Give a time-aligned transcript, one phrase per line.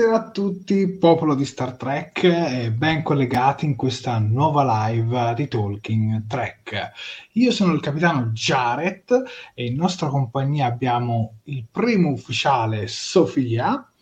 [0.00, 5.46] Buonasera a tutti, popolo di Star Trek, e ben collegati in questa nuova live di
[5.46, 6.92] Talking Trek.
[7.32, 9.22] Io sono il capitano Jared
[9.52, 13.92] e in nostra compagnia abbiamo il primo ufficiale Sofia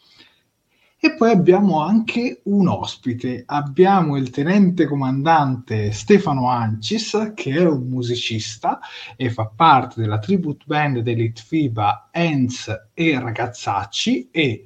[1.01, 3.43] e poi abbiamo anche un ospite.
[3.45, 8.79] Abbiamo il tenente comandante Stefano Ancis, che è un musicista
[9.17, 14.65] e fa parte della tribute band dell'Itfiba Enz e Ragazzacci e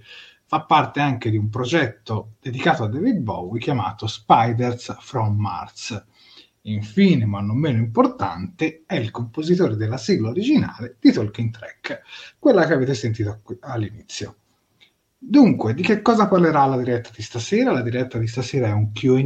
[0.52, 6.04] fa parte anche di un progetto dedicato a David Bowie chiamato Spiders from Mars.
[6.64, 12.02] Infine, ma non meno importante, è il compositore della sigla originale di Talking Track,
[12.38, 14.36] quella che avete sentito all'inizio.
[15.16, 17.72] Dunque, di che cosa parlerà la diretta di stasera?
[17.72, 19.20] La diretta di stasera è un QA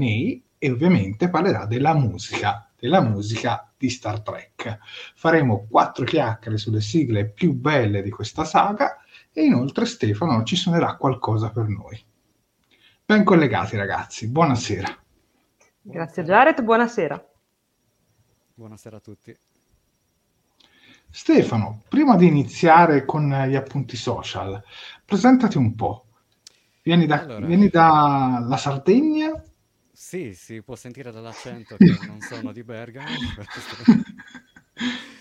[0.59, 4.79] e ovviamente parlerà della musica, della musica di Star Trek.
[5.17, 9.01] Faremo quattro chiacchiere sulle sigle più belle di questa saga
[9.39, 12.03] e inoltre Stefano ci suonerà qualcosa per noi.
[13.05, 14.89] Ben collegati ragazzi, buonasera.
[15.83, 17.33] Grazie Jared, buonasera.
[18.55, 19.37] Buonasera a tutti.
[21.11, 24.63] Stefano, prima di iniziare con gli appunti social,
[25.05, 26.07] presentati un po'.
[26.83, 29.39] Vieni, da, allora, vieni dalla Sardegna?
[29.93, 33.07] Sì, si può sentire dall'accento che non sono di Bergamo.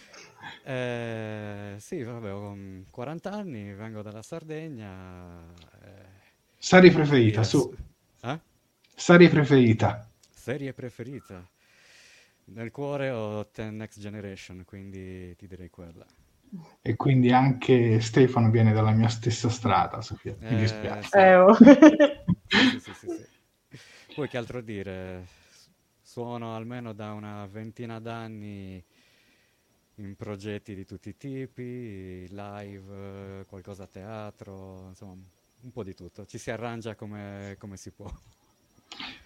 [0.68, 2.58] Eh, sì, vabbè, ho
[2.90, 5.44] 40 anni, vengo dalla Sardegna.
[5.84, 6.24] Eh,
[6.58, 7.72] Serie preferita, su.
[8.22, 8.40] Eh?
[8.96, 10.10] Serie preferita.
[10.32, 11.48] Serie preferita.
[12.46, 16.06] Nel cuore ho Ten Next Generation, quindi ti direi quella.
[16.82, 20.36] E quindi anche Stefano viene dalla mia stessa strada, Sofia.
[20.40, 21.08] Mi Eh, dispiace.
[21.10, 21.18] sì.
[21.18, 21.54] Eh, oh.
[21.54, 23.26] Sì, sì, sì, sì.
[24.16, 25.28] Poi che altro dire?
[26.02, 28.84] Suono almeno da una ventina d'anni
[29.98, 35.94] in progetti di tutti i tipi, live, eh, qualcosa a teatro, insomma, un po' di
[35.94, 38.12] tutto, ci si arrangia come, come si può.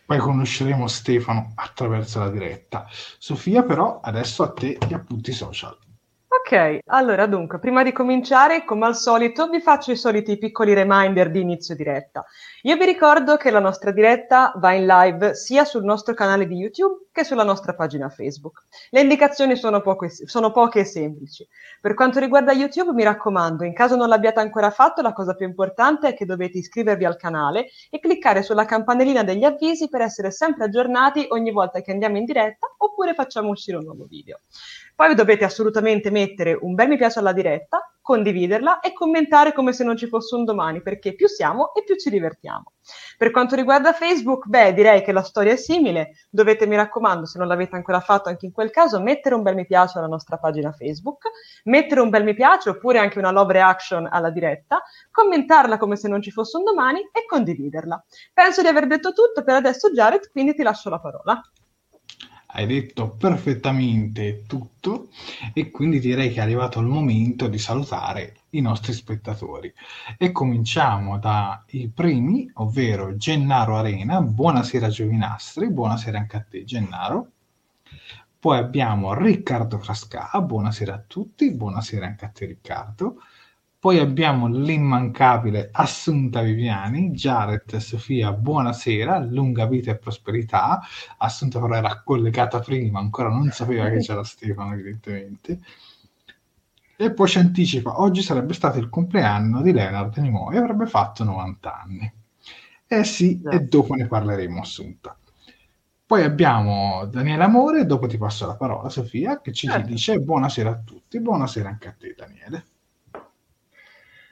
[0.05, 2.87] Poi conosceremo Stefano attraverso la diretta.
[2.89, 5.77] Sofia, però, adesso a te gli appunti social.
[6.41, 11.29] Ok, allora dunque, prima di cominciare, come al solito, vi faccio i soliti piccoli reminder
[11.29, 12.25] di inizio diretta.
[12.63, 16.55] Io vi ricordo che la nostra diretta va in live sia sul nostro canale di
[16.55, 18.63] YouTube che sulla nostra pagina Facebook.
[18.89, 21.47] Le indicazioni sono, poche, sono poche e semplici.
[21.81, 25.45] Per quanto riguarda YouTube, mi raccomando, in caso non l'abbiate ancora fatto, la cosa più
[25.45, 30.31] importante è che dovete iscrivervi al canale e cliccare sulla campanellina degli avvisi per essere
[30.31, 34.39] sempre aggiornati ogni volta che andiamo in diretta oppure facciamo uscire un nuovo video.
[34.99, 39.85] Poi dovete assolutamente mettere un bel mi piace alla diretta, condividerla e commentare come se
[39.85, 42.73] non ci fosse un domani, perché più siamo e più ci divertiamo.
[43.17, 46.15] Per quanto riguarda Facebook, beh, direi che la storia è simile.
[46.29, 49.55] Dovete, mi raccomando, se non l'avete ancora fatto anche in quel caso, mettere un bel
[49.55, 51.29] mi piace alla nostra pagina Facebook,
[51.63, 56.09] mettere un bel mi piace oppure anche una love reaction alla diretta, commentarla come se
[56.09, 58.03] non ci fosse un domani e condividerla.
[58.33, 61.41] Penso di aver detto tutto per adesso, Jared, quindi ti lascio la parola
[62.51, 65.09] hai detto perfettamente tutto
[65.53, 69.71] e quindi direi che è arrivato il momento di salutare i nostri spettatori.
[70.17, 74.21] E cominciamo dai primi, ovvero Gennaro Arena.
[74.21, 77.31] Buonasera Giovinastri, buonasera anche a te Gennaro.
[78.39, 83.21] Poi abbiamo Riccardo Frasca, buonasera a tutti, buonasera anche a te Riccardo.
[83.79, 90.81] Poi abbiamo l'immancabile Assunta Viviani, Jared e Sofia, buonasera, lunga vita e prosperità.
[91.19, 95.61] Assunta però era collegata prima, ancora non sapeva che c'era Stefano evidentemente.
[96.97, 101.81] E poi ci anticipa, oggi sarebbe stato il compleanno di Leonard Nimoy, avrebbe fatto 90
[101.81, 102.13] anni.
[102.85, 103.51] Eh sì, no.
[103.51, 105.17] e dopo ne parleremo Assunta.
[106.05, 109.87] Poi abbiamo Daniele Amore, dopo ti passo la parola Sofia, che ci certo.
[109.87, 112.65] dice buonasera a tutti, buonasera anche a te Daniele.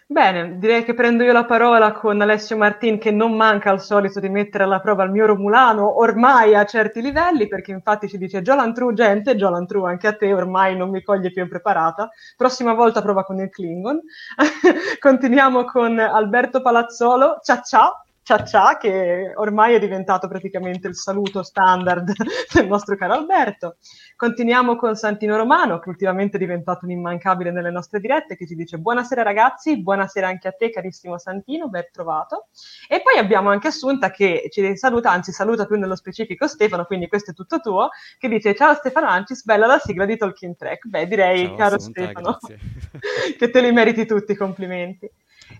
[0.10, 4.22] Bene, direi che prendo io la parola con Alessio Martin che non manca al solito
[4.22, 8.42] di mettere alla prova il mio Romulano ormai a certi livelli perché infatti ci dice
[8.42, 12.74] Jolan True gente, Jolan True anche a te ormai non mi coglie più impreparata, prossima
[12.74, 14.00] volta prova con il Klingon.
[14.98, 21.44] Continuiamo con Alberto Palazzolo, ciao ciao ciao ciao che ormai è diventato praticamente il saluto
[21.44, 22.12] standard
[22.54, 23.78] del nostro caro Alberto.
[24.18, 28.56] Continuiamo con Santino Romano, che ultimamente è diventato un immancabile nelle nostre dirette, che ci
[28.56, 32.48] dice buonasera ragazzi, buonasera anche a te carissimo Santino, ben trovato.
[32.90, 37.08] E poi abbiamo anche Assunta che ci saluta, anzi saluta più nello specifico Stefano, quindi
[37.08, 40.86] questo è tutto tuo, che dice ciao Stefano Ancis, bella la sigla di Talking Track.
[40.86, 42.38] Beh, direi, ciao, caro Assunta, Stefano,
[43.40, 45.10] che te li meriti tutti, complimenti.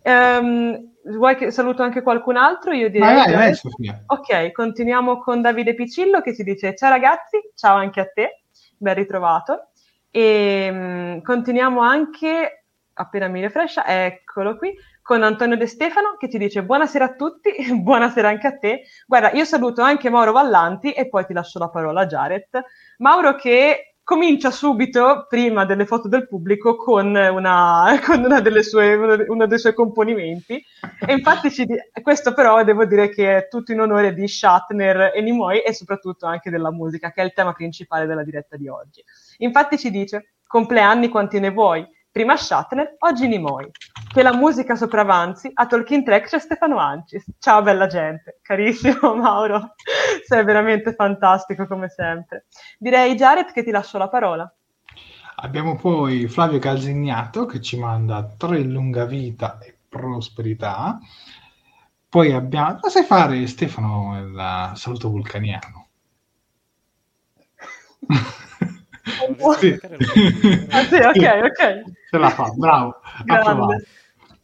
[0.04, 2.72] Um, vuoi che saluto anche qualcun altro?
[2.72, 3.16] Io direi.
[3.16, 8.00] Vai, vai, vai, ok, continuiamo con Davide Picillo che ci dice: Ciao ragazzi, ciao anche
[8.00, 8.44] a te,
[8.78, 9.70] ben ritrovato.
[10.12, 16.38] E um, continuiamo anche, appena mi refrescia, eccolo qui, con Antonio De Stefano che ci
[16.38, 17.52] dice: Buonasera a tutti,
[17.82, 18.84] buonasera anche a te.
[19.06, 22.48] Guarda, io saluto anche Mauro Vallanti e poi ti lascio la parola a Jared.
[22.98, 28.96] Mauro che comincia subito, prima delle foto del pubblico, con, una, con una sue,
[29.28, 30.64] uno, dei suoi componimenti.
[31.06, 31.68] E infatti ci,
[32.02, 36.26] questo però devo dire che è tutto in onore di Shatner e Nimoy e soprattutto
[36.26, 39.04] anche della musica, che è il tema principale della diretta di oggi.
[39.40, 41.86] Infatti ci dice, compleanni quanti ne vuoi,
[42.18, 43.70] prima Shatner, oggi Nimoy.
[44.12, 47.24] Che la musica sopravanzi, a Talking Track c'è Stefano Ancis.
[47.38, 49.76] Ciao bella gente, carissimo Mauro,
[50.26, 52.48] sei veramente fantastico come sempre.
[52.80, 54.52] Direi Jared che ti lascio la parola.
[55.36, 60.98] Abbiamo poi Flavio Calzignato che ci manda tre lunga vita e prosperità.
[62.10, 62.80] Poi abbiamo...
[62.82, 65.88] Ma sai fare Stefano il saluto vulcaniano?
[69.58, 69.78] sì.
[70.70, 71.84] ah, sì, ok, ok.
[72.10, 73.00] Ce la fa, bravo.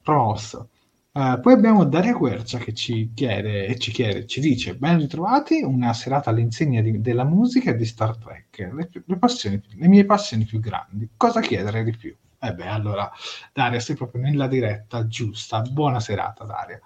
[0.01, 0.69] Promosso.
[1.15, 5.61] Uh, poi abbiamo Daria Quercia che ci chiede, e ci chiede, ci dice, ben ritrovati,
[5.61, 10.05] una serata all'insegna di, della musica e di Star Trek, le, le, passioni, le, mie
[10.05, 12.15] passioni più grandi, cosa chiedere di più?
[12.39, 13.11] E eh beh, allora,
[13.53, 16.81] Daria, sei proprio nella diretta giusta, buona serata Daria.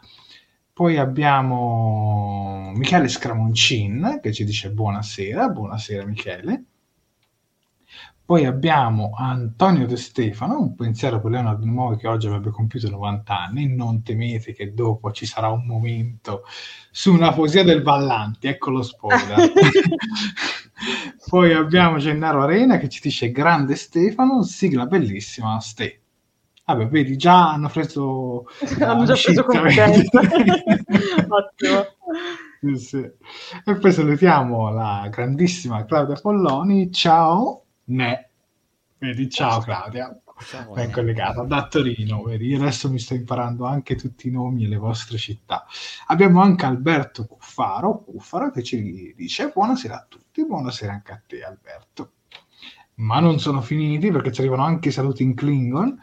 [0.73, 6.63] Poi abbiamo Michele Scramoncin che ci dice buonasera, buonasera Michele.
[8.27, 13.39] Poi abbiamo Antonio De Stefano, un pensiero per Leonardo Nimoy che oggi avrebbe compiuto 90
[13.39, 13.73] anni.
[13.73, 16.43] Non temete che dopo ci sarà un momento
[16.91, 19.53] su una poesia del Vallanti, ecco lo spoiler.
[21.25, 26.01] Poi abbiamo Gennaro Arena che ci dice grande Stefano, sigla bellissima, Ste.
[26.65, 28.43] Vabbè, vedi, già hanno preso
[28.81, 30.19] hanno già preso confidenza.
[31.29, 31.85] Ottimo.
[32.59, 33.09] Sì, sì.
[33.63, 36.91] E poi salutiamo la grandissima Claudia Polloni.
[36.91, 37.61] Ciao.
[37.87, 38.29] Ne.
[38.97, 40.19] Vedi, ciao Claudia.
[40.39, 42.47] Ciao, ben collegato, da Torino, vedi?
[42.47, 45.65] Io adesso mi sto imparando anche tutti i nomi e le vostre città.
[46.07, 51.43] Abbiamo anche Alberto Cuffaro, Cuffaro che ci dice buonasera a tutti, buonasera anche a te
[51.43, 52.11] Alberto.
[52.95, 55.99] Ma non sono finiti perché ci arrivano anche i saluti in Klingon.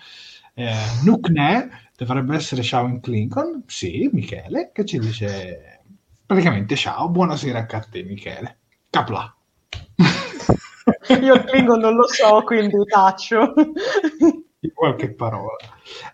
[0.55, 0.75] Eh,
[1.05, 5.83] Nukne dovrebbe essere ciao in Klingon, sì, Michele, che ci dice
[6.26, 8.59] praticamente ciao, buonasera anche a te Michele.
[8.91, 9.33] Capla.
[11.21, 13.53] Io il Klingon non lo so, quindi taccio.
[14.73, 15.57] qualche parola.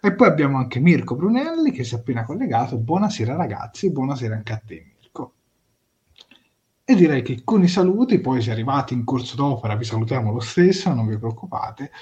[0.01, 2.77] E poi abbiamo anche Mirko Brunelli che si è appena collegato.
[2.77, 5.33] Buonasera ragazzi, buonasera anche a te Mirko.
[6.85, 10.41] E direi che con i saluti, poi se arrivati in corso d'opera vi salutiamo lo
[10.41, 11.93] stesso, non vi preoccupate,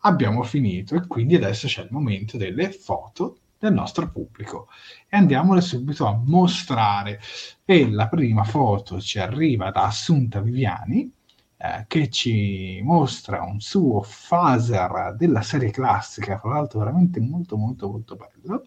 [0.00, 4.68] abbiamo finito e quindi adesso c'è il momento delle foto del nostro pubblico
[5.08, 7.20] e andiamole subito a mostrare.
[7.66, 11.12] E la prima foto ci arriva da Assunta Viviani
[11.58, 17.88] eh, che ci mostra un suo phaser della serie classica, fra l'altro veramente molto molto
[17.88, 18.62] molto bello,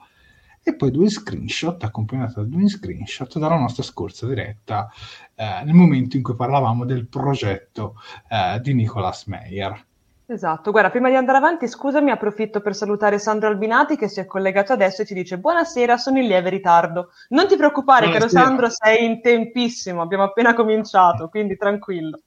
[0.61, 4.89] e poi due screenshot accompagnati da due screenshot dalla nostra scorsa diretta
[5.33, 7.95] eh, nel momento in cui parlavamo del progetto
[8.27, 9.85] eh, di Nicolas Meyer.
[10.25, 14.25] Esatto, guarda, prima di andare avanti, scusami, approfitto per salutare Sandro Albinati che si è
[14.25, 17.09] collegato adesso e ci dice buonasera, sono in lieve ritardo.
[17.29, 18.31] Non ti preoccupare, buonasera.
[18.31, 22.19] caro Sandro, sei in tempissimo, abbiamo appena cominciato, quindi tranquillo.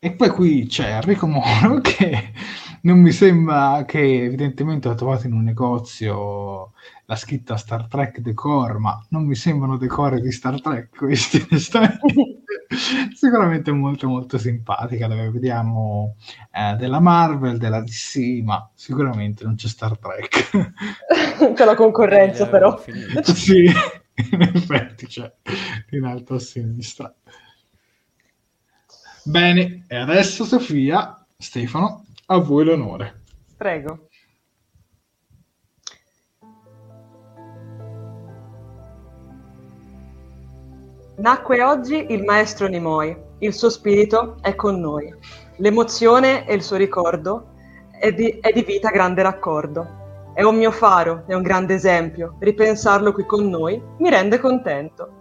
[0.00, 2.32] E poi qui c'è Enrico Moro che
[2.82, 6.72] non mi sembra che evidentemente ha trovato in un negozio
[7.06, 11.44] la scritta Star Trek Decor, ma non mi sembrano decori di Star Trek questi,
[13.12, 16.14] Sicuramente molto molto simpatica, dove vediamo
[16.52, 20.50] eh, della Marvel, della DC, ma sicuramente non c'è Star Trek.
[21.54, 22.80] c'è la concorrenza eh, però.
[23.22, 25.32] sì, in effetti c'è
[25.90, 27.12] in alto a sinistra.
[29.28, 33.24] Bene, e adesso Sofia, Stefano, a voi l'onore.
[33.58, 34.08] Prego.
[41.18, 45.14] Nacque oggi il maestro Nimoi, il suo spirito è con noi.
[45.56, 47.52] L'emozione e il suo ricordo
[48.00, 50.32] è di, è di vita grande raccordo.
[50.32, 52.38] È un mio faro, è un grande esempio.
[52.40, 55.17] Ripensarlo qui con noi mi rende contento.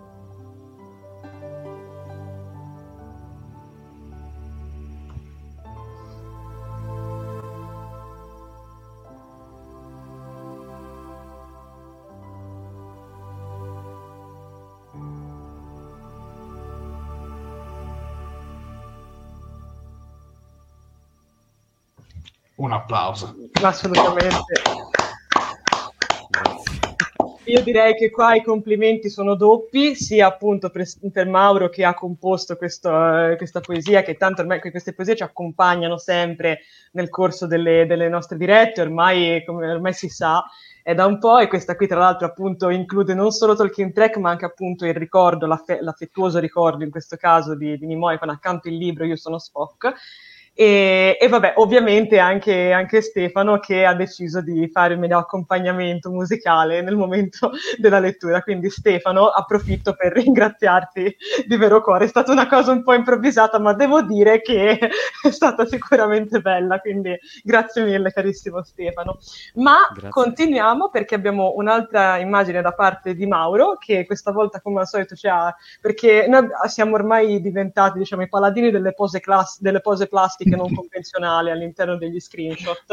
[22.58, 23.36] Un applauso.
[23.62, 24.62] Assolutamente.
[27.46, 31.94] Io direi che qua i complimenti sono doppi, sia appunto per, per Mauro che ha
[31.94, 36.62] composto questo, uh, questa poesia, che tanto ormai queste poesie ci accompagnano sempre
[36.92, 40.44] nel corso delle, delle nostre dirette, ormai, come ormai si sa,
[40.84, 44.18] è da un po' e questa qui tra l'altro appunto include non solo Tolkien Track
[44.18, 48.30] ma anche appunto il ricordo, l'affe- l'affettuoso ricordo in questo caso di, di Nimoy con
[48.30, 49.94] accanto il libro Io sono Spock
[50.60, 56.10] e, e vabbè, ovviamente anche, anche, Stefano che ha deciso di fare il mio accompagnamento
[56.10, 58.42] musicale nel momento della lettura.
[58.42, 62.06] Quindi Stefano, approfitto per ringraziarti di vero cuore.
[62.06, 64.80] È stata una cosa un po' improvvisata, ma devo dire che
[65.22, 66.80] è stata sicuramente bella.
[66.80, 69.20] Quindi grazie mille, carissimo Stefano.
[69.56, 70.10] Ma grazie.
[70.10, 75.14] continuiamo perché abbiamo un'altra immagine da parte di Mauro, che questa volta, come al solito,
[75.14, 75.56] ci ha.
[75.80, 80.56] perché noi siamo ormai diventati, diciamo, i paladini delle pose, class- delle pose plastiche grafiche
[80.56, 82.86] non convenzionali all'interno degli screenshot.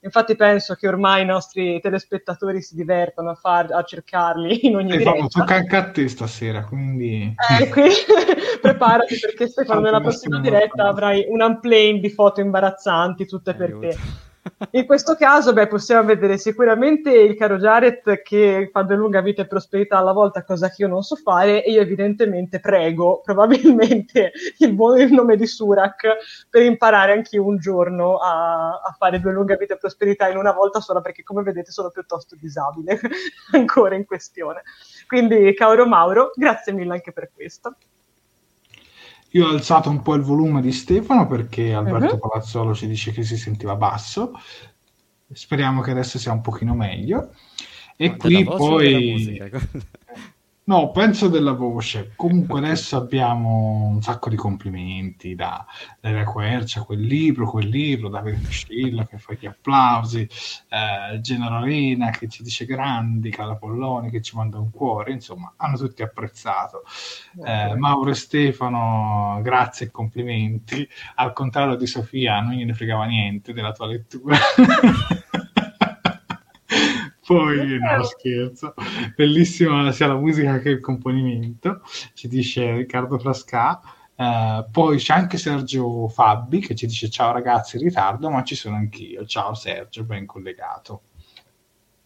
[0.00, 4.92] Infatti penso che ormai i nostri telespettatori si divertono a, far, a cercarli in ogni
[4.92, 5.26] e diretta.
[5.26, 7.34] Tocca anche a te stasera, quindi...
[7.60, 7.94] Eh, quindi
[8.60, 13.96] preparati perché Stefano nella prossima diretta avrai un unplane di foto imbarazzanti, tutte per te.
[14.70, 19.46] In questo caso, beh, possiamo vedere sicuramente il caro Jared che fa lunga vita e
[19.46, 24.72] prosperità alla volta, cosa che io non so fare, e io evidentemente prego probabilmente il,
[24.72, 29.56] buon, il nome di Surak per imparare anch'io un giorno a, a, fare due lunga
[29.56, 33.00] vita e prosperità in una volta sola, perché come vedete sono piuttosto disabile
[33.52, 34.62] ancora in questione.
[35.06, 37.76] Quindi, caro Mauro, grazie mille anche per questo.
[39.36, 42.20] Io ho alzato un po' il volume di Stefano perché Alberto uh-huh.
[42.20, 44.32] Palazzolo ci dice che si sentiva basso.
[45.30, 47.34] Speriamo che adesso sia un pochino meglio.
[47.96, 49.38] E Ma qui poi...
[50.68, 52.14] No, penso della voce.
[52.16, 55.64] Comunque adesso abbiamo un sacco di complimenti da
[56.00, 60.28] Daria Quercia, quel libro, quel libro, Davide Piscillo che fa gli applausi,
[60.68, 65.76] eh, Generalina che ci dice grandi, Cala Polloni che ci manda un cuore, insomma, hanno
[65.76, 66.82] tutti apprezzato.
[67.44, 70.88] Eh, Mauro e Stefano, grazie e complimenti.
[71.14, 74.36] Al contrario di Sofia, non gliene fregava niente della tua lettura.
[77.26, 78.74] Poi, no, scherzo,
[79.16, 81.82] bellissima sia la musica che il componimento,
[82.14, 83.80] ci dice Riccardo Frasca.
[84.14, 88.54] Uh, poi c'è anche Sergio Fabbi che ci dice ciao ragazzi in ritardo, ma ci
[88.54, 89.26] sono anch'io.
[89.26, 91.02] Ciao Sergio, ben collegato.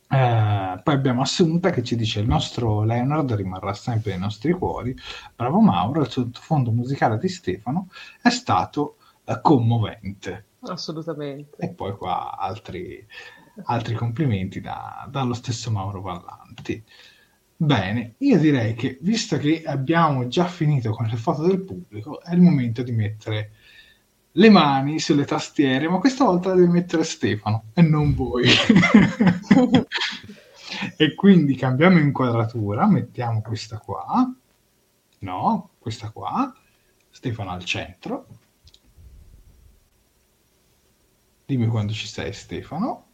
[0.09, 4.97] Uh, poi abbiamo Assunta che ci dice il nostro Leonard rimarrà sempre nei nostri cuori.
[5.37, 7.89] Bravo Mauro, il sottofondo musicale di Stefano
[8.23, 10.47] è stato uh, commovente.
[10.63, 11.57] Assolutamente.
[11.59, 13.07] E poi qua altri
[13.65, 16.83] altri complimenti da, dallo stesso Mauro Vallanti.
[17.57, 22.33] Bene, io direi che visto che abbiamo già finito con le foto del pubblico, è
[22.33, 23.53] il momento di mettere
[24.33, 28.49] le mani sulle tastiere, ma questa volta deve mettere Stefano e non voi.
[30.97, 34.33] e quindi cambiamo inquadratura, mettiamo questa qua,
[35.19, 36.55] no, questa qua,
[37.11, 38.27] Stefano al centro.
[41.45, 43.09] Dimmi quando ci sei Stefano.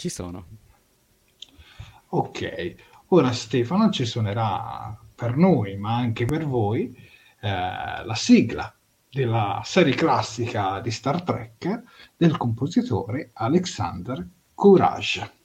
[0.00, 0.46] Ci sono.
[2.08, 2.74] Ok,
[3.08, 6.96] ora Stefano ci suonerà per noi, ma anche per voi,
[7.42, 8.74] eh, la sigla
[9.10, 11.82] della serie classica di Star Trek
[12.16, 15.39] del compositore Alexander Courage.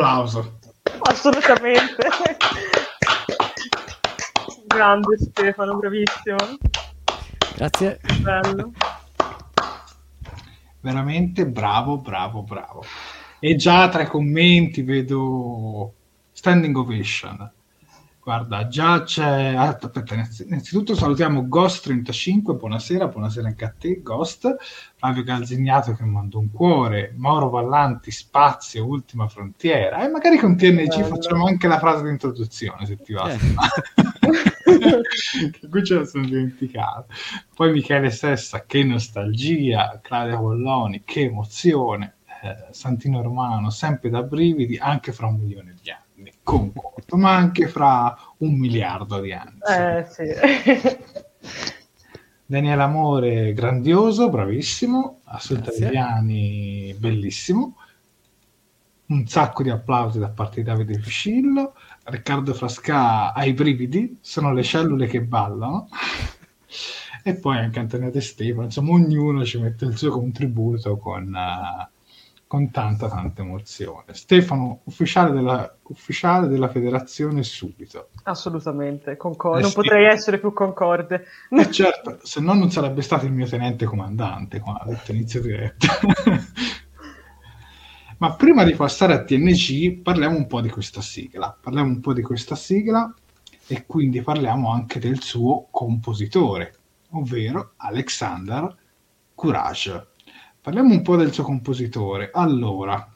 [0.00, 0.58] Applauso.
[1.02, 2.08] Assolutamente.
[4.66, 6.36] Grande Stefano, bravissimo.
[7.56, 8.00] Grazie.
[8.22, 8.72] Bello.
[10.80, 12.82] Veramente bravo, bravo, bravo.
[13.40, 15.92] E già tra i commenti vedo
[16.32, 17.52] standing ovation.
[18.30, 19.54] Guarda, già c'è.
[19.56, 20.04] Ah, aspetta,
[20.46, 22.56] innanzitutto salutiamo Ghost35.
[22.56, 24.54] Buonasera, buonasera anche a te, Ghost.
[24.94, 27.12] Flavio Calzignato che manda un cuore.
[27.16, 30.04] Mauro Vallanti, Spazio, Ultima Frontiera.
[30.04, 31.06] E magari con TNG Bello.
[31.06, 33.32] facciamo anche la frase di introduzione se ti va.
[33.32, 33.38] Eh.
[35.68, 37.06] Qui ce la sono dimenticato.
[37.52, 39.98] Poi Michele Sessa, che nostalgia.
[40.00, 42.18] Claudia Polloni, che emozione.
[42.44, 45.99] Eh, Santino Romano, sempre da brividi, anche fra un milione di anni
[46.50, 49.58] concordo, ma anche fra un miliardo di anni.
[49.68, 50.24] Eh, sì.
[52.44, 57.76] Daniele Amore, grandioso, bravissimo, Assolutamente bellissimo.
[59.06, 61.74] Un sacco di applausi da parte di Davide Fiscillo.
[62.04, 65.88] Riccardo Frasca ai brividi, sono le cellule che ballano.
[67.22, 71.32] e poi anche Antonio De Stefano, insomma ognuno ci mette il suo contributo con...
[71.32, 71.98] Uh,
[72.50, 74.12] con tanta tanta emozione.
[74.12, 78.08] Stefano, ufficiale della, ufficiale della federazione subito.
[78.24, 79.58] Assolutamente, concordo.
[79.58, 79.76] Eh, non sì.
[79.76, 81.26] potrei essere più concorde.
[81.48, 85.86] Eh certo, se no non sarebbe stato il mio tenente comandante qua all'inizio diretto.
[88.18, 91.56] Ma prima di passare a TNG parliamo un po' di questa sigla.
[91.56, 93.14] Parliamo un po' di questa sigla
[93.68, 96.74] e quindi parliamo anche del suo compositore,
[97.10, 98.76] ovvero Alexander
[99.36, 100.08] Courage.
[100.62, 102.28] Parliamo un po' del suo compositore.
[102.30, 103.10] Allora,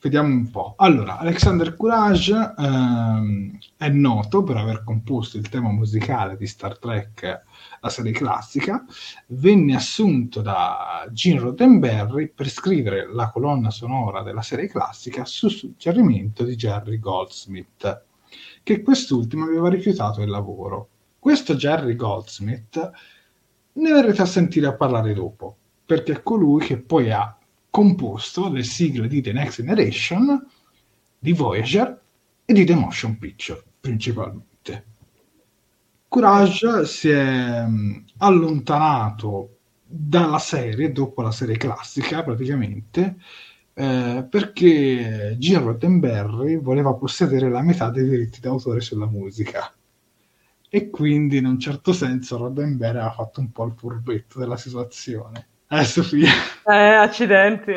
[0.00, 0.72] vediamo un po'.
[0.78, 7.42] Allora, Alexander Courage ehm, è noto per aver composto il tema musicale di Star Trek,
[7.78, 8.82] la serie classica.
[9.26, 16.42] Venne assunto da Gene Roddenberry per scrivere la colonna sonora della serie classica su suggerimento
[16.42, 18.04] di Jerry Goldsmith,
[18.62, 20.88] che quest'ultimo aveva rifiutato il lavoro.
[21.18, 22.90] questo Jerry Goldsmith
[23.74, 27.36] ne verrete a sentire a parlare dopo, perché è colui che poi ha
[27.70, 30.46] composto le sigle di The Next Generation,
[31.18, 32.00] di Voyager
[32.44, 34.50] e di The Motion Picture, principalmente.
[36.08, 39.56] Courage si è mm, allontanato
[39.86, 43.16] dalla serie, dopo la serie classica praticamente,
[43.72, 49.72] eh, perché Gene Roddenberry voleva possedere la metà dei diritti d'autore sulla musica
[50.74, 55.48] e quindi in un certo senso Roddenberry ha fatto un po' il furbetto della situazione.
[55.68, 56.30] Eh, Sofia?
[56.64, 57.72] Eh, accidenti.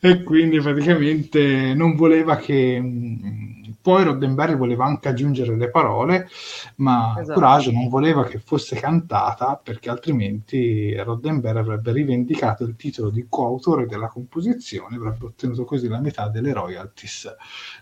[0.00, 3.49] e quindi praticamente non voleva che mm,
[3.80, 6.28] poi Roddenberry voleva anche aggiungere le parole,
[6.76, 7.32] ma esatto.
[7.32, 13.86] Courage non voleva che fosse cantata perché altrimenti Roddenberry avrebbe rivendicato il titolo di coautore
[13.86, 17.34] della composizione, avrebbe ottenuto così la metà delle royalties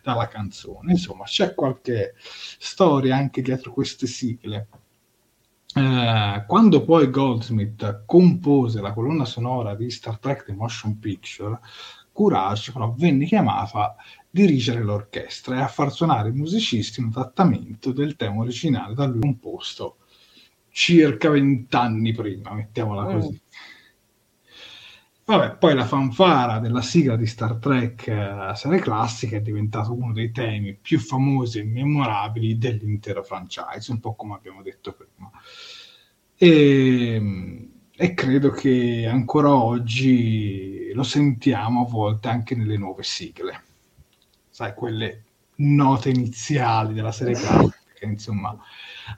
[0.03, 0.93] dalla canzone.
[0.93, 2.15] Insomma, c'è qualche
[2.59, 4.69] storia anche dietro queste sigle.
[5.75, 11.59] Eh, quando poi Goldsmith compose la colonna sonora di Star Trek The Motion Picture,
[12.13, 13.95] Courage però venne chiamata
[14.31, 19.21] dirigere l'orchestra e a far suonare i musicisti un trattamento del tema originale da lui
[19.21, 19.99] composto
[20.71, 23.12] circa vent'anni prima, mettiamola mm.
[23.12, 23.41] così.
[25.25, 30.12] Vabbè, poi la fanfara della sigla di Star Trek eh, serie classica è diventato uno
[30.12, 35.31] dei temi più famosi e memorabili dell'intero franchise, un po' come abbiamo detto prima.
[36.35, 43.62] E, e credo che ancora oggi lo sentiamo a volte anche nelle nuove sigle
[44.59, 45.23] sai, quelle
[45.57, 48.59] note iniziali della serie classica che insomma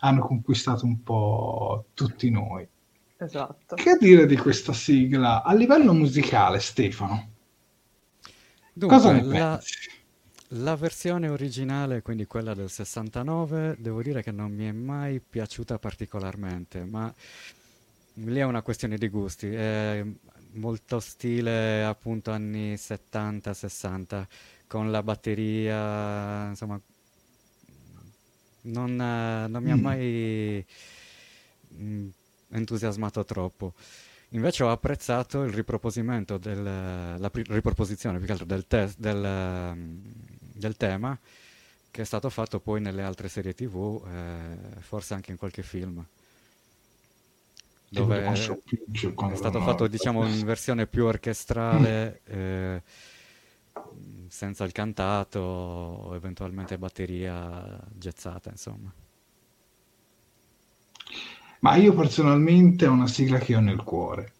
[0.00, 2.68] hanno conquistato un po' tutti noi.
[3.16, 3.74] Esatto.
[3.74, 7.28] Che dire di questa sigla a livello musicale, Stefano?
[8.74, 9.60] Dunque, Cosa ne la,
[10.48, 15.78] la versione originale, quindi quella del 69, devo dire che non mi è mai piaciuta
[15.78, 17.12] particolarmente, ma
[18.12, 19.48] lì è una questione di gusti.
[19.48, 20.04] È
[20.52, 24.26] molto stile appunto anni 70-60
[24.70, 26.80] con la batteria, insomma,
[28.62, 29.80] non, non mi ha mm.
[29.80, 30.64] mai
[31.74, 32.08] mm,
[32.50, 33.74] entusiasmato troppo.
[34.28, 39.76] Invece ho apprezzato il riproposimento del, la riproposizione più che altro del, te- del,
[40.52, 41.18] del, tema
[41.90, 46.06] che è stato fatto poi nelle altre serie tv, eh, forse anche in qualche film.
[47.88, 52.82] Dove è, è stato fatto diciamo in versione più orchestrale eh,
[54.30, 58.94] senza il cantato o eventualmente batteria gezzata, insomma.
[61.58, 64.32] Ma io personalmente ho una sigla che ho nel cuore.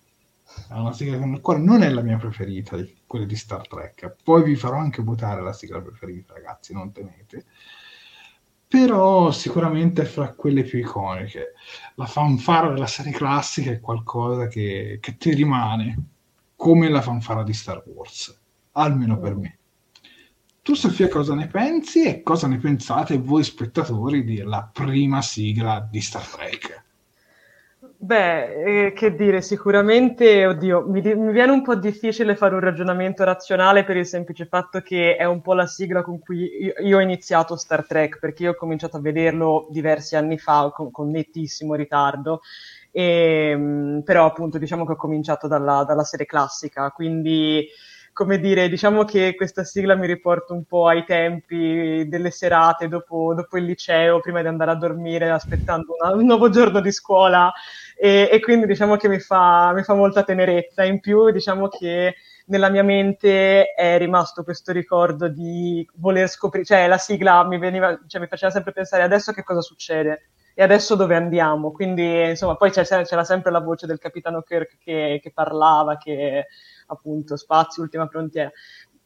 [0.69, 3.67] È una sigla che ho nel cuore, non è la mia preferita, quella di Star
[3.67, 4.15] Trek.
[4.23, 7.45] Poi vi farò anche votare la sigla preferita, ragazzi, non temete.
[8.69, 11.55] Però sicuramente è fra quelle più iconiche.
[11.97, 16.05] La fanfara della serie classica è qualcosa che, che ti rimane,
[16.55, 18.41] come la fanfara di Star Wars,
[18.73, 19.60] almeno per me.
[20.71, 26.01] Tu Sofia cosa ne pensi e cosa ne pensate voi spettatori della prima sigla di
[26.01, 26.85] Star Trek?
[27.97, 33.25] Beh, eh, che dire, sicuramente, oddio, mi, mi, viene un po' difficile fare un ragionamento
[33.25, 36.99] razionale per il semplice fatto che è un po' la sigla con cui io, io
[36.99, 41.11] ho iniziato Star Trek, perché io ho cominciato a vederlo diversi anni fa con, con
[41.11, 42.43] nettissimo ritardo,
[42.93, 47.67] e, ehm, però appunto diciamo che ho cominciato dalla, dalla serie classica, quindi
[48.21, 53.33] come dire, diciamo che questa sigla mi riporta un po' ai tempi delle serate dopo,
[53.33, 57.51] dopo il liceo, prima di andare a dormire, aspettando una, un nuovo giorno di scuola
[57.97, 60.85] e, e quindi diciamo che mi fa, mi fa, molta tenerezza.
[60.85, 62.17] In più diciamo che
[62.49, 67.99] nella mia mente è rimasto questo ricordo di voler scoprire, cioè la sigla mi, veniva,
[68.07, 71.71] cioè, mi faceva sempre pensare adesso che cosa succede e adesso dove andiamo?
[71.73, 76.49] Quindi, insomma, poi c'era sempre la voce del capitano Kirk che, che parlava, che
[76.91, 78.51] appunto spazio, ultima frontiera.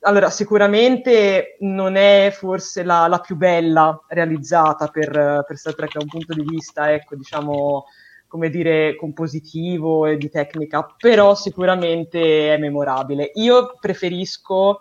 [0.00, 6.00] Allora, sicuramente non è forse la, la più bella realizzata per, per Star Trek da
[6.02, 7.86] un punto di vista, ecco, diciamo,
[8.26, 13.30] come dire, compositivo e di tecnica, però sicuramente è memorabile.
[13.34, 14.80] Io preferisco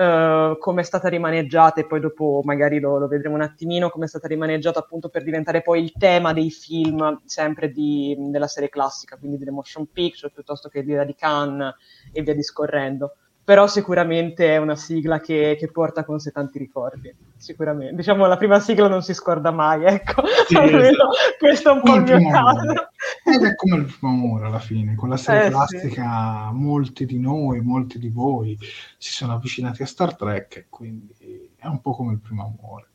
[0.00, 4.06] uh, come è stata rimaneggiata e poi dopo magari lo, lo, vedremo un attimino come
[4.06, 8.70] è stata rimaneggiata appunto per diventare poi il tema dei film sempre di, della serie
[8.70, 11.74] classica, quindi delle motion picture piuttosto che di Cannes
[12.12, 13.16] e via discorrendo.
[13.50, 17.96] Però sicuramente è una sigla che, che, porta con sé tanti ricordi, sicuramente.
[17.96, 20.22] Diciamo la prima sigla non si scorda mai, ecco.
[20.46, 21.08] Sì, esatto.
[21.36, 22.90] Questo è un po' il mio caso.
[23.24, 26.60] Ed è come il primo amore alla fine, con la serie eh, classica sì.
[26.60, 28.56] molti di noi, molti di voi
[28.96, 31.12] si sono avvicinati a Star Trek e quindi
[31.56, 32.86] è un po' come il primo amore.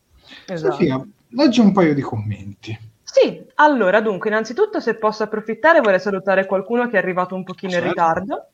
[0.48, 0.72] Esatto.
[0.72, 2.80] Sofia, leggi un paio di commenti.
[3.04, 7.74] Sì, allora, dunque, innanzitutto se posso approfittare vorrei salutare qualcuno che è arrivato un pochino
[7.74, 7.88] certo.
[7.88, 8.48] in ritardo.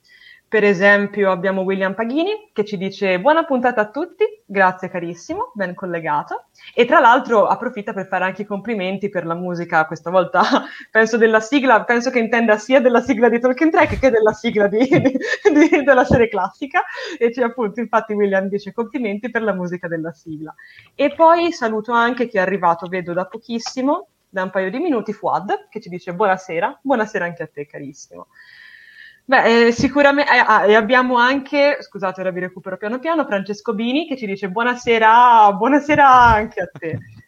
[0.51, 5.73] Per esempio abbiamo William Paghini che ci dice buona puntata a tutti, grazie carissimo, ben
[5.73, 6.47] collegato.
[6.75, 10.41] E tra l'altro approfitta per fare anche i complimenti per la musica, questa volta
[10.91, 14.67] penso della sigla, penso che intenda sia della sigla di Tolkien Trek che della sigla
[14.67, 16.83] di, di, della serie classica.
[17.17, 20.53] E c'è appunto, infatti William dice complimenti per la musica della sigla.
[20.95, 25.13] E poi saluto anche chi è arrivato, vedo da pochissimo, da un paio di minuti,
[25.13, 28.27] Fuad, che ci dice buonasera, buonasera anche a te carissimo.
[29.25, 33.73] Beh, eh, sicuramente eh, ah, e abbiamo anche, scusate, ora vi recupero piano piano, Francesco
[33.73, 36.97] Bini che ci dice buonasera, buonasera anche a te.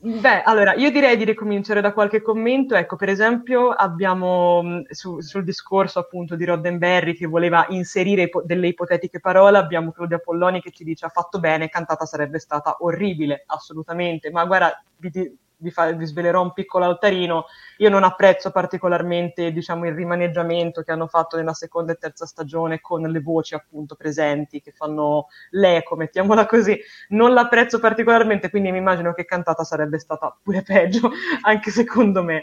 [0.00, 2.76] Beh, allora, io direi di ricominciare da qualche commento.
[2.76, 8.42] Ecco, per esempio, abbiamo mm, su, sul discorso appunto di Roddenberry che voleva inserire ipo-
[8.44, 12.76] delle ipotetiche parole, abbiamo Claudia Polloni che ci dice ha fatto bene, cantata sarebbe stata
[12.78, 14.30] orribile, assolutamente.
[14.30, 15.10] Ma guarda, vi,
[15.58, 17.46] vi, fa, vi, svelerò un piccolo altarino.
[17.78, 22.80] Io non apprezzo particolarmente diciamo, il rimaneggiamento che hanno fatto nella seconda e terza stagione
[22.80, 26.78] con le voci appunto presenti che fanno l'eco, mettiamola così.
[27.08, 31.10] Non l'apprezzo particolarmente, quindi mi immagino che cantata sarebbe stata pure peggio,
[31.42, 32.42] anche secondo me.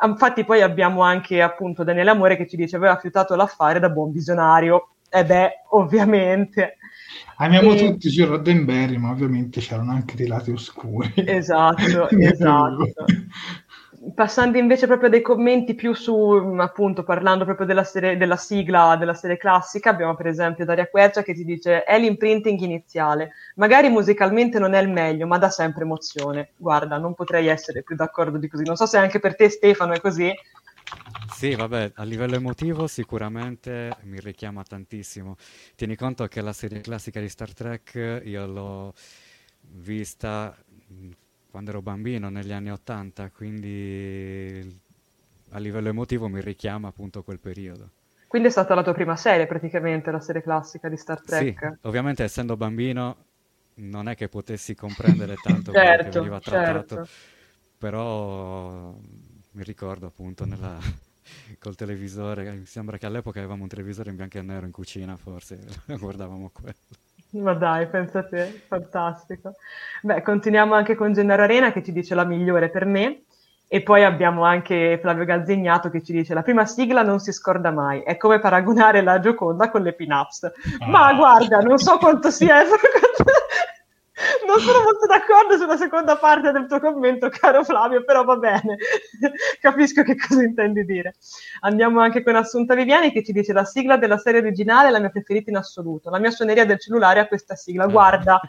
[0.00, 4.12] Infatti poi abbiamo anche appunto Daniele Amore che ci dice aveva fiutato l'affare da buon
[4.12, 4.90] visionario.
[5.10, 6.77] E beh, ovviamente.
[7.36, 7.76] Amiamo e...
[7.76, 11.12] tutti su Roddenberry, ma ovviamente c'erano anche dei lati oscuri.
[11.16, 12.92] Esatto, esatto.
[14.14, 16.14] Passando invece proprio dei commenti più su,
[16.58, 21.22] appunto, parlando proprio della, serie, della sigla della serie classica, abbiamo per esempio Daria Quercia
[21.22, 25.82] che ti dice è l'imprinting iniziale, magari musicalmente non è il meglio, ma dà sempre
[25.82, 26.50] emozione.
[26.56, 28.64] Guarda, non potrei essere più d'accordo di così.
[28.64, 30.32] Non so se anche per te Stefano è così,
[31.32, 35.36] sì, vabbè, a livello emotivo sicuramente mi richiama tantissimo.
[35.76, 38.92] Tieni conto che la serie classica di Star Trek io l'ho
[39.60, 40.56] vista
[41.50, 44.80] quando ero bambino, negli anni Ottanta, quindi
[45.50, 47.90] a livello emotivo mi richiama appunto quel periodo.
[48.26, 51.58] Quindi è stata la tua prima serie praticamente, la serie classica di Star Trek?
[51.58, 53.16] Sì, ovviamente essendo bambino
[53.76, 57.08] non è che potessi comprendere tanto certo, quello che certo, veniva trattato, certo.
[57.78, 58.94] però
[59.58, 60.78] mi ricordo appunto nella,
[61.58, 65.16] col televisore, mi sembra che all'epoca avevamo un televisore in bianco e nero in cucina,
[65.16, 65.58] forse
[65.98, 66.76] guardavamo quello.
[67.30, 69.56] Ma dai, pensa a te, fantastico.
[70.02, 73.24] Beh, continuiamo anche con Gennaro Arena che ci dice la migliore per me.
[73.70, 77.70] E poi abbiamo anche Flavio Gazzegnato che ci dice la prima sigla non si scorda
[77.70, 80.44] mai, è come paragonare la Gioconda con le pin-ups.
[80.78, 80.88] Ah.
[80.88, 82.62] Ma guarda, non so quanto sia
[84.48, 88.78] non sono molto d'accordo sulla seconda parte del tuo commento, caro Flavio, però va bene,
[89.60, 91.16] capisco che cosa intendi dire.
[91.60, 95.00] Andiamo anche con Assunta Viviani che ci dice la sigla della serie originale è la
[95.00, 98.40] mia preferita in assoluto, la mia suoneria del cellulare ha questa sigla, guarda.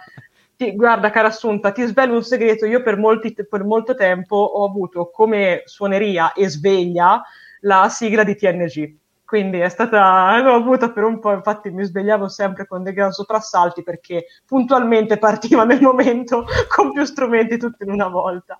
[0.56, 2.66] Ti, guarda, cara Assunta, ti svelo un segreto.
[2.66, 7.22] Io per, molti, per molto tempo ho avuto come suoneria e sveglia
[7.62, 8.99] la sigla di TNG
[9.30, 13.12] quindi è stata, l'ho avuta per un po', infatti mi svegliavo sempre con dei gran
[13.12, 18.60] soprassalti perché puntualmente partiva nel momento con più strumenti tutti in una volta.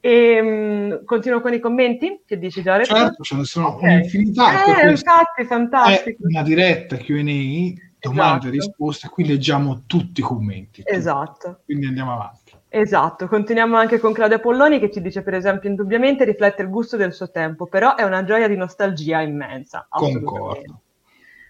[0.00, 2.20] E, um, continuo con i commenti?
[2.26, 2.84] Che dici Jared?
[2.84, 3.94] Certo, ce ne sono okay.
[3.94, 4.82] un'infinità.
[4.82, 6.24] Eh, infatti, fantastico.
[6.24, 8.50] È una diretta Q&A, domande e esatto.
[8.50, 10.82] risposte, qui leggiamo tutti i commenti.
[10.84, 11.60] Esatto.
[11.64, 12.49] Quindi andiamo avanti.
[12.72, 16.96] Esatto, continuiamo anche con Claudia Polloni che ci dice per esempio indubbiamente riflette il gusto
[16.96, 19.88] del suo tempo, però è una gioia di nostalgia immensa.
[19.88, 20.82] Concordo.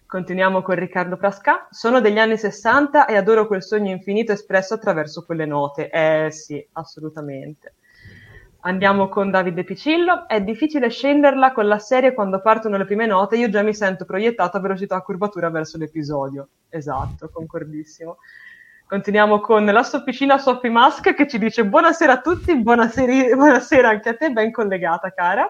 [0.06, 1.68] Continuiamo con Riccardo Prasca.
[1.70, 5.90] Sono degli anni 60 e adoro quel sogno infinito espresso attraverso quelle note.
[5.90, 7.74] Eh sì, assolutamente.
[8.62, 10.26] Andiamo con Davide Picillo.
[10.26, 13.36] È difficile scenderla con la serie quando partono le prime note.
[13.36, 16.48] Io già mi sento proiettato a velocità curvatura verso l'episodio.
[16.70, 18.16] Esatto, concordissimo.
[18.90, 24.08] Continuiamo con la stoppicina Sophie Musk che ci dice buonasera a tutti, buonasera, buonasera anche
[24.08, 25.48] a te, ben collegata cara.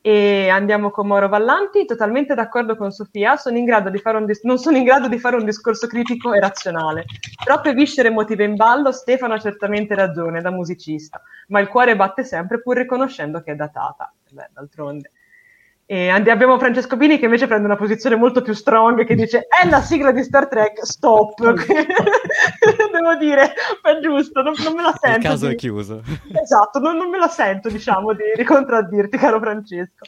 [0.00, 3.56] E andiamo con Moro Vallanti, totalmente d'accordo con Sofia, sono
[4.24, 7.04] dis- non sono in grado di fare un discorso critico e razionale.
[7.44, 12.24] Troppe viscere emotive in ballo, Stefano ha certamente ragione da musicista, ma il cuore batte
[12.24, 14.12] sempre pur riconoscendo che è datata.
[14.30, 15.12] Beh, d'altronde.
[15.90, 19.66] E abbiamo Francesco Bini che invece prende una posizione molto più strong che dice è
[19.66, 21.40] la sigla di Star Trek, stop.
[22.92, 25.16] Devo dire, è giusto, non, non me la sento.
[25.16, 25.54] Il caso di...
[25.54, 26.02] è chiuso.
[26.42, 30.04] Esatto, non, non, me la sento, diciamo, di, di contraddirti, caro Francesco.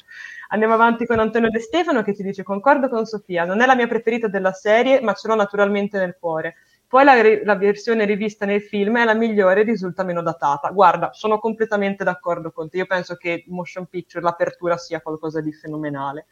[0.49, 3.75] Andiamo avanti con Antonio De Stefano che ci dice concordo con Sofia, non è la
[3.75, 6.57] mia preferita della serie, ma ce l'ho naturalmente nel cuore.
[6.91, 10.71] Poi la, la, versione rivista nel film è la migliore e risulta meno datata.
[10.71, 12.79] Guarda, sono completamente d'accordo con te.
[12.79, 16.27] Io penso che motion picture, l'apertura sia qualcosa di fenomenale.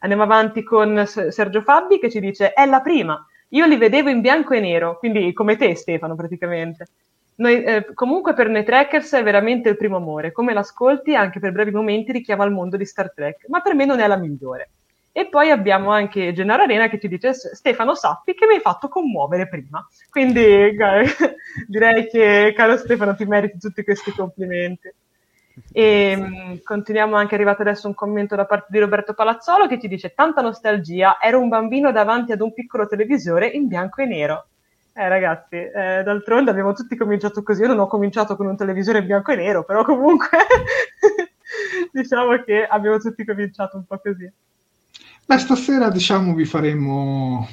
[0.00, 3.26] Andiamo avanti con Sergio Fabbi che ci dice: È la prima.
[3.48, 6.88] Io li vedevo in bianco e nero, quindi come te, Stefano, praticamente.
[7.36, 11.52] Noi, eh, comunque per noi trackers è veramente il primo amore, come l'ascolti anche per
[11.52, 14.72] brevi momenti richiama al mondo di Star Trek, ma per me non è la migliore.
[15.16, 18.88] E poi abbiamo anche Gennaro Arena che ci dice Stefano sappi che mi hai fatto
[18.88, 19.82] commuovere prima.
[20.10, 20.76] Quindi
[21.66, 24.92] direi che caro Stefano ti meriti tutti questi complimenti.
[25.72, 29.80] E mh, continuiamo anche, è arrivato adesso un commento da parte di Roberto Palazzolo che
[29.80, 34.04] ci dice tanta nostalgia, ero un bambino davanti ad un piccolo televisore in bianco e
[34.04, 34.48] nero.
[34.92, 38.98] Eh ragazzi, eh, d'altronde abbiamo tutti cominciato così, io non ho cominciato con un televisore
[38.98, 40.28] in bianco e nero, però comunque
[41.90, 44.30] diciamo che abbiamo tutti cominciato un po' così.
[45.26, 47.48] Beh, stasera diciamo vi faremo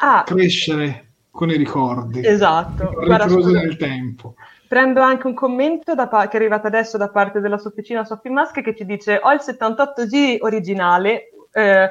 [0.00, 2.26] ah, crescere con i ricordi.
[2.26, 2.90] Esatto.
[2.90, 4.34] Guarda, nel tempo.
[4.66, 8.60] Prendo anche un commento da, che è arrivato adesso da parte della sofficina Sophie Mask
[8.62, 11.90] che ci dice ho il 78G originale eh,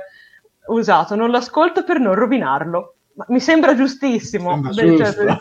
[0.68, 2.96] usato, non lo ascolto per non rovinarlo.
[3.14, 4.72] Ma mi sembra giustissimo.
[4.74, 5.38] Sembra cioè,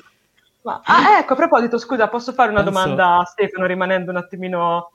[0.63, 2.79] ma, ah, ecco, a proposito, scusa, posso fare una Penso...
[2.79, 4.91] domanda a Stefano rimanendo un attimino...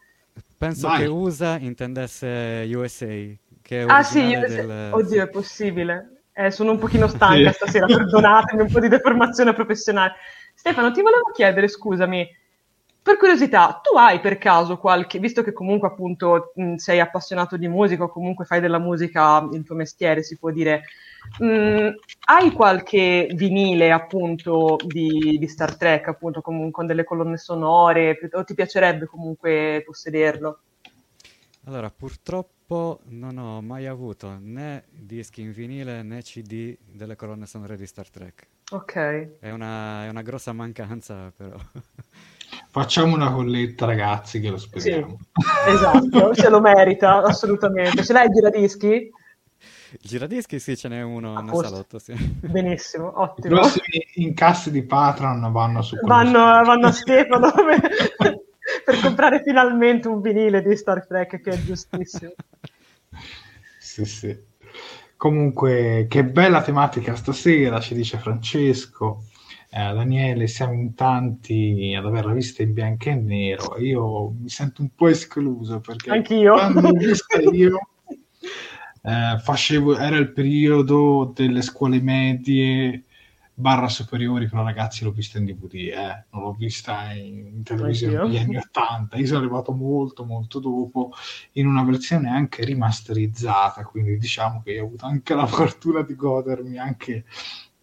[0.57, 0.99] Penso Vai.
[0.99, 3.05] che USA intendesse USA.
[3.71, 4.63] Che è ah sì, USA.
[4.65, 4.89] Del...
[4.91, 6.23] oddio, è possibile.
[6.33, 10.15] Eh, sono un pochino stanca stasera, perdonatemi, un po' di deformazione professionale.
[10.53, 12.27] Stefano, ti volevo chiedere, scusami,
[13.01, 17.69] per curiosità, tu hai per caso qualche, visto che comunque appunto mh, sei appassionato di
[17.69, 20.83] musica o comunque fai della musica il tuo mestiere, si può dire,
[21.39, 21.91] mh,
[22.25, 28.43] hai qualche vinile appunto di, di, Star Trek, appunto con, con delle colonne sonore, o
[28.43, 30.59] ti piacerebbe comunque possederlo?
[31.67, 37.75] Allora, purtroppo non ho mai avuto né dischi in vinile né CD delle colonne sonore
[37.75, 38.47] di Star Trek.
[38.71, 39.39] Ok.
[39.39, 41.57] È una, è una grossa mancanza, però.
[42.71, 45.17] Facciamo una colletta, ragazzi, che lo speriamo.
[45.33, 48.03] Sì, esatto, se lo merita, assolutamente.
[48.03, 49.11] Ce l'hai il giradischi?
[49.91, 51.67] Il giradischi sì, ce n'è uno A nel posto.
[51.67, 52.13] salotto, sì.
[52.13, 53.53] Benissimo, ottimo.
[53.53, 57.51] I prossimi incassi di Patreon vanno su vanno, vanno a Stefano
[58.85, 62.33] per, comprare finalmente un vinile di Star Trek, che è giustissimo.
[63.77, 64.37] Sì, sì.
[65.17, 69.23] Comunque, che bella tematica stasera, ci dice Francesco
[69.73, 73.77] eh, Daniele, siamo in tanti ad averla vista in bianco e nero.
[73.79, 76.53] Io mi sento un po' escluso perché Anch'io.
[76.53, 77.79] quando l'ho vista io
[79.03, 83.05] eh, facevo, era il periodo delle scuole medie
[83.61, 86.25] barra superiori, però ragazzi l'ho vista in DVD, eh.
[86.31, 91.11] non l'ho vista in, televisione negli anni 80, io sono arrivato molto molto dopo
[91.53, 96.77] in una versione anche rimasterizzata, quindi diciamo che ho avuto anche la fortuna di godermi
[96.77, 97.25] anche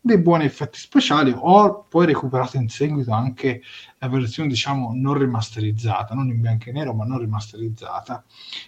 [0.09, 1.33] dei buoni effetti speciali.
[1.37, 3.63] Ho poi recuperato in seguito anche
[3.99, 8.25] la versione, diciamo, non rimasterizzata, non in bianco e nero, ma non rimasterizzata.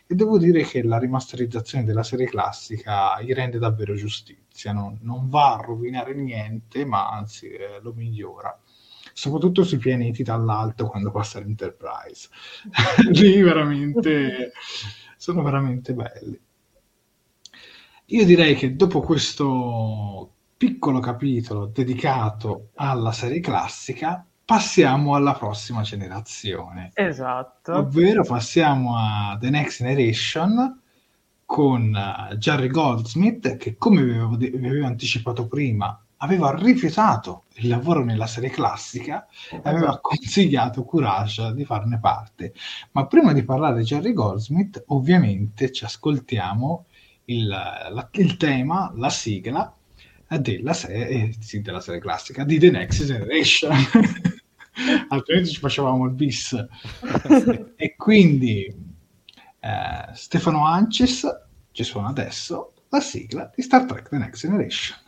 [0.06, 4.72] E devo dire che la rimasterizzazione della serie classica gli rende davvero giustizia.
[4.72, 4.98] No?
[5.00, 8.56] Non va a rovinare niente, ma anzi eh, lo migliora.
[9.12, 12.28] Soprattutto sui pianeti dall'alto quando passa l'Enterprise.
[13.10, 14.52] Lì veramente
[15.16, 16.40] sono veramente belli.
[18.12, 26.90] Io direi che dopo questo piccolo capitolo dedicato alla serie classica, passiamo alla prossima generazione.
[26.92, 27.78] Esatto.
[27.78, 30.82] Ovvero passiamo a The Next Generation
[31.46, 37.68] con uh, Jerry Goldsmith che, come vi avevo, vi avevo, anticipato prima, aveva rifiutato il
[37.68, 42.52] lavoro nella serie classica e aveva consigliato Courage di farne parte.
[42.90, 46.84] Ma prima di parlare di Jerry Goldsmith, ovviamente ci ascoltiamo
[47.24, 49.74] il, la, il tema, la sigla
[50.38, 53.72] della serie, eh, sì, della serie classica di The Next Generation.
[55.08, 56.66] altrimenti ci facevamo il bis.
[57.76, 58.64] e quindi
[59.60, 61.26] eh, Stefano Ancis
[61.72, 64.98] ci suona adesso la sigla di Star Trek The Next Generation.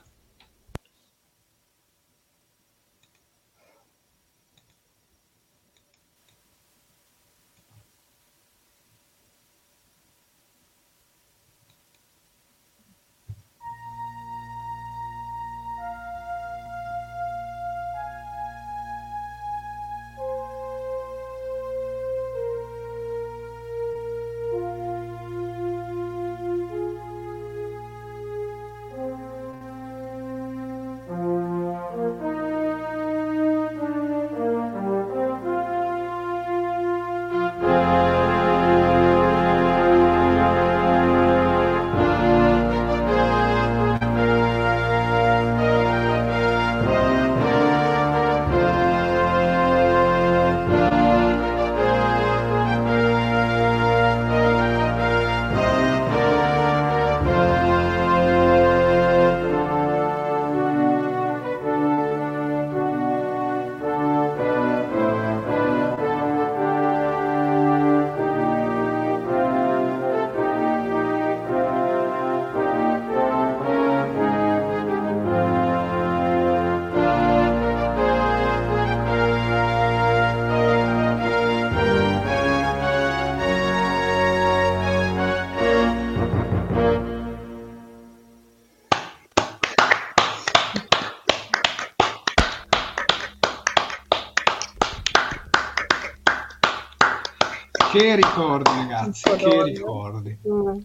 [98.13, 100.38] Che ricordi, ragazzi, che ricordi.
[100.48, 100.79] Mm.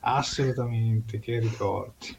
[0.00, 2.16] Assolutamente, che ricordi.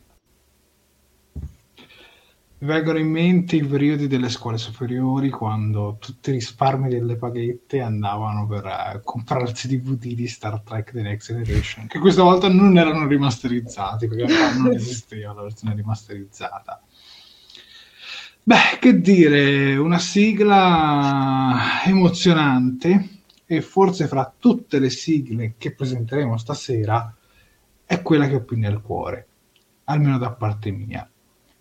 [2.58, 7.82] Mi vengono in mente i periodi delle scuole superiori quando tutti i risparmi delle paghette
[7.82, 12.78] andavano per uh, comprarsi DVD di Star Trek The Next Generation, che questa volta non
[12.78, 14.26] erano rimasterizzati, perché
[14.58, 16.82] non esisteva la versione rimasterizzata.
[18.42, 23.15] Beh, che dire, una sigla emozionante
[23.46, 27.16] e forse fra tutte le sigle che presenteremo stasera
[27.86, 29.28] è quella che ho più nel cuore,
[29.86, 31.08] almeno da parte mia.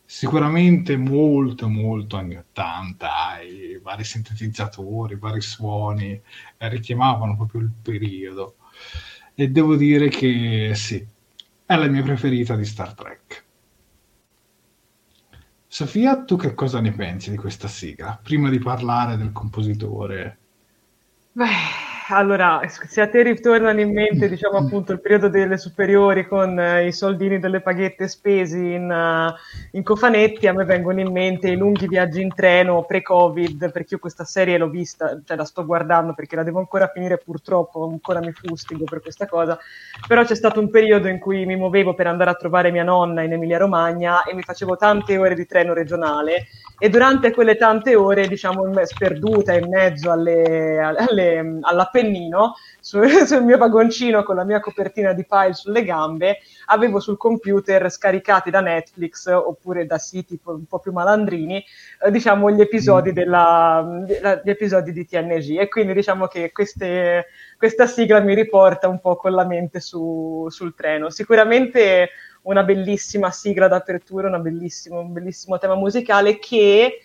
[0.06, 7.70] Sicuramente molto molto anni 80, i vari sintetizzatori, i vari suoni eh, richiamavano proprio il
[7.82, 8.56] periodo
[9.34, 11.04] e devo dire che sì,
[11.66, 13.44] è la mia preferita di Star Trek.
[15.66, 18.18] Sofia, tu che cosa ne pensi di questa sigla?
[18.22, 20.38] Prima di parlare del compositore.
[21.36, 21.46] Beh,
[22.10, 26.86] allora, se a te ritornano in mente, diciamo appunto, il periodo delle superiori con eh,
[26.86, 29.34] i soldini delle paghette spesi in, uh,
[29.76, 33.98] in, cofanetti, a me vengono in mente i lunghi viaggi in treno pre-Covid, perché io
[33.98, 38.20] questa serie l'ho vista, cioè la sto guardando perché la devo ancora finire, purtroppo ancora
[38.20, 39.58] mi fustigo per questa cosa,
[40.06, 43.22] però c'è stato un periodo in cui mi muovevo per andare a trovare mia nonna
[43.22, 46.46] in Emilia Romagna e mi facevo tante ore di treno regionale
[46.78, 53.56] e durante quelle tante ore, diciamo, sperduta in mezzo alle, alle, all'Appennino, su, sul mio
[53.56, 59.26] vagoncino con la mia copertina di pile sulle gambe, avevo sul computer scaricati da Netflix
[59.26, 61.64] oppure da siti un po' più malandrini,
[62.04, 63.14] eh, diciamo, gli episodi, mm.
[63.14, 64.02] della,
[64.42, 65.58] gli episodi di TNG.
[65.60, 70.46] E quindi diciamo che queste, questa sigla mi riporta un po' con la mente su,
[70.50, 71.08] sul treno.
[71.08, 72.10] Sicuramente
[72.44, 74.42] una bellissima sigla d'apertura, un
[75.12, 77.00] bellissimo tema musicale che,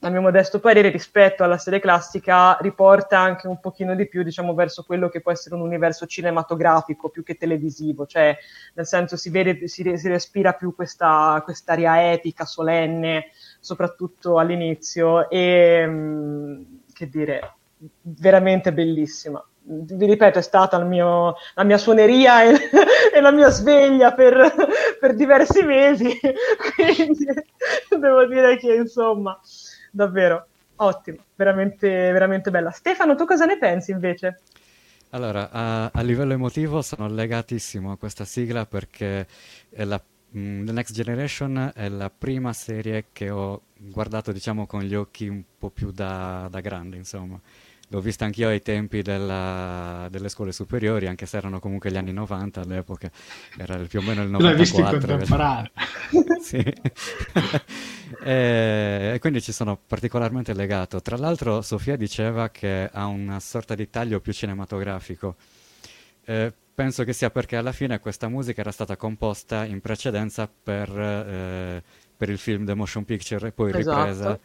[0.00, 4.52] a mio modesto parere, rispetto alla serie classica, riporta anche un pochino di più, diciamo,
[4.54, 8.36] verso quello che può essere un universo cinematografico più che televisivo, cioè,
[8.74, 13.30] nel senso, si vede, si, si respira più questa aria epica, solenne,
[13.60, 16.62] soprattutto all'inizio, e, mm,
[16.92, 17.54] che dire,
[18.02, 22.54] veramente bellissima vi ripeto, è stata mio, la mia suoneria e,
[23.14, 24.54] e la mia sveglia per,
[25.00, 26.18] per, diversi mesi,
[26.74, 27.26] quindi
[27.88, 29.38] devo dire che insomma,
[29.90, 30.46] davvero
[30.76, 32.70] ottimo, veramente, veramente bella.
[32.70, 34.40] Stefano, tu cosa ne pensi invece?
[35.10, 39.26] Allora, a, a livello emotivo sono legatissimo a questa sigla perché
[39.70, 40.00] la,
[40.30, 44.94] mh, mm, The Next Generation è la prima serie che ho guardato, diciamo, con gli
[44.94, 47.40] occhi un po' più da, da grande, insomma
[47.94, 52.12] l'ho vista anch'io ai tempi della, delle scuole superiori, anche se erano comunque gli anni
[52.12, 53.08] 90 all'epoca,
[53.56, 54.40] era più o meno il 94.
[54.40, 55.70] L'hai visto in contemporanea.
[56.42, 56.56] sì.
[58.24, 61.00] e, e, quindi ci sono particolarmente legato.
[61.00, 65.36] Tra l'altro Sofia diceva che ha una sorta di taglio più cinematografico.
[66.24, 70.90] Eh, penso che sia perché alla fine questa musica era stata composta in precedenza per,
[70.90, 71.82] eh,
[72.16, 73.96] per il film The Motion Picture e poi esatto.
[73.96, 74.40] ripresa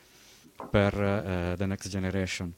[0.69, 2.53] per eh, The Next Generation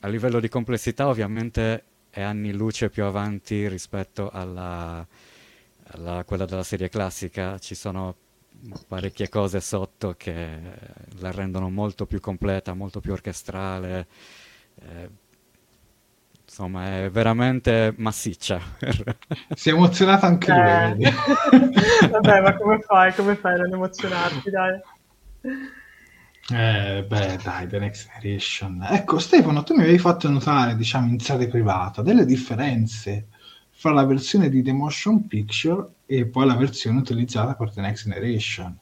[0.00, 5.06] a livello di complessità ovviamente è anni luce più avanti rispetto alla,
[5.92, 8.16] alla quella della serie classica, ci sono
[8.86, 10.58] parecchie cose sotto che
[11.20, 14.06] la rendono molto più completa, molto più orchestrale.
[14.80, 15.10] Eh,
[16.44, 18.60] insomma, è veramente massiccia.
[19.54, 20.94] si è emozionato anche eh.
[20.94, 21.04] lui.
[22.10, 23.14] Vabbè, ma come fai?
[23.14, 24.80] Come fai a non emozionarti, dai?
[26.48, 28.86] Eh, beh, dai, The Next Generation.
[28.90, 33.28] Ecco, Stefano, tu mi avevi fatto notare, diciamo, in sede privata, delle differenze
[33.70, 38.04] fra la versione di The Motion Picture e poi la versione utilizzata per The Next
[38.04, 38.76] Generation.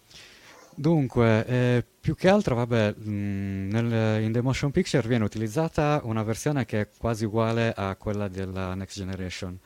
[0.74, 6.00] Dunque, eh, più che altro, vabbè, mh, mm, nel, in The Motion Picture viene utilizzata
[6.04, 9.58] una versione che è quasi uguale a quella della Next Generation.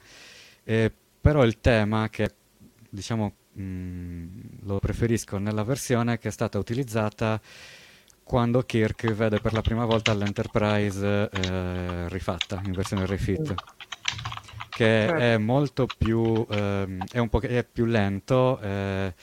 [0.64, 0.90] Eh,
[1.20, 2.34] però il tema che,
[2.88, 4.26] diciamo, mh, mm,
[4.64, 7.40] lo preferisco nella versione che è stata utilizzata
[8.22, 13.54] quando Kirk vede per la prima volta l'Enterprise eh, rifatta in versione refit
[14.72, 15.16] che certo.
[15.16, 19.14] è molto più ehm, è un po' è più lento eh,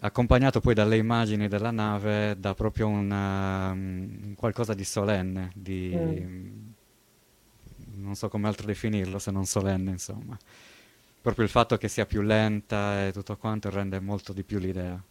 [0.00, 6.68] accompagnato poi dalle immagini della nave da proprio una, um, qualcosa di solenne di mm.
[7.94, 10.36] non so come altro definirlo se non solenne insomma
[11.22, 15.02] proprio il fatto che sia più lenta e tutto quanto rende molto di più l'idea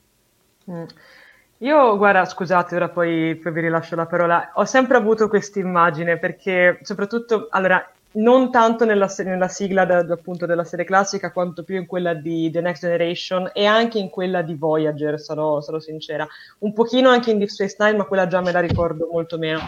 [0.70, 0.84] mm.
[1.64, 4.52] Io, guarda, scusate, ora poi, poi vi rilascio la parola.
[4.56, 7.82] Ho sempre avuto questa immagine perché, soprattutto, allora,
[8.16, 12.52] non tanto nella, nella sigla da, appunto della serie classica, quanto più in quella di
[12.52, 16.28] The Next Generation e anche in quella di Voyager, sarò, sarò sincera.
[16.60, 19.62] Un pochino anche in Deep Space Nine, ma quella già me la ricordo molto meno.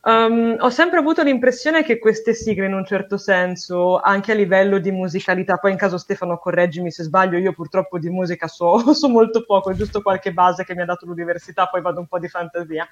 [0.00, 4.78] Um, ho sempre avuto l'impressione che queste sigle, in un certo senso, anche a livello
[4.78, 9.08] di musicalità, poi in caso Stefano correggimi se sbaglio, io purtroppo di musica so, so
[9.08, 12.28] molto poco, giusto qualche base che mi ha dato l'università, poi vado un po' di
[12.28, 12.86] fantasia.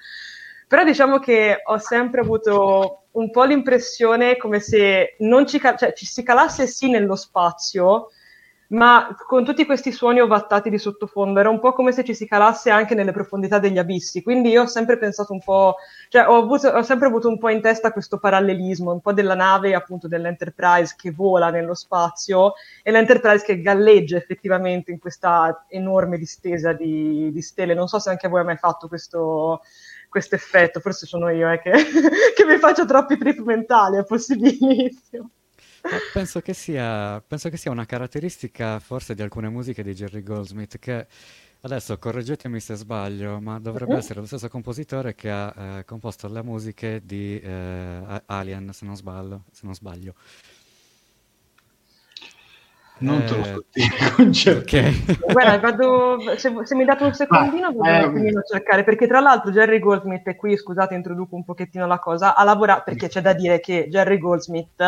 [0.67, 5.93] Però diciamo che ho sempre avuto un po' l'impressione come se non ci, cal- cioè,
[5.93, 8.09] ci si calasse sì nello spazio,
[8.69, 12.27] ma con tutti questi suoni ovattati di sottofondo era un po' come se ci si
[12.27, 14.21] calasse anche nelle profondità degli abissi.
[14.21, 15.75] Quindi io ho sempre pensato un po',
[16.09, 19.35] cioè ho, avuto, ho sempre avuto un po' in testa questo parallelismo, un po' della
[19.35, 22.53] nave appunto dell'Enterprise che vola nello spazio
[22.83, 27.73] e l'Enterprise che galleggia effettivamente in questa enorme distesa di, di stelle.
[27.73, 29.61] Non so se anche voi ha mai fatto questo
[30.09, 31.71] questo effetto, forse sono io eh, che,
[32.33, 35.29] che mi faccio troppi trip mentali, è possibilissimo.
[36.13, 40.79] Penso che, sia, penso che sia una caratteristica forse di alcune musiche di Jerry Goldsmith
[40.79, 41.07] che
[41.61, 43.99] adesso correggetemi se sbaglio, ma dovrebbe uh-huh.
[43.99, 48.95] essere lo stesso compositore che ha eh, composto le musiche di eh, Alien, se non
[48.95, 49.43] sbaglio.
[49.51, 50.13] Se non sbaglio.
[52.99, 55.13] Non te lo sto eh, con certezza.
[55.31, 59.19] Guarda, vado, se, se, mi date un secondino vado eh, un a cercare, perché tra
[59.19, 63.21] l'altro Jerry Goldsmith, e qui scusate introduco un pochettino la cosa, ha lavorato, perché c'è
[63.21, 64.81] da dire che Jerry Goldsmith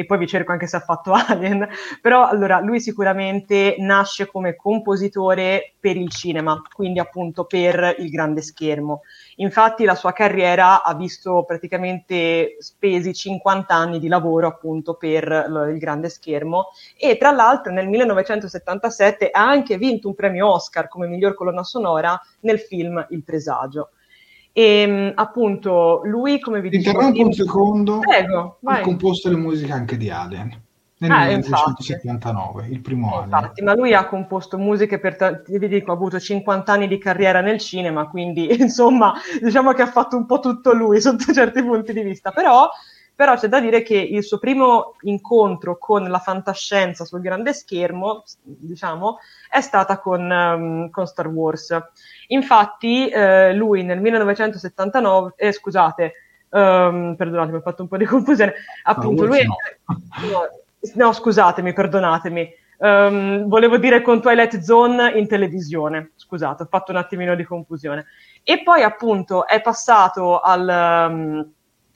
[0.00, 1.68] e poi vi cerco anche se ha fatto Alien,
[2.00, 8.40] però allora lui sicuramente nasce come compositore per il cinema, quindi appunto per il grande
[8.40, 9.02] schermo.
[9.36, 15.22] Infatti la sua carriera ha visto praticamente spesi 50 anni di lavoro appunto per
[15.70, 21.08] il grande schermo e tra l'altro nel 1977 ha anche vinto un premio Oscar come
[21.08, 23.90] miglior colonna sonora nel film Il presagio.
[24.52, 27.00] E ehm, appunto lui, come vi dicevo...
[27.00, 27.98] Interrompo un secondo.
[28.00, 28.58] Prego.
[28.64, 30.68] Ha composto le musiche anche di Alien
[31.00, 33.36] nel ah, 1979, il primo anno.
[33.36, 37.40] Infatti, ma lui ha composto musiche per, vi dico, ha avuto 50 anni di carriera
[37.40, 41.94] nel cinema, quindi insomma, diciamo che ha fatto un po' tutto lui sotto certi punti
[41.94, 42.68] di vista, però,
[43.20, 48.24] però c'è da dire che il suo primo incontro con la fantascienza sul grande schermo,
[48.42, 49.18] diciamo,
[49.50, 51.76] è stata con, um, con Star Wars.
[52.28, 56.12] Infatti, eh, lui nel 1979, eh, scusate,
[56.48, 58.54] um, perdonatemi, ho fatto un po' di confusione,
[58.84, 59.44] appunto, lui...
[59.44, 59.56] No.
[60.30, 60.48] no,
[60.94, 62.54] no, scusatemi, perdonatemi.
[62.78, 68.06] Um, volevo dire con Twilight Zone in televisione, scusate, ho fatto un attimino di confusione.
[68.42, 71.06] E poi appunto è passato al...
[71.10, 71.52] Um,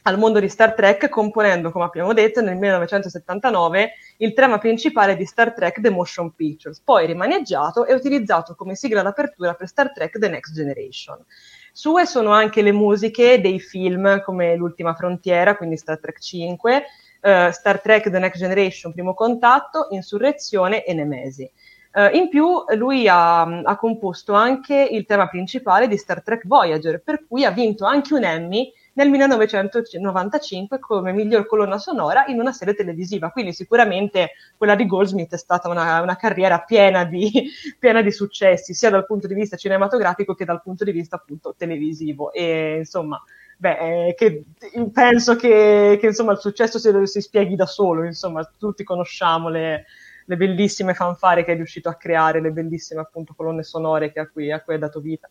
[0.06, 5.24] al mondo di Star Trek componendo, come abbiamo detto, nel 1979 il tema principale di
[5.24, 10.18] Star Trek The Motion Pictures, poi rimaneggiato e utilizzato come sigla d'apertura per Star Trek
[10.18, 11.24] The Next Generation.
[11.72, 17.28] Sue sono anche le musiche dei film come L'ultima frontiera, quindi Star Trek 5, uh,
[17.28, 21.50] eh, Star Trek The Next Generation, Primo contatto, Insurrezione e Nemesi.
[21.94, 27.00] Uh, in più lui ha, ha composto anche il tema principale di Star Trek Voyager,
[27.00, 32.52] per cui ha vinto anche un Emmy nel 1995 come miglior colonna sonora in una
[32.52, 33.30] serie televisiva.
[33.30, 37.30] Quindi sicuramente quella di Goldsmith è stata una, una carriera piena di,
[37.78, 41.54] piena di, successi, sia dal punto di vista cinematografico che dal punto di vista appunto
[41.56, 42.32] televisivo.
[42.32, 43.22] E insomma,
[43.56, 44.44] beh, eh, che,
[44.92, 49.86] penso che, che insomma, il successo si, si, spieghi da solo, insomma, tutti conosciamo le,
[50.24, 54.50] le bellissime fanfare che è riuscito a creare, le bellissime appunto colonne sonore a cui,
[54.52, 55.28] a cui ha dato vita.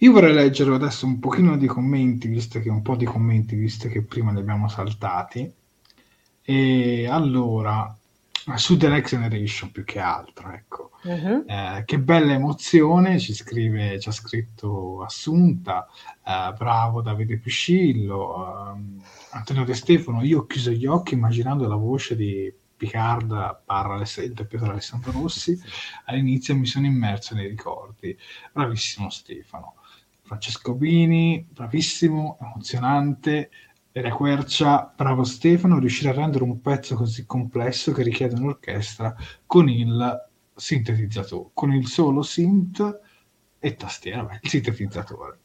[0.00, 3.88] Io vorrei leggere adesso un pochino di commenti, visto che un po' di commenti, visto
[3.88, 5.50] che prima li abbiamo saltati.
[6.42, 7.96] E allora,
[8.56, 10.90] su The Next Generation più che altro, ecco.
[11.02, 11.44] Uh-huh.
[11.46, 15.88] Eh, che bella emozione, ci scrive, ci ha scritto Assunta,
[16.24, 21.76] eh, bravo Davide Piscillo, eh, Antonio De Stefano, io ho chiuso gli occhi immaginando la
[21.76, 25.58] voce di Picard parla interpretato da Alessandro Rossi,
[26.04, 28.16] all'inizio mi sono immerso nei ricordi.
[28.52, 29.75] Bravissimo Stefano.
[30.26, 33.50] Francesco Bini, bravissimo, emozionante,
[33.92, 39.14] era Quercia, bravo Stefano, riuscire a rendere un pezzo così complesso che richiede un'orchestra
[39.46, 43.00] con il sintetizzatore, con il solo synth
[43.60, 45.38] e tastiera, beh, il sintetizzatore.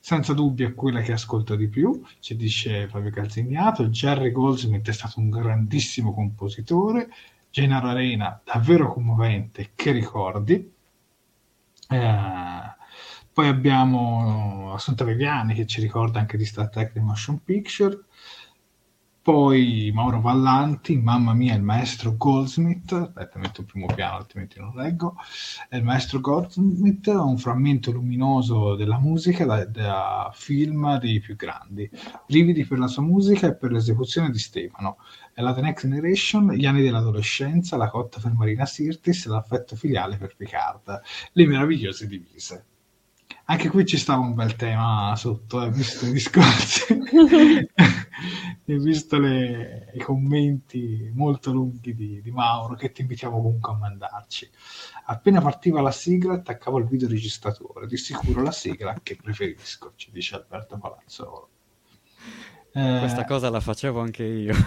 [0.00, 4.92] Senza dubbio è quella che ascolto di più, ci dice Fabio Calzignato, Jerry Goldsmith è
[4.92, 7.08] stato un grandissimo compositore,
[7.50, 10.72] Gennaro Arena davvero commovente, che ricordi.
[11.90, 12.76] Eh,
[13.38, 17.96] poi abbiamo Assunta Viviani che ci ricorda anche di Star Trek The Motion Picture.
[19.22, 22.90] Poi Mauro Vallanti, mamma mia, il maestro Goldsmith.
[22.90, 25.14] Aspetta, metto il primo piano, altrimenti non leggo.
[25.70, 31.88] Il maestro Goldsmith, un frammento luminoso della musica da, da film dei più grandi.
[32.26, 34.96] Brividi per la sua musica e per l'esecuzione di Stefano.
[35.32, 40.16] È la The Next Generation, gli anni dell'adolescenza, la cotta per Marina Sirtis, l'affetto filiale
[40.16, 41.02] per Picard,
[41.34, 42.64] le meravigliose divise
[43.50, 47.66] Anche qui ci stava un bel tema sotto, hai visto i discorsi, hai
[48.78, 54.50] visto le, i commenti molto lunghi di, di, Mauro che ti invitiamo comunque a mandarci.
[55.06, 60.34] Appena partiva la sigla attaccavo il videoregistratore, di sicuro la sigla che preferisco, ci dice
[60.34, 61.48] Alberto Palazzolo.
[62.74, 62.98] Eh...
[62.98, 64.54] Questa cosa la facevo anche io.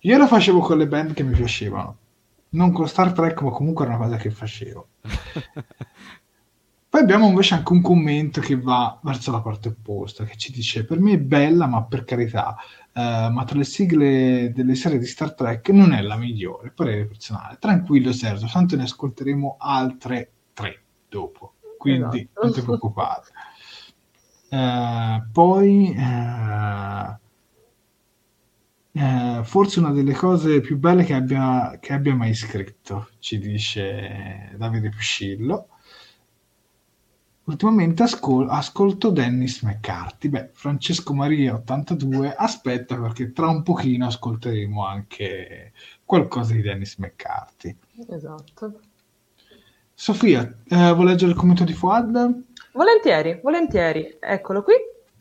[0.00, 1.98] io la facevo con le band che mi piacevano,
[2.50, 4.88] non con Star Trek, ma comunque era una cosa che facevo.
[6.98, 10.84] Poi abbiamo invece anche un commento che va verso la parte opposta, che ci dice:
[10.84, 12.56] Per me è bella, ma per carità,
[12.92, 16.72] uh, ma tra le sigle delle serie di Star Trek non è la migliore.
[16.72, 17.56] Parere personale.
[17.60, 21.54] Tranquillo, Sergio, tanto ne ascolteremo altre tre dopo.
[21.78, 22.40] Quindi esatto.
[22.42, 23.22] non ti preoccupare.
[24.50, 25.94] Uh, poi.
[25.96, 27.16] Uh,
[28.90, 34.52] eh, forse una delle cose più belle che abbia, che abbia mai scritto, ci dice
[34.56, 35.68] Davide Piscillo.
[37.48, 40.28] Ultimamente ascol- ascolto Dennis McCarthy.
[40.28, 45.72] Beh, Francesco Maria 82, aspetta perché tra un pochino ascolteremo anche
[46.04, 47.74] qualcosa di Dennis McCarthy.
[48.10, 48.80] Esatto.
[49.94, 52.42] Sofia, eh, vuoi leggere il commento di Fuad?
[52.72, 54.18] Volentieri, volentieri.
[54.20, 54.74] Eccolo qui,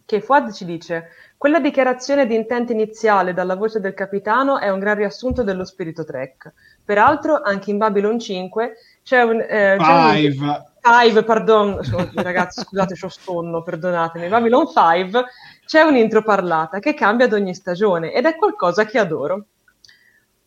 [0.06, 1.08] che Fuad ci dice
[1.38, 6.04] quella dichiarazione di intento iniziale dalla voce del capitano è un gran riassunto dello spirito
[6.04, 6.52] Trek.
[6.84, 8.74] Peraltro, anche in Babylon 5
[9.04, 9.40] c'è un...
[9.40, 11.82] Eh, c'è un Five, pardon,
[12.14, 14.30] ragazzi, scusate, ho stonno, perdonatemi.
[14.30, 15.26] Babylon 5
[15.66, 19.48] c'è un'intro parlata che cambia ad ogni stagione ed è qualcosa che adoro.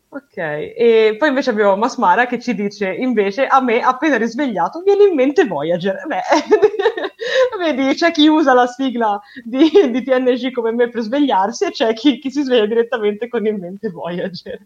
[0.09, 5.05] Ok, e poi invece abbiamo Masmara che ci dice invece a me appena risvegliato viene
[5.05, 6.05] in mente Voyager.
[6.07, 6.23] Beh,
[7.59, 11.93] vedi, c'è chi usa la sigla di, di, TNG come me per svegliarsi e c'è
[11.93, 14.59] chi, chi si sveglia direttamente con in mente Voyager.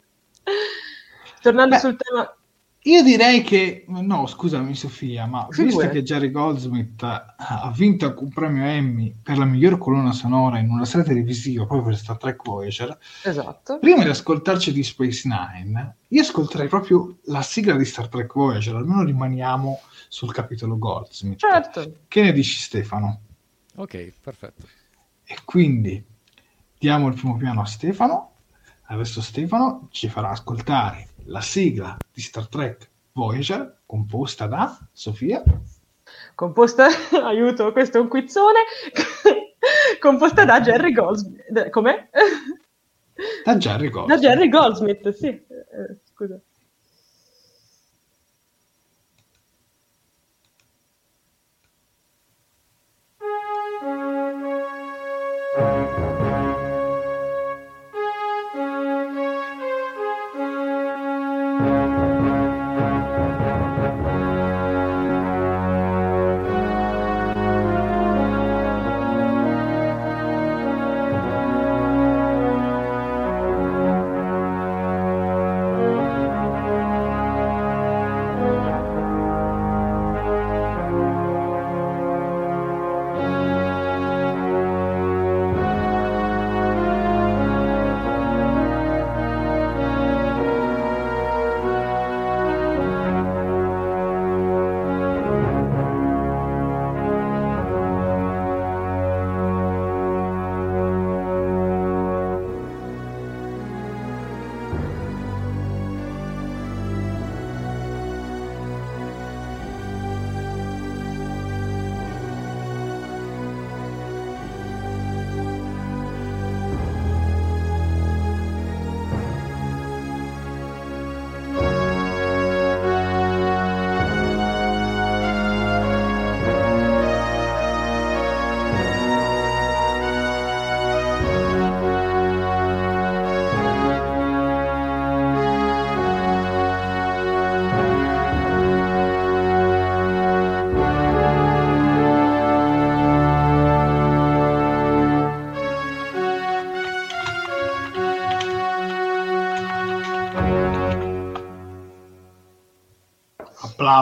[1.43, 1.81] Tornando Beh.
[1.81, 2.33] sul tema
[2.87, 5.64] io direi che, no, scusami Sofia, ma Figure.
[5.64, 10.68] visto che Jerry Goldsmith ha vinto un premio Emmy per la miglior colonna sonora in
[10.68, 13.78] una serie televisiva proprio per Star Trek Voyager, esatto.
[13.78, 18.74] prima di ascoltarci di Space Nine, io ascolterei proprio la sigla di Star Trek Voyager,
[18.74, 21.39] almeno rimaniamo sul capitolo Goldsmith.
[21.39, 22.01] Certo.
[22.07, 23.20] Che ne dici Stefano?
[23.76, 24.66] Ok, perfetto.
[25.24, 26.05] E quindi
[26.78, 28.32] diamo il primo piano a Stefano,
[28.89, 35.43] adesso Stefano ci farà ascoltare la sigla di Star Trek Voyager, composta da Sofia.
[36.35, 36.87] Composta,
[37.25, 38.61] aiuto, questo è un quizzone,
[40.01, 41.70] composta da Jerry Goldsmith.
[41.70, 42.09] Com'è?
[43.45, 44.20] Da Jerry Goldsmith.
[44.20, 45.29] Da Jerry Goldsmith, sì.
[45.29, 46.41] Eh, scusa.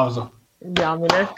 [0.02, 0.32] Applauso.
[0.58, 1.28] Diamine.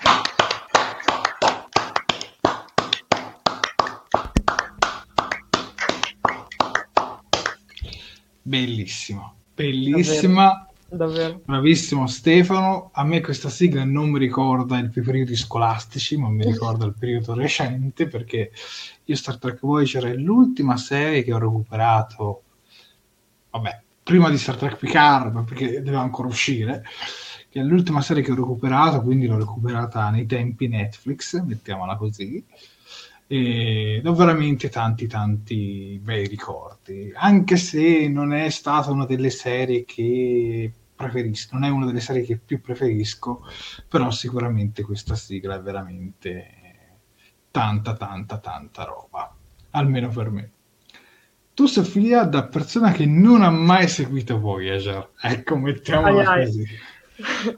[8.40, 10.66] Bellissimo, bellissima.
[10.88, 11.12] Davvero.
[11.12, 11.42] Davvero.
[11.44, 12.90] Bravissimo Stefano.
[12.94, 17.34] A me questa sigla non mi ricorda i periodi scolastici, ma mi ricorda il periodo
[17.34, 18.50] recente perché
[19.04, 22.42] io Star Trek Voyager è l'ultima serie che ho recuperato,
[23.50, 26.84] vabbè, prima di Star Trek Picard, perché deve ancora uscire
[27.54, 32.44] che è l'ultima serie che ho recuperato, quindi l'ho recuperata nei tempi Netflix, mettiamola così,
[33.28, 39.84] ed ho veramente tanti tanti bei ricordi, anche se non è stata una delle serie
[39.84, 43.44] che preferisco, non è una delle serie che più preferisco,
[43.86, 46.48] però sicuramente questa sigla è veramente
[47.52, 49.32] tanta tanta tanta roba,
[49.70, 50.50] almeno per me.
[51.54, 56.66] Tu Sofia, da persona che non ha mai seguito Voyager, ecco, mettiamola così.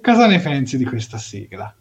[0.03, 1.75] Cosa ne pensi di questa sigla?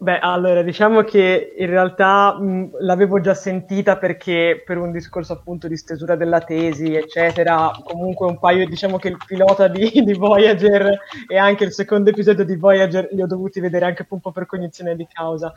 [0.00, 5.66] Beh, allora, diciamo che in realtà mh, l'avevo già sentita perché per un discorso appunto
[5.66, 10.96] di stesura della tesi, eccetera, comunque un paio, diciamo che il pilota di, di Voyager
[11.26, 14.46] e anche il secondo episodio di Voyager li ho dovuti vedere anche un po' per
[14.46, 15.52] cognizione di causa.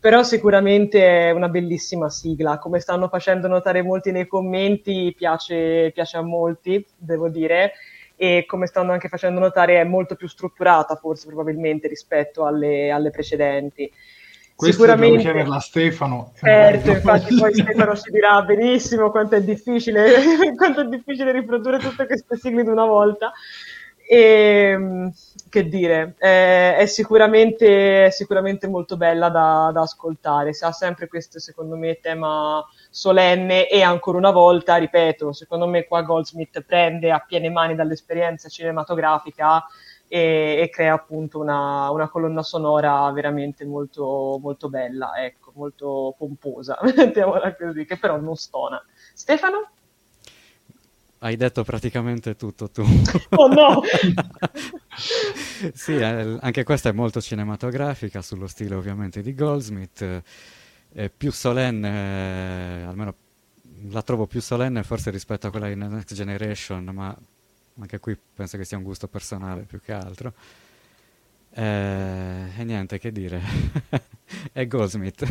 [0.00, 6.16] Però sicuramente è una bellissima sigla, come stanno facendo notare molti nei commenti, piace, piace
[6.16, 7.72] a molti, devo dire
[8.22, 13.10] e come stanno anche facendo notare è molto più strutturata forse probabilmente rispetto alle, alle
[13.10, 13.92] precedenti.
[14.54, 16.32] Questo Sicuramente chiederla a Stefano.
[16.36, 20.12] Certo, infatti poi Stefano ci dirà benissimo quanto è difficile,
[20.54, 23.32] quanto è difficile riprodurre tutte queste sigle in una volta.
[24.12, 25.12] E, ehm,
[25.48, 31.76] che dire, è, è, sicuramente, sicuramente molto bella da, da ascoltare, ha sempre questo secondo
[31.76, 37.48] me tema solenne e ancora una volta, ripeto, secondo me qua Goldsmith prende a piene
[37.48, 39.64] mani dall'esperienza cinematografica
[40.06, 46.78] e, e crea appunto una, una, colonna sonora veramente molto, molto bella, ecco, molto pomposa,
[46.84, 48.84] mettiamola così, che però non stona.
[49.14, 49.70] Stefano?
[51.24, 52.82] Hai detto praticamente tutto tu.
[53.36, 53.80] Oh no!
[55.72, 60.22] sì, eh, anche questa è molto cinematografica, sullo stile ovviamente di Goldsmith
[60.92, 63.14] è più solenne, eh, almeno
[63.90, 67.16] la trovo più solenne forse rispetto a quella di Next Generation, ma
[67.78, 70.34] anche qui penso che sia un gusto personale più che altro.
[71.54, 73.40] Eh, e niente, che dire,
[74.52, 75.24] è Goldsmith.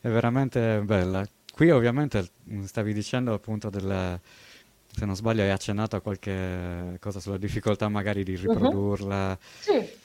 [0.00, 1.26] è veramente bella.
[1.56, 2.28] Qui ovviamente
[2.66, 4.20] stavi dicendo appunto del,
[4.92, 8.40] se non sbaglio hai accennato a qualche cosa sulla difficoltà magari di mhm.
[8.40, 9.30] riprodurla.
[9.30, 9.38] Uh-huh.
[9.60, 10.04] Sì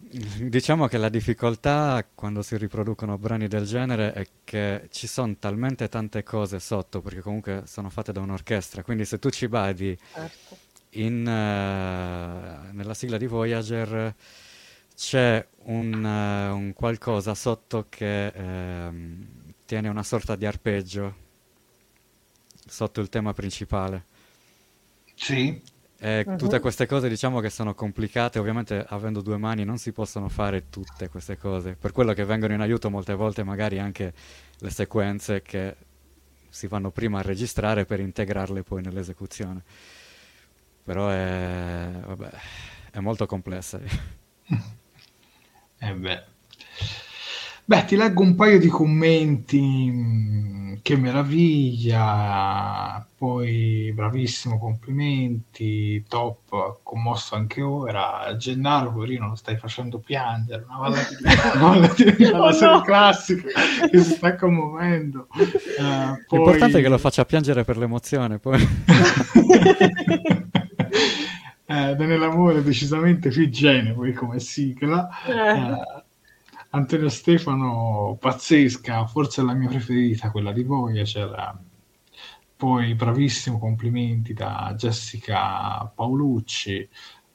[0.00, 5.88] Diciamo che la difficoltà quando si riproducono brani del genere è che ci sono talmente
[5.88, 10.56] tante cose sotto, perché comunque sono fatte da un'orchestra, quindi se tu ci badi certo.
[10.90, 14.14] in, uh, nella sigla di Voyager
[14.94, 19.16] c'è un, uh, un qualcosa sotto che uh,
[19.68, 21.14] tiene una sorta di arpeggio
[22.66, 24.06] sotto il tema principale.
[25.14, 25.60] Sì.
[25.98, 26.36] Eh, uh-huh.
[26.36, 30.70] Tutte queste cose diciamo che sono complicate, ovviamente avendo due mani non si possono fare
[30.70, 34.14] tutte queste cose, per quello che vengono in aiuto molte volte magari anche
[34.56, 35.76] le sequenze che
[36.48, 39.62] si vanno prima a registrare per integrarle poi nell'esecuzione.
[40.82, 42.30] Però è, vabbè,
[42.92, 43.78] è molto complessa.
[45.78, 46.24] eh beh.
[47.68, 57.34] Beh, ti leggo un paio di commenti, mm, che meraviglia, poi bravissimo, complimenti, top, commosso
[57.34, 58.34] anche ora.
[58.38, 60.96] Gennaro, poverino, lo stai facendo piangere, una valla
[61.94, 62.80] di, una oh, serie no.
[62.80, 63.48] classica
[63.90, 65.26] che si sta commuovendo.
[65.30, 66.38] Uh, poi...
[66.38, 68.62] L'importante è che lo faccia piangere per l'emozione, poi.
[71.66, 73.46] eh, nell'amore decisamente più
[73.92, 75.06] poi come sigla.
[75.26, 76.06] Eh.
[76.70, 81.02] Antonio Stefano, pazzesca, forse la mia preferita, quella di voi,
[82.56, 86.86] poi bravissimo, complimenti da Jessica Paolucci,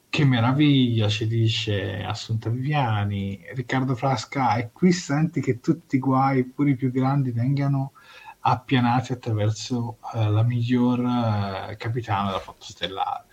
[0.09, 6.43] che meraviglia, ci dice Assunta Viviani, Riccardo Frasca, e qui senti che tutti i guai,
[6.43, 7.93] pure i più grandi, vengano
[8.41, 13.25] appianati attraverso uh, la miglior uh, capitana della flotta stellare,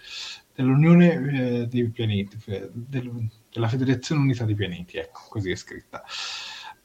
[0.54, 2.38] dell'Unione uh, dei pianeti,
[2.72, 6.02] del, della Federazione Unità dei Pianeti, ecco, così è scritta.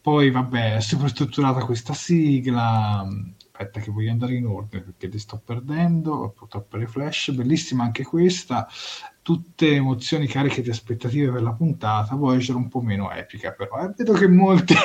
[0.01, 3.07] Poi, vabbè, è super strutturata questa sigla.
[3.51, 6.31] Aspetta, che voglio andare in ordine perché ti sto perdendo.
[6.37, 8.67] Purtroppo le flash, bellissima anche questa.
[9.23, 12.15] Tutte emozioni cariche di aspettative per la puntata.
[12.15, 13.83] Voyager un po' meno epica, però.
[13.83, 14.75] Eh, vedo che molti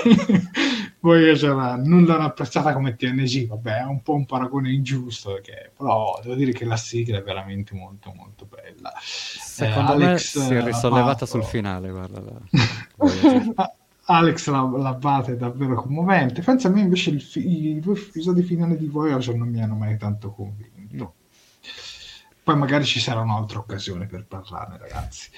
[1.01, 3.46] Voyager non l'hanno apprezzata come TNG.
[3.46, 7.22] Vabbè, è un po' un paragone ingiusto, perché, però devo dire che la sigla è
[7.22, 8.92] veramente molto, molto bella.
[9.01, 12.20] Secondo eh, me Alex, si è risollevata sul finale, guarda.
[12.20, 13.74] La...
[14.11, 16.42] Alex la, l'abate è davvero commovente.
[16.42, 19.96] Pensa a me invece fi- i due episodi finali di Voyager non mi hanno mai
[19.96, 21.14] tanto convinto.
[22.42, 25.30] Poi magari ci sarà un'altra occasione per parlarne, ragazzi.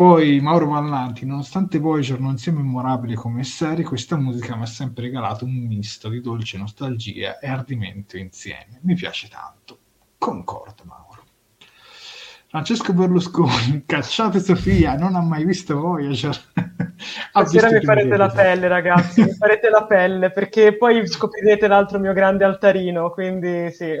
[0.00, 5.02] Poi Mauro Vallanti, nonostante Voyager non sia memorabile come serie, questa musica mi ha sempre
[5.02, 8.78] regalato un misto di dolce nostalgia e ardimento insieme.
[8.80, 9.78] Mi piace tanto.
[10.16, 11.22] Concordo, Mauro.
[12.46, 16.34] Francesco Berlusconi, cacciate Sofia, non ha mai visto Voyager.
[17.28, 22.14] Stasera mi farete la pelle, ragazzi, mi farete la pelle, perché poi scoprirete l'altro mio
[22.14, 24.00] grande altarino, quindi sì.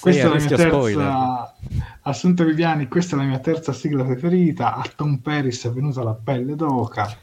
[0.00, 1.54] Questa è la mia terza...
[2.02, 4.74] Assunta Viviani, questa è la mia terza sigla preferita.
[4.74, 7.16] A Tom Paris è venuta la pelle d'oca.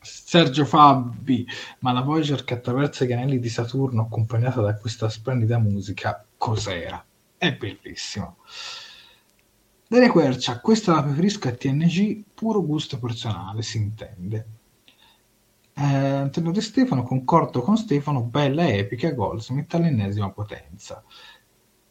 [0.00, 1.46] Sergio Fabbi,
[1.80, 7.04] ma la Voyager che attraversa gli anelli di Saturno accompagnata da questa splendida musica, cos'era?
[7.36, 8.38] È bellissimo.
[9.86, 14.46] Daria Quercia, questa la preferisco a TNG, puro gusto personale, si intende.
[15.76, 21.02] Eh, Antonio De Stefano, concordo con Stefano, bella epica Goldsmith all'ennesima potenza.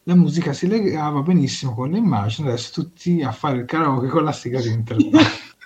[0.05, 4.25] La musica si legava benissimo con le immagini, adesso tutti a fare il karaoke con
[4.25, 5.15] la sigla internet.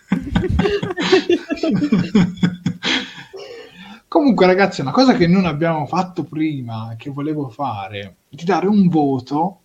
[4.08, 8.88] Comunque, ragazzi, una cosa che non abbiamo fatto prima, che volevo fare, di dare un
[8.88, 9.62] voto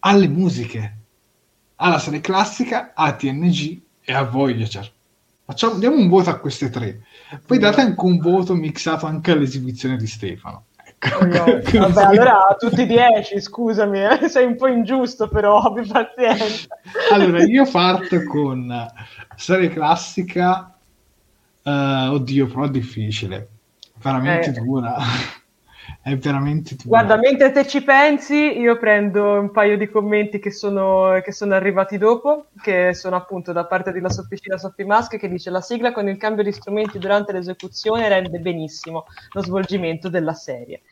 [0.00, 0.96] alle musiche,
[1.76, 4.90] alla serie classica, a TNG e a Voyager.
[5.44, 7.04] Facciamo, diamo un voto a queste tre.
[7.44, 10.65] Poi date anche un voto mixato anche all'esibizione di Stefano.
[10.98, 11.24] Ecco.
[11.24, 11.60] No.
[11.88, 14.28] Vabbè, allora tutti 10, scusami, eh?
[14.30, 16.66] sei un po' ingiusto, però abbi pazienza.
[17.12, 18.86] Allora, io parto con
[19.36, 20.70] serie classica
[21.66, 23.48] Uh, oddio, però difficile.
[24.00, 24.52] Veramente eh.
[24.52, 24.94] dura.
[26.06, 27.02] È veramente dura.
[27.02, 31.54] Guarda, mentre te ci pensi, io prendo un paio di commenti che sono, che sono
[31.54, 35.90] arrivati dopo, che sono appunto da parte della Sofficina Sophie Mask, che dice la sigla
[35.90, 40.82] con il cambio di strumenti durante l'esecuzione rende benissimo lo svolgimento della serie.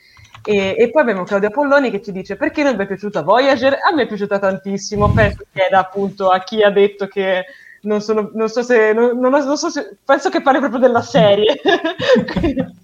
[0.43, 3.73] E, e, poi abbiamo Claudia Polloni che ci dice perché non vi è piaciuta Voyager?
[3.89, 7.45] A me è piaciuta tantissimo, penso che era appunto a chi ha detto che
[7.83, 11.55] non, sono, non so se, non, non, so se, penso che parli proprio della serie.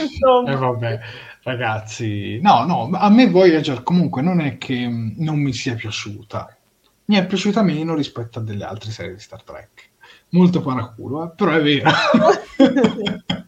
[0.00, 0.52] Insomma.
[0.52, 1.00] Eh, vabbè,
[1.42, 6.56] ragazzi, no, no, a me Voyager comunque non è che non mi sia piaciuta,
[7.06, 9.88] mi è piaciuta meno rispetto a delle altre serie di Star Trek.
[10.30, 11.34] Molto paraculo, eh?
[11.34, 11.90] però è vero.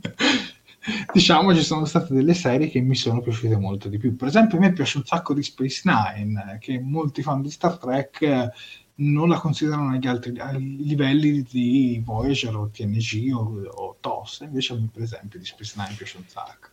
[1.12, 4.16] diciamo ci sono state delle serie che mi sono piaciute molto di più.
[4.16, 7.78] Per esempio, a me piace un sacco di Space Nine, che molti fan di Star
[7.78, 8.50] Trek
[8.94, 10.32] non la considerano agli altri
[10.78, 15.74] livelli di Voyager o TNG o, o TOS, invece a me per esempio di Space
[15.76, 16.68] Nine piace un sacco.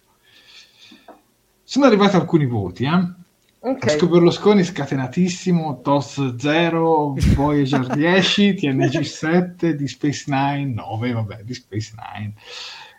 [1.70, 3.14] Sono arrivati alcuni voti, eh?
[3.60, 4.08] Okay.
[4.08, 11.94] Berlusconi scatenatissimo, TOS 0, Voyager 10, TNG 7, di Space Nine 9, vabbè, di Space
[11.96, 12.34] Nine.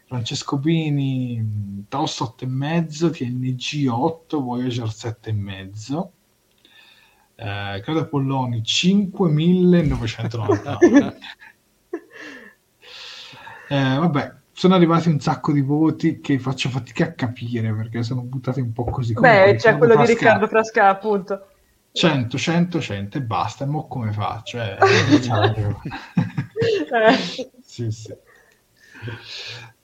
[0.07, 6.09] Francesco Bini, TOS 8,5, TNG 8, Voyager 7,5
[7.35, 11.17] eh, credo Polloni 5.999
[13.69, 18.21] eh, vabbè sono arrivati un sacco di voti che faccio fatica a capire perché sono
[18.21, 21.47] buttati un po' così beh c'è quello Frasca, di Riccardo Frasca appunto.
[21.93, 23.65] 100, 100, 100 e basta.
[23.65, 24.77] Mo come faccio eh,
[27.09, 27.17] eh.
[27.63, 28.15] sì, sì.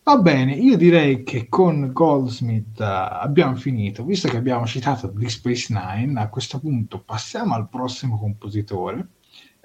[0.02, 2.84] Va bene, io direi che con Goldsmith uh,
[3.22, 8.18] abbiamo finito, visto che abbiamo citato Deep Space Nine, a questo punto passiamo al prossimo
[8.18, 9.06] compositore,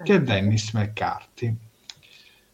[0.01, 1.69] che è Dennis McCarthy.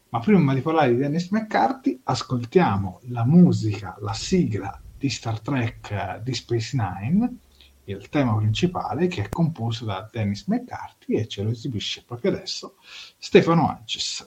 [0.09, 5.89] Ma prima di parlare di Dennis McCarthy, ascoltiamo la musica, la sigla di Star Trek
[5.91, 7.37] uh, di Space Nine,
[7.83, 12.77] il tema principale che è composto da Dennis McCarthy e ce lo esibisce proprio adesso
[13.17, 14.25] Stefano Ancis.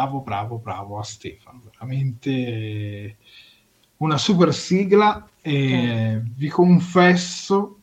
[0.00, 1.62] Bravo, bravo, bravo a Stefano.
[1.70, 3.18] Veramente
[3.98, 7.80] una super sigla e vi confesso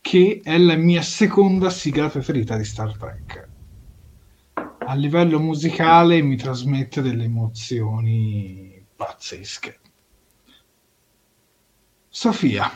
[0.00, 3.48] che è la mia seconda sigla preferita di Star Trek.
[4.86, 9.80] A livello musicale mi trasmette delle emozioni pazzesche.
[12.08, 12.70] Sofia,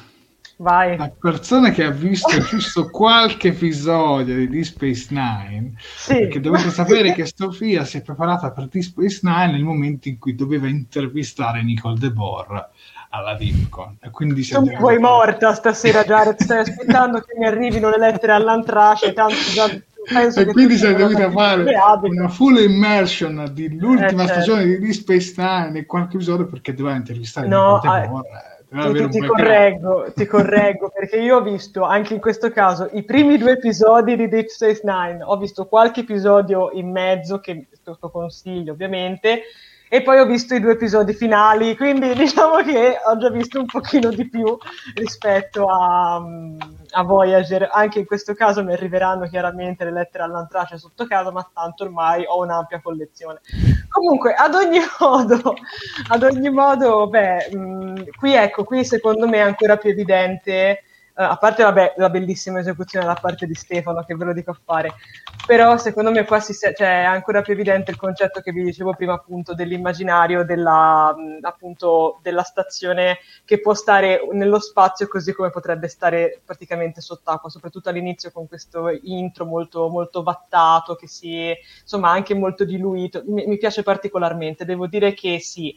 [0.61, 0.97] Vai.
[0.97, 6.15] la persona che ha visto giusto qualche episodio di Deep Space Nine, Sì.
[6.19, 10.19] perché dovete sapere che Sofia si è preparata per Deep Space Nine nel momento in
[10.19, 12.71] cui doveva intervistare Nicole De Boer
[13.11, 13.99] alla DeepCon.
[14.01, 16.41] E quindi Tu mi dovuta vuoi fare- morta stasera, Jared.
[16.41, 19.13] Stai aspettando che mi arrivino le lettere all'antrace.
[19.13, 19.67] Tanto già
[20.13, 21.65] penso E quindi sia dovuta una fare
[22.03, 24.43] una full immersion dell'ultima Eh, certo.
[24.43, 28.25] stagione di Space Nine e qualche episodio perché doveva intervistare No, Nicole De ah, Boer.
[28.25, 33.03] eh, Ti, ti- correggo, ti correggo, perché io ho visto anche in questo caso i
[33.03, 38.11] primi due episodi di Deep Space Nine, ho visto qualche episodio in mezzo che questo
[38.11, 39.45] consiglio ovviamente,
[39.89, 43.65] e poi ho visto i due episodi finali, quindi diciamo che ho già visto un
[43.65, 44.59] pochino di più
[44.95, 46.23] rispetto a,
[46.91, 47.69] a Voyager.
[47.73, 52.25] Anche in questo caso mi arriveranno chiaramente le lettere all'antrace sotto casa, ma tanto ormai
[52.27, 53.41] ho un'ampia collezione.
[53.89, 55.55] Comunque, ad ogni modo,
[56.09, 60.83] ad ogni modo, beh, mh, qui ecco, qui secondo me è ancora più evidente,
[61.21, 64.59] a parte vabbè, la bellissima esecuzione da parte di Stefano, che ve lo dico a
[64.65, 64.95] fare,
[65.47, 68.95] però secondo me qua si cioè, è ancora più evidente il concetto che vi dicevo
[68.95, 75.89] prima appunto dell'immaginario della, appunto, della stazione che può stare nello spazio così come potrebbe
[75.89, 82.35] stare praticamente sott'acqua, soprattutto all'inizio con questo intro molto, molto vattato, che si, insomma anche
[82.35, 85.77] molto diluito, mi, mi piace particolarmente, devo dire che sì,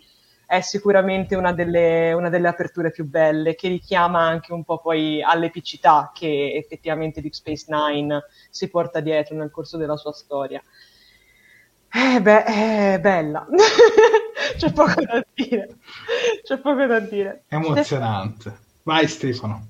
[0.51, 5.23] è sicuramente una delle, una delle aperture più belle, che richiama anche un po' poi
[5.23, 10.61] all'epicità che effettivamente Deep Space Nine si porta dietro nel corso della sua storia.
[11.89, 13.47] Eh beh, è bella.
[14.57, 15.69] C'è poco da dire.
[16.43, 17.43] C'è poco da dire.
[17.47, 18.53] Emozionante.
[18.83, 19.67] Vai Stefano.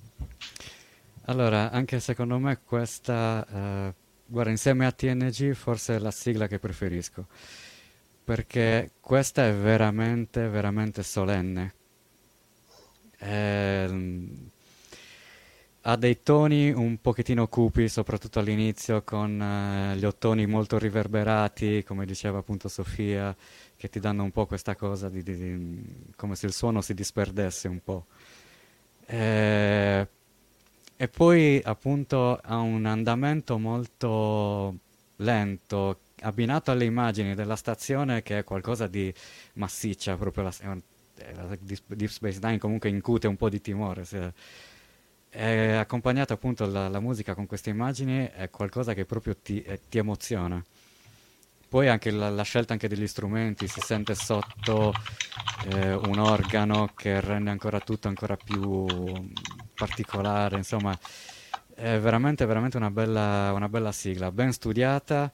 [1.26, 3.94] Allora, anche secondo me questa, eh,
[4.26, 7.28] guarda, insieme a TNG forse è la sigla che preferisco,
[8.32, 11.74] perché questa è veramente, veramente solenne.
[13.20, 14.52] Ehm,
[15.84, 22.06] ha dei toni un pochettino cupi, soprattutto all'inizio, con eh, gli ottoni molto riverberati, come
[22.06, 23.36] diceva appunto Sofia,
[23.76, 26.94] che ti danno un po' questa cosa di, di- di- come se il suono si
[26.94, 28.06] disperdesse un po'.
[29.08, 30.08] Eh,
[30.96, 34.76] e poi appunto ha un andamento molto
[35.18, 39.14] lento, abbinato alle immagini della stazione che è qualcosa di
[39.54, 40.54] massiccia, proprio la,
[41.36, 44.06] la Deep Space Nine comunque incute un po' di timore.
[44.06, 44.34] se-
[45.30, 49.80] è accompagnata appunto la, la musica con queste immagini è qualcosa che proprio ti, eh,
[49.88, 50.62] ti emoziona.
[51.70, 54.94] Poi anche la, la scelta anche degli strumenti, si sente sotto
[55.70, 58.86] eh, un organo che rende ancora tutto ancora più
[59.74, 60.98] particolare, insomma,
[61.74, 65.32] è veramente, veramente una bella, una bella sigla, ben studiata.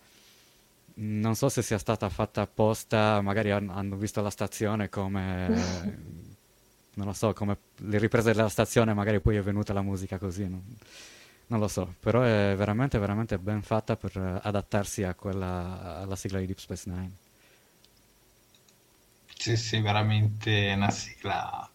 [1.00, 5.95] Non so se sia stata fatta apposta, magari han- hanno visto la stazione come,
[6.95, 10.48] non lo so, come le riprese della stazione, magari poi è venuta la musica così,
[10.50, 10.64] non,
[11.48, 16.39] non lo so, però è veramente, veramente ben fatta per adattarsi a quella, alla sigla
[16.39, 17.12] di Deep Space Nine.
[19.38, 21.70] Sì, sì, veramente una sigla.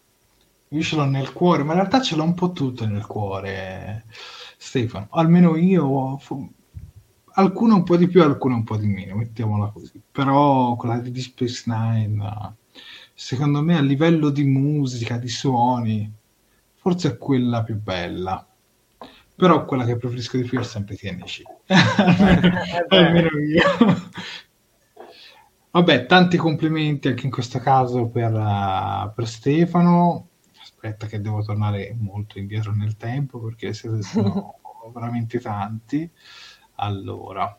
[0.69, 4.05] Io ce l'ho nel cuore, ma in realtà ce l'ho un po' tutto nel cuore,
[4.57, 5.07] Stefano.
[5.11, 6.51] Almeno io, fu-
[7.33, 10.01] alcune un po' di più, alcune un po' di meno, mettiamola così.
[10.11, 12.79] Però quella di Space Nine, eh,
[13.13, 16.11] secondo me a livello di musica, di suoni,
[16.75, 18.45] forse è quella più bella.
[19.35, 21.41] Però quella che preferisco di più è sempre TNC.
[21.65, 21.75] Eh.
[22.89, 24.11] Almeno io.
[25.71, 30.27] Vabbè, tanti complimenti anche in questo caso per, uh, per Stefano.
[30.61, 34.59] Aspetta che devo tornare molto indietro nel tempo perché siete sono
[34.93, 36.07] veramente tanti.
[36.75, 37.57] Allora.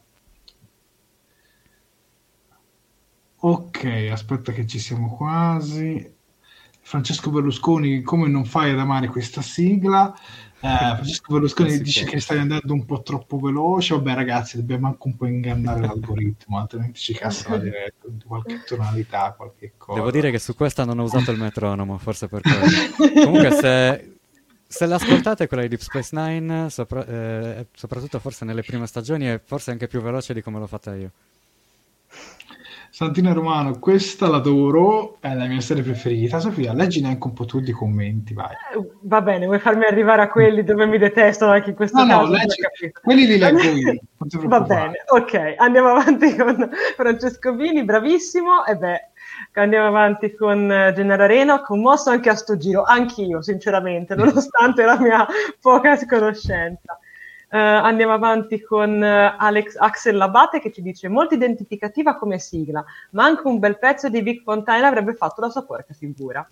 [3.46, 6.12] Ok, aspetta che ci siamo quasi.
[6.80, 10.14] Francesco Berlusconi, come non fai ad amare questa sigla?
[10.60, 13.94] Eh, Francesco Berlusconi dice che stai andando un po' troppo veloce.
[13.94, 18.62] Vabbè, ragazzi, dobbiamo anche un po' ingannare l'algoritmo, altrimenti ci cassa la diretta di qualche
[18.66, 19.98] tonalità, qualche cosa.
[19.98, 22.64] Devo dire che su questa non ho usato il metronomo, forse per quello.
[23.24, 24.13] Comunque, se,
[24.74, 29.40] se l'ascoltate, quella di Deep Space Nine, sopra- eh, soprattutto forse nelle prime stagioni, è
[29.42, 31.12] forse anche più veloce di come l'ho fatta io.
[32.94, 36.38] Santino Romano, questa l'adoro, è la mia serie preferita.
[36.38, 38.52] Sofia, leggi neanche un po' tu i commenti, vai.
[38.52, 42.06] Eh, va bene, vuoi farmi arrivare a quelli dove mi detestano anche in questo no,
[42.06, 42.26] caso?
[42.26, 43.98] No, leggi, quelli li leggo io.
[44.46, 45.54] va bene, ok.
[45.56, 48.64] Andiamo avanti con Francesco Vini, bravissimo.
[48.64, 49.00] E beh,
[49.54, 55.00] andiamo avanti con eh, Gennaro Arena, commosso anche a sto giro, anch'io, sinceramente, nonostante la
[55.00, 55.26] mia
[55.60, 56.96] poca conoscenza.
[57.54, 62.84] Uh, andiamo avanti con uh, Alex Axel Labate che ci dice molto identificativa come sigla,
[63.10, 66.44] ma anche un bel pezzo di Vic Fontaine avrebbe fatto la sua porca figura.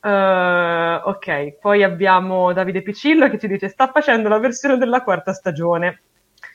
[0.00, 5.32] Uh, ok, poi abbiamo Davide Piccillo che ci dice sta facendo la versione della quarta
[5.32, 6.00] stagione.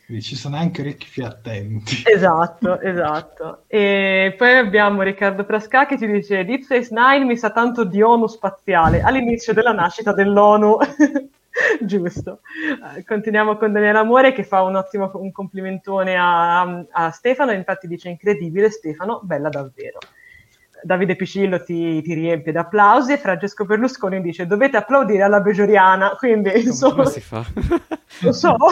[0.06, 2.04] Quindi ci sono anche orecchi più attenti.
[2.12, 3.64] Esatto, esatto.
[3.68, 8.02] E poi abbiamo Riccardo Frasca che ci dice Deep Space Nine mi sa tanto di
[8.02, 10.78] ONU spaziale all'inizio della nascita dell'ONU.
[11.82, 12.42] Giusto.
[12.80, 17.88] Uh, continuiamo con Daniele Amore che fa un ottimo un complimentone a, a, Stefano, infatti
[17.88, 20.00] dice incredibile Stefano, bella davvero.
[20.84, 26.16] Davide Piscillo ti, ti riempie di applausi e Francesco Berlusconi dice dovete applaudire alla Bejoriana,
[26.18, 26.94] quindi Come, insomma...
[26.96, 27.46] come si fa?
[28.22, 28.56] Lo so.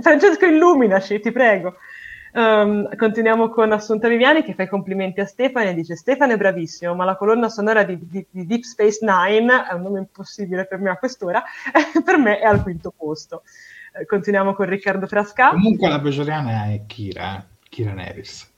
[0.00, 1.76] Francesco illuminaci, ti prego.
[2.36, 6.36] Um, continuiamo con Assunta Viviani che fa i complimenti a Stefano e dice Stefano è
[6.36, 10.66] bravissimo, ma la colonna sonora di, di, di, Deep Space Nine è un nome impossibile
[10.66, 11.42] per me a quest'ora,
[12.04, 13.42] per me è al quinto posto.
[13.94, 15.48] Uh, continuiamo con Riccardo Frasca.
[15.48, 17.44] Comunque la peggioriana è Kira, eh?
[17.70, 18.52] Kira Nevis.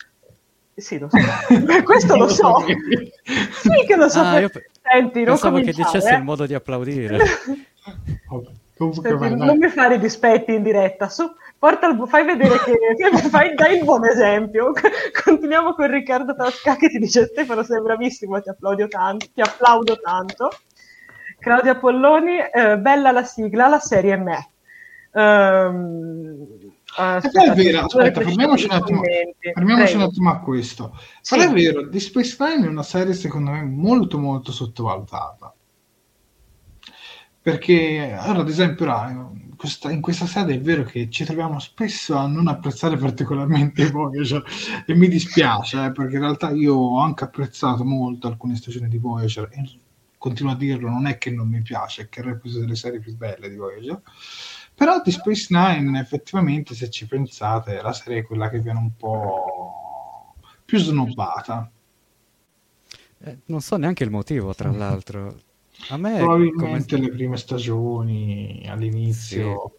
[0.74, 1.18] Sì, lo so.
[1.85, 2.64] Questo lo so.
[2.64, 4.20] sì che lo so.
[4.20, 4.51] Ah, io
[4.83, 6.16] Senti, non pensavo che dicesse eh.
[6.16, 7.18] il modo di applaudire.
[8.79, 9.47] Comunque, Senti, vai, vai.
[9.49, 13.79] non mi fare i dispetti in diretta, su, porta il, fai vedere che fai, dai
[13.79, 14.70] il buon esempio.
[15.24, 19.99] Continuiamo con Riccardo Tasca che ti dice Stefano sei bravissimo, ti applaudo tanto, ti applaudo
[19.99, 20.51] tanto.
[21.41, 24.49] Claudia Polloni, eh, bella la sigla, la serie me.
[25.11, 25.70] Eh,
[26.95, 29.03] però è vero, aspetta, aspetta, fermiamoci un attimo,
[29.55, 30.97] fermiamoci un attimo a questo.
[31.20, 31.37] Sì.
[31.37, 35.53] Però è vero, di Space Nine è una serie secondo me molto molto sottovalutata.
[37.49, 38.84] Perché, allora, ad esempio,
[39.88, 44.44] in questa, serie è vero che ci troviamo spesso a non apprezzare particolarmente Voyager
[44.84, 48.99] e mi dispiace, eh, perché in realtà io ho anche apprezzato molto alcune stagioni di
[48.99, 49.80] Voyager e
[50.18, 53.16] continuo a dirlo, non è che non mi piace, è che reputo delle serie più
[53.16, 53.99] belle di Voyager.
[54.74, 58.94] Però di Space Nine, effettivamente, se ci pensate, la serie è quella che viene un
[58.94, 60.34] po'
[60.66, 61.70] più snobbata.
[63.20, 65.46] Eh, non so neanche il motivo, tra l'altro.
[65.91, 69.79] A me, Probabilmente come- le prime stagioni all'inizio,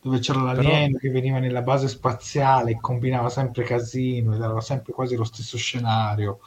[0.00, 4.92] dove c'era l'alieno che veniva nella base spaziale e combinava sempre casino ed era sempre
[4.92, 6.40] quasi lo stesso scenario.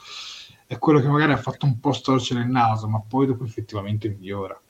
[0.66, 4.08] È quello che magari ha fatto un po' storcere il naso, ma poi dopo effettivamente
[4.08, 4.60] migliora.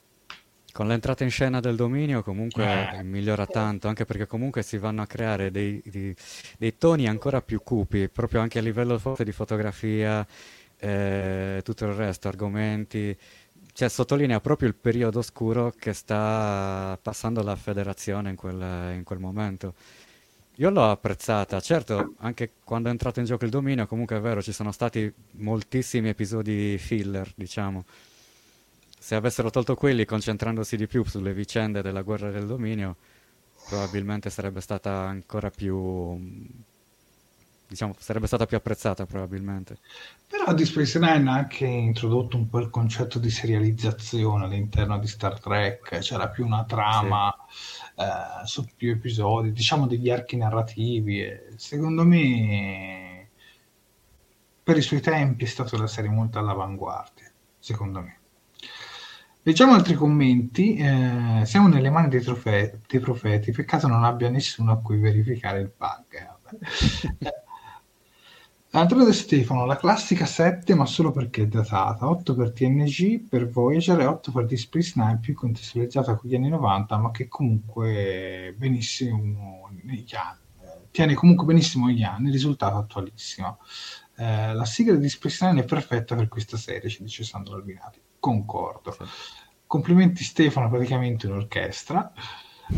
[0.73, 3.03] Con l'entrata in scena del dominio comunque Eh.
[3.03, 6.15] migliora tanto, anche perché comunque si vanno a creare dei, dei-
[6.57, 10.25] dei toni ancora più cupi, proprio anche a livello forse di fotografia,
[10.77, 13.15] eh, tutto il resto, argomenti.
[13.73, 19.19] Cioè sottolinea proprio il periodo scuro che sta passando la federazione in quel, in quel
[19.19, 19.73] momento.
[20.55, 24.41] Io l'ho apprezzata, certo, anche quando è entrato in gioco il dominio, comunque è vero,
[24.41, 27.85] ci sono stati moltissimi episodi filler, diciamo.
[28.99, 32.97] Se avessero tolto quelli, concentrandosi di più sulle vicende della guerra del dominio,
[33.67, 36.19] probabilmente sarebbe stata ancora più,
[37.71, 39.77] diciamo, sarebbe stata più apprezzata probabilmente.
[40.27, 45.07] Però di Space Nine ha anche introdotto un po' il concetto di serializzazione all'interno di
[45.07, 47.33] Star Trek, c'era più una trama
[47.95, 51.21] eh, su più episodi, diciamo degli archi narrativi.
[51.21, 53.29] E secondo me,
[54.61, 58.19] per i suoi tempi, è stata una serie molto all'avanguardia, secondo me.
[59.43, 60.75] Leggiamo altri commenti.
[60.75, 63.51] Eh, siamo nelle mani dei, trofei- dei profeti.
[63.51, 66.39] Peccato non abbia nessuno a cui verificare il bug.
[68.73, 72.09] Andrea De Stefano, la classica 7, ma solo perché è datata.
[72.09, 76.35] 8 per TNG, per Voyager e 8 per Deep Space Nine, più contestualizzata con gli
[76.35, 80.39] anni 90, ma che comunque benissimo negli anni.
[80.63, 83.59] eh, Tiene comunque benissimo negli anni, risultato attualissimo.
[84.17, 87.99] Eh, la sigla di Space Nine è perfetta per questa serie, ci dice Sandro Albinati.
[88.19, 88.91] Concordo.
[88.91, 89.03] Sì.
[89.67, 92.11] Complimenti Stefano, praticamente un'orchestra.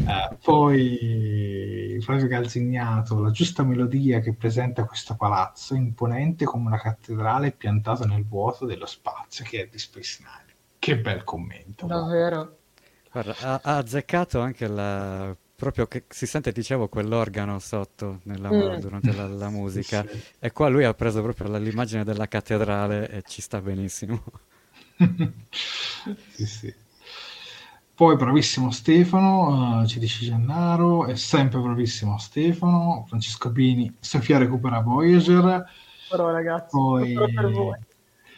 [0.06, 7.52] Eh, poi Flavio Calzignato, la giusta melodia che presenta questo palazzo, imponente come una cattedrale
[7.54, 10.56] piantata nel vuoto dello spazio, che è di Space Nine.
[10.80, 11.88] Che bel commento.
[11.88, 12.58] Davvero.
[13.12, 15.36] Guarda, ha, ha azzeccato anche la...
[15.56, 18.80] proprio che si sente, dicevo, quell'organo sotto nella, Mm.
[18.80, 20.06] durante la, la musica.
[20.08, 20.24] Sì, sì.
[20.40, 24.24] E qua lui ha preso proprio l'immagine della cattedrale e ci sta benissimo.
[26.28, 26.74] sì, sì.
[27.96, 34.80] Poi bravissimo Stefano, uh, ci dice Gennaro, è sempre bravissimo Stefano, Francesco Bini, Sofia recupera
[34.80, 35.64] Voyager.
[36.10, 37.16] Però ragazzi, poi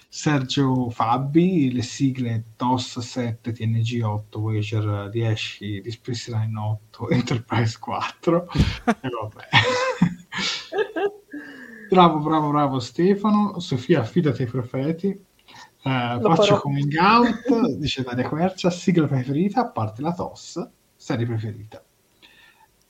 [0.09, 7.77] Sergio Fabbi, le sigle TOS 7, TNG 8, Voyager 10, Deep Space Nine 8, Enterprise
[7.79, 8.47] 4.
[8.85, 9.47] e vabbè.
[11.89, 13.59] bravo, bravo, bravo Stefano.
[13.59, 15.25] Sofia, affidati ai profeti.
[15.85, 16.61] Uh, faccio farò.
[16.61, 21.83] coming out, dice Daria Quercia, sigla preferita, a parte la TOS, serie preferita.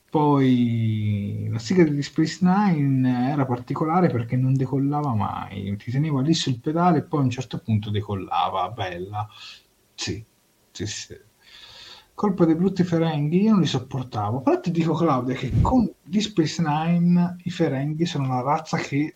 [0.10, 6.34] Poi la sigla di Space Nine era particolare perché non decollava mai, ti teneva lì
[6.34, 9.28] sul pedale e poi a un certo punto decollava, bella.
[9.94, 10.24] Sì,
[10.72, 11.20] sì, sì.
[12.14, 14.40] Colpa dei brutti ferenghi, io non li sopportavo.
[14.40, 19.16] Però ti dico Claudia che con di Space Nine i ferenghi sono una razza che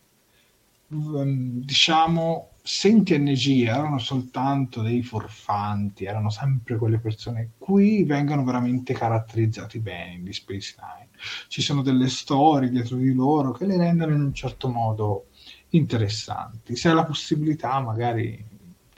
[0.94, 7.52] mm, diciamo senti NG erano soltanto dei forfanti, erano sempre quelle persone.
[7.58, 11.10] Qui vengono veramente caratterizzati bene di Space Nine.
[11.48, 15.28] Ci sono delle storie dietro di loro che le rendono in un certo modo
[15.70, 16.76] interessanti.
[16.76, 18.49] Se hai la possibilità, magari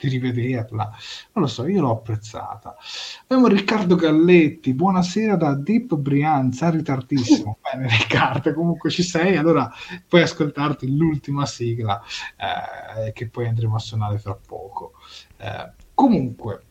[0.08, 0.84] di rivederla.
[1.32, 2.76] Non lo so, io l'ho apprezzata.
[3.22, 7.58] Abbiamo Riccardo Galletti, buonasera da Deep Brianza, ritardissimo.
[7.72, 9.70] Bene Riccardo, comunque ci sei, allora
[10.06, 12.02] puoi ascoltarti l'ultima sigla
[12.36, 14.92] eh, che poi andremo a suonare fra poco.
[15.36, 16.62] Eh, comunque,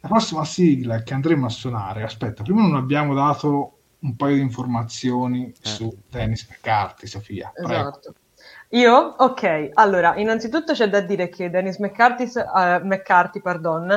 [0.00, 4.40] la prossima sigla che andremo a suonare, aspetta, prima non abbiamo dato un paio di
[4.42, 5.54] informazioni eh.
[5.60, 7.50] su Dennis McCarthy, Sofia.
[7.52, 8.00] Prego.
[8.70, 9.14] Io?
[9.18, 13.88] Ok, allora, innanzitutto c'è da dire che Dennis McCarthy, uh, McCarthy pardon,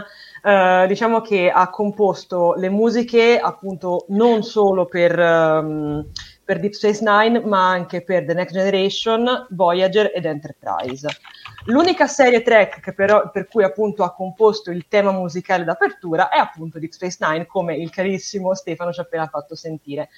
[0.43, 6.05] uh, diciamo che ha composto le musiche appunto non solo per, um,
[6.43, 11.07] per, Deep Space Nine, ma anche per The Next Generation, Voyager ed Enterprise.
[11.65, 16.77] L'unica serie track però, per cui appunto ha composto il tema musicale d'apertura è appunto
[16.77, 20.09] Deep Space Nine, come il carissimo Stefano ci ha appena fatto sentire.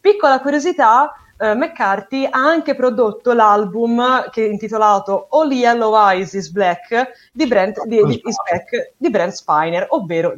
[0.00, 6.50] Piccola curiosità, eh, McCarthy ha anche prodotto l'album che è intitolato All Yellow Eyes is
[6.50, 10.34] Black di Brent, di, di, Black, di Brent Spiner, ovvero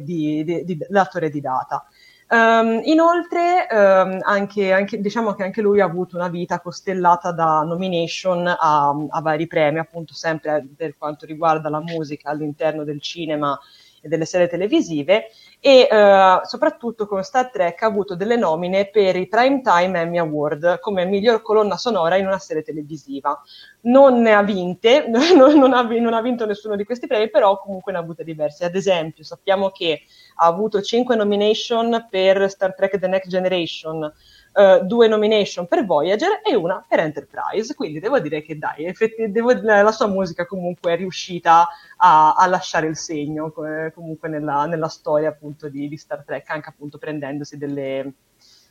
[0.89, 1.85] l'attore di Data.
[2.31, 7.63] Um, inoltre, um, anche, anche, diciamo che anche lui ha avuto una vita costellata da
[7.63, 13.59] nomination a, a vari premi, appunto sempre per quanto riguarda la musica all'interno del cinema
[14.01, 15.27] e delle serie televisive
[15.59, 20.79] e uh, soprattutto con Star Trek ha avuto delle nomine per i Primetime Emmy Award
[20.79, 23.41] come miglior colonna sonora in una serie televisiva.
[23.81, 27.59] Non ne ha vinte, non, non, ha, non ha vinto nessuno di questi premi, però
[27.59, 28.65] comunque ne ha avute diverse.
[28.65, 30.03] Ad esempio, sappiamo che
[30.35, 34.11] ha avuto 5 nomination per Star Trek The Next Generation,
[34.53, 39.31] uh, due nomination per Voyager e una per Enterprise, quindi devo dire che dai, effetti,
[39.31, 41.67] devo, la sua musica comunque è riuscita
[41.97, 46.49] a, a lasciare il segno eh, comunque nella, nella storia appunto di, di, Star Trek,
[46.49, 48.13] anche appunto prendendosi delle,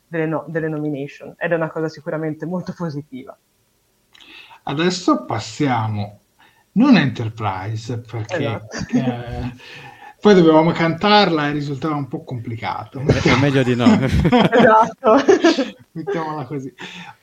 [0.07, 3.37] delle, no, delle nomination ed è una cosa sicuramente molto positiva.
[4.65, 6.21] Adesso passiamo
[6.73, 8.97] non Enterprise perché esatto.
[8.97, 9.53] eh,
[10.29, 13.01] poi dovevamo cantarla e risultava un po' complicato.
[13.01, 13.87] È meglio di no.
[13.99, 15.17] esatto.
[15.93, 16.71] Mettiamola così.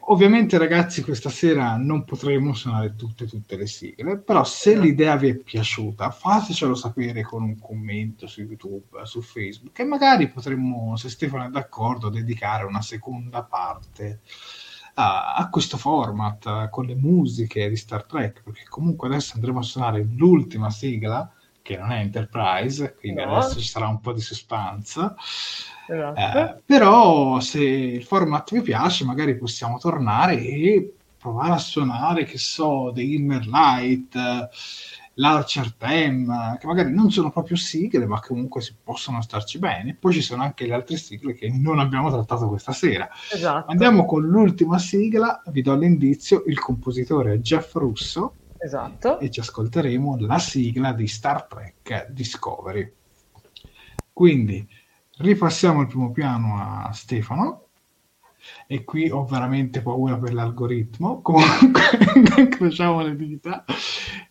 [0.08, 5.30] Ovviamente ragazzi questa sera non potremo suonare tutte, tutte le sigle, però se l'idea vi
[5.30, 11.10] è piaciuta fatecelo sapere con un commento su YouTube, su Facebook e magari potremmo, se
[11.10, 14.22] Stefano è d'accordo, dedicare una seconda parte
[14.96, 19.64] a, a, questo format con le musiche di Star Trek, perché comunque adesso andremo a
[19.64, 21.32] suonare l'ultima sigla
[21.66, 23.38] che non è Enterprise, quindi no.
[23.38, 25.16] adesso ci sarà un po' di suspense.
[25.88, 26.20] Esatto.
[26.20, 32.38] Eh, però se il format vi piace, magari possiamo tornare e provare a suonare, che
[32.38, 34.16] so, dei Inner Light,
[35.16, 39.98] l'Archer Theme, che magari non sono proprio sigle, ma comunque si possono starci bene.
[40.00, 43.10] Poi ci sono anche le altre sigle che non abbiamo trattato questa sera.
[43.34, 43.72] Esatto.
[43.72, 48.36] Andiamo con l'ultima sigla, vi do l'indizio, il compositore è Jeff Russo
[48.66, 49.20] Esatto.
[49.20, 52.92] E ci ascolteremo la sigla di Star Trek Discovery.
[54.12, 54.68] Quindi
[55.18, 57.68] ripassiamo il primo piano a Stefano.
[58.66, 61.22] E qui ho veramente paura per l'algoritmo.
[61.22, 61.82] Comunque,
[62.38, 63.64] incrociamo le dita.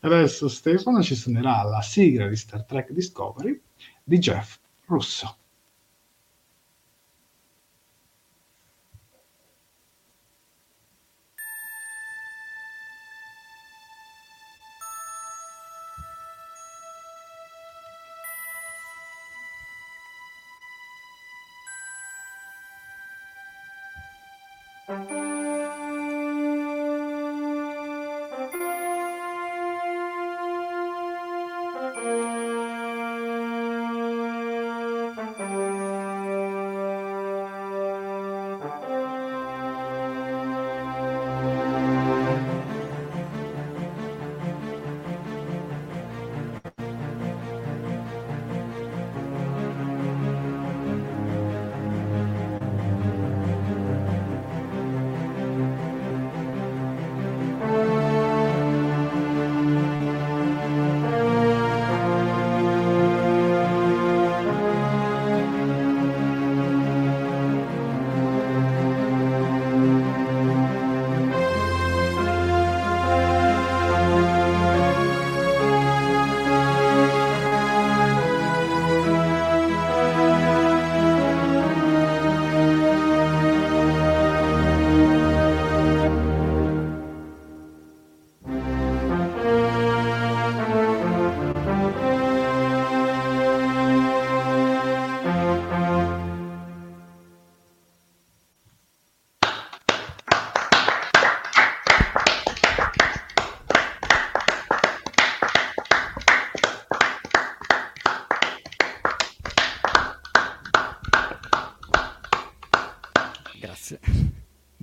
[0.01, 3.61] Adesso Stefano ci suonerà la sigla di Star Trek Discovery
[4.03, 5.37] di Jeff Russo.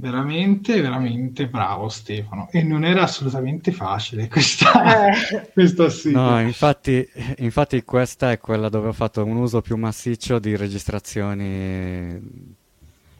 [0.01, 2.49] Veramente, veramente bravo Stefano.
[2.49, 5.49] E non era assolutamente facile questa, eh.
[5.53, 6.31] questa sigla.
[6.31, 7.07] No, infatti,
[7.37, 12.19] infatti questa è quella dove ho fatto un uso più massiccio di registrazioni.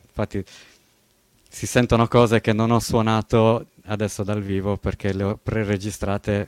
[0.08, 0.44] Infatti
[1.48, 6.48] si sentono cose che non ho suonato adesso dal vivo perché le ho pre-registrate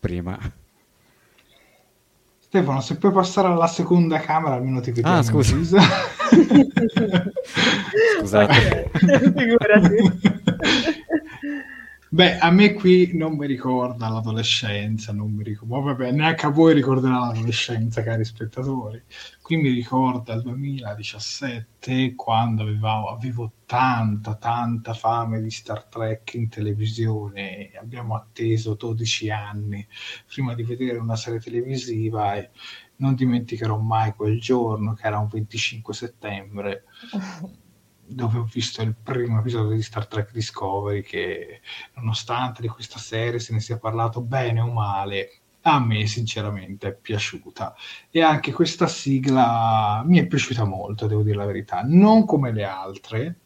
[0.00, 0.36] prima.
[2.48, 5.18] Stefano, se puoi passare alla seconda camera, almeno ti vediamo.
[5.18, 5.54] Ah, scusa.
[8.16, 8.90] Scusate.
[9.36, 10.46] Figurati.
[12.10, 16.72] Beh, a me qui non mi ricorda l'adolescenza, non mi ricorda, vabbè, neanche a voi
[16.72, 19.02] ricorderà l'adolescenza, cari spettatori.
[19.42, 26.48] Qui mi ricorda il 2017, quando avevo, avevo tanta, tanta fame di Star Trek in
[26.48, 27.72] televisione.
[27.78, 29.86] Abbiamo atteso 12 anni
[30.26, 32.50] prima di vedere una serie televisiva e
[32.96, 36.84] non dimenticherò mai quel giorno, che era un 25 settembre
[38.08, 41.60] dove ho visto il primo episodio di Star Trek Discovery che
[41.94, 46.94] nonostante di questa serie se ne sia parlato bene o male a me sinceramente è
[46.94, 47.74] piaciuta.
[48.10, 51.82] E anche questa sigla mi è piaciuta molto devo dire la verità.
[51.84, 53.38] Non come le altre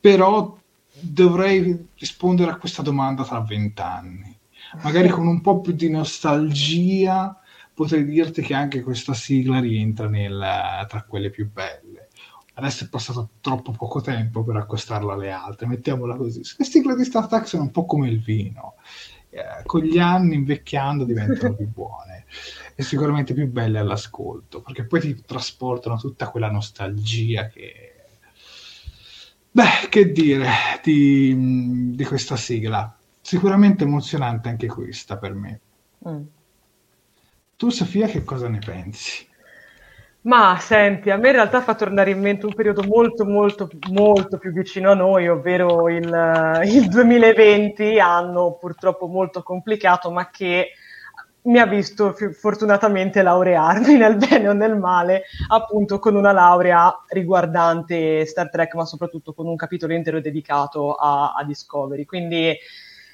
[0.00, 0.56] però
[0.98, 4.36] dovrei rispondere a questa domanda tra vent'anni.
[4.82, 7.38] Magari con un po' più di nostalgia
[7.74, 11.91] potrei dirti che anche questa sigla rientra nel, tra quelle più belle
[12.54, 16.42] adesso è passato troppo poco tempo per accostarla alle altre, mettiamola così.
[16.56, 18.74] Le sigle di Star Trek sono un po' come il vino,
[19.30, 22.26] eh, con gli anni invecchiando diventano più buone
[22.74, 27.88] e sicuramente più belle all'ascolto, perché poi ti trasportano tutta quella nostalgia che...
[29.54, 30.48] Beh, che dire
[30.82, 32.96] di, di questa sigla?
[33.20, 35.60] Sicuramente emozionante anche questa per me.
[36.08, 36.22] Mm.
[37.56, 39.26] Tu, Sofia, che cosa ne pensi?
[40.24, 44.38] Ma senti, a me in realtà fa tornare in mente un periodo molto, molto, molto
[44.38, 50.74] più vicino a noi, ovvero il, il 2020, anno purtroppo molto complicato, ma che
[51.44, 58.24] mi ha visto fortunatamente laurearmi nel bene o nel male, appunto con una laurea riguardante
[58.24, 62.04] Star Trek, ma soprattutto con un capitolo intero dedicato a, a Discovery.
[62.04, 62.56] Quindi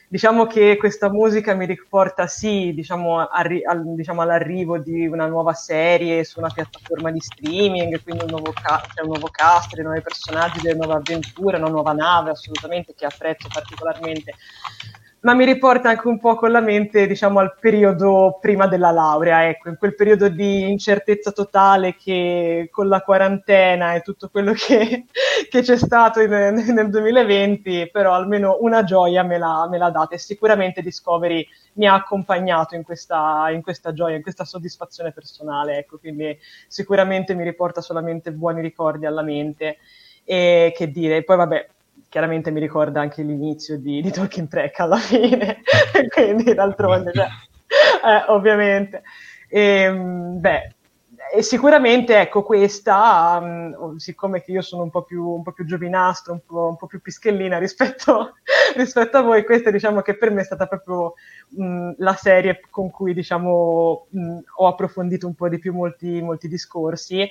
[0.09, 5.53] diciamo che questa musica mi riporta sì diciamo, arri- al, diciamo, all'arrivo di una nuova
[5.53, 9.85] serie su una piattaforma di streaming, quindi un nuovo, ca- cioè un nuovo cast, dei
[9.85, 14.35] nuovi personaggi, delle nuove avventure, una nuova nave assolutamente che apprezzo particolarmente
[15.21, 19.49] ma mi riporta anche un po' con la mente, diciamo, al periodo prima della laurea,
[19.49, 25.07] ecco, in quel periodo di incertezza totale che con la quarantena e tutto quello che,
[25.51, 30.15] che c'è stato in, nel 2020, però almeno una gioia me l'ha, me l'ha data
[30.15, 35.79] e sicuramente Discovery mi ha accompagnato in questa, in questa gioia, in questa soddisfazione personale,
[35.79, 36.39] ecco, quindi
[36.69, 39.79] sicuramente mi riporta solamente buoni ricordi alla mente.
[40.31, 41.69] E che dire, poi vabbè,
[42.09, 45.63] chiaramente mi ricorda anche l'inizio di, di Talking Trek alla fine,
[46.13, 49.03] quindi d'altronde, cioè, eh, ovviamente.
[49.49, 50.75] E, ehm, beh,
[51.35, 56.33] e sicuramente ecco questa, um, siccome io sono un po' più, un po più giovinastro,
[56.33, 58.35] un po', un po', più pischellina rispetto,
[58.77, 61.15] rispetto, a voi, questa diciamo che per me è stata proprio
[61.51, 66.49] mh, la serie con cui diciamo, mh, ho approfondito un po' di più molti, molti
[66.49, 67.29] discorsi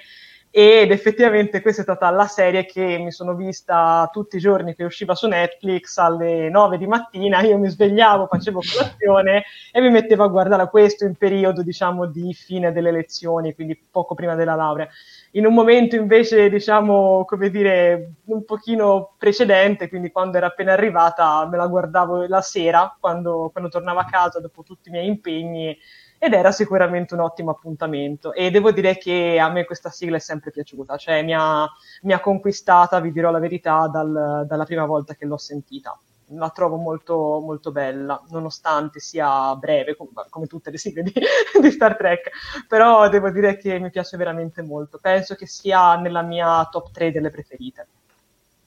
[0.49, 4.83] ed effettivamente questa è stata la serie che mi sono vista tutti i giorni che
[4.83, 10.23] usciva su Netflix alle 9 di mattina, io mi svegliavo, facevo colazione e mi mettevo
[10.23, 14.87] a guardare questo in periodo diciamo di fine delle lezioni, quindi poco prima della laurea.
[15.31, 21.45] In un momento invece diciamo come dire un pochino precedente, quindi quando era appena arrivata
[21.47, 25.77] me la guardavo la sera quando, quando tornavo a casa dopo tutti i miei impegni
[26.19, 30.19] ed era sicuramente un ottimo appuntamento e devo dire che a me questa sigla è
[30.19, 31.67] sempre piaciuta, cioè mi ha,
[32.01, 35.97] mi ha conquistata, vi dirò la verità, dal, dalla prima volta che l'ho sentita.
[36.31, 41.13] La trovo molto, molto bella, nonostante sia breve, come, tutte le sigle di,
[41.61, 42.31] di, Star Trek,
[42.67, 44.97] però devo dire che mi piace veramente molto.
[44.99, 47.87] Penso che sia nella mia top 3 delle preferite.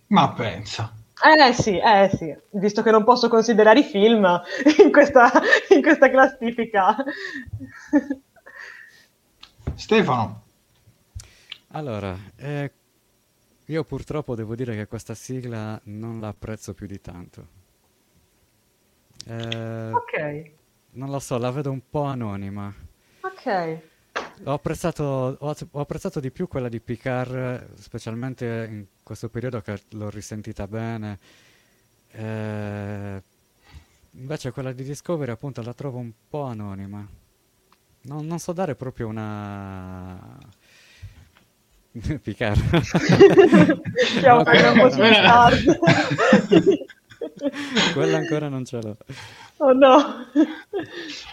[0.06, 0.90] Ma pensa,
[1.22, 4.24] eh sì, eh sì, visto che non posso considerare i film
[4.82, 5.30] in questa,
[5.68, 6.96] in questa classifica.
[9.74, 10.42] Stefano.
[11.68, 12.72] Allora, eh,
[13.66, 17.46] io purtroppo devo dire che questa sigla non la apprezzo più di tanto.
[19.26, 20.50] Eh, ok.
[20.92, 22.72] Non lo so, la vedo un po' anonima.
[23.20, 23.89] Ok.
[24.44, 29.80] Ho apprezzato, ho, ho apprezzato, di più quella di Picard, specialmente in questo periodo che
[29.90, 31.18] l'ho risentita bene.
[32.12, 33.22] Eh,
[34.12, 37.06] invece quella di Discovery appunto la trovo un po' anonima.
[38.02, 40.38] Non, non so dare proprio una,
[42.22, 42.80] Picard.
[42.80, 45.78] Stiamo facendo un po' hard.
[47.92, 48.96] Quella ancora non ce l'ho.
[49.58, 50.26] Oh no.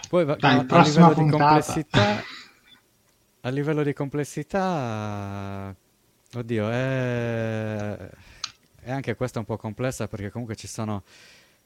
[0.09, 1.43] Poi va- Dai, a, a livello di puntata.
[1.43, 2.21] complessità,
[3.41, 5.73] a livello di complessità,
[6.35, 8.09] oddio, è,
[8.81, 11.03] è anche questa un po' complessa perché comunque ci sono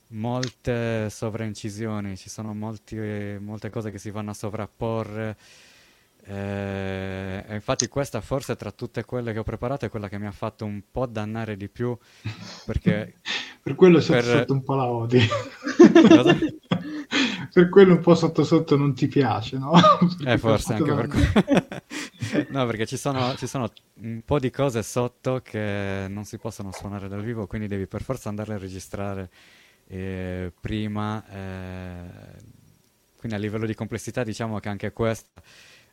[0.09, 5.37] molte sovraincisioni, ci sono molti- molte cose che si vanno a sovrapporre.
[6.23, 10.31] eh, infatti questa forse tra tutte quelle che ho preparato è quella che mi ha
[10.31, 11.97] fatto un po' dannare di più
[12.65, 13.15] perché
[13.63, 15.19] Per quello Per- sotto un po' la odi.
[17.51, 19.71] Per quello un po' sotto sotto non ti piace, no?
[20.23, 21.27] Eh, forse anche per quello.
[22.49, 26.71] No, perché ci sono, ci sono un po' di cose sotto che non si possono
[26.71, 29.29] suonare dal vivo, quindi devi per forza andarle a registrare
[29.87, 31.25] eh, prima.
[31.29, 32.43] eh,
[33.17, 35.41] Quindi a livello di complessità diciamo che anche questa,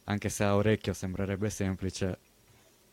[0.04, 2.18] anche se a orecchio sembrerebbe semplice,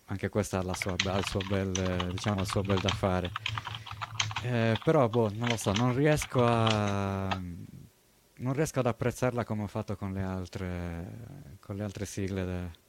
[0.05, 1.71] anche questa ha, la sua, ha il suo bel,
[2.11, 3.31] diciamo, il suo bel da fare.
[4.41, 7.41] Eh, però, boh, non lo so, non riesco a...
[8.37, 12.45] Non riesco ad apprezzarla come ho fatto con le altre, con le altre sigle.
[12.45, 12.83] de-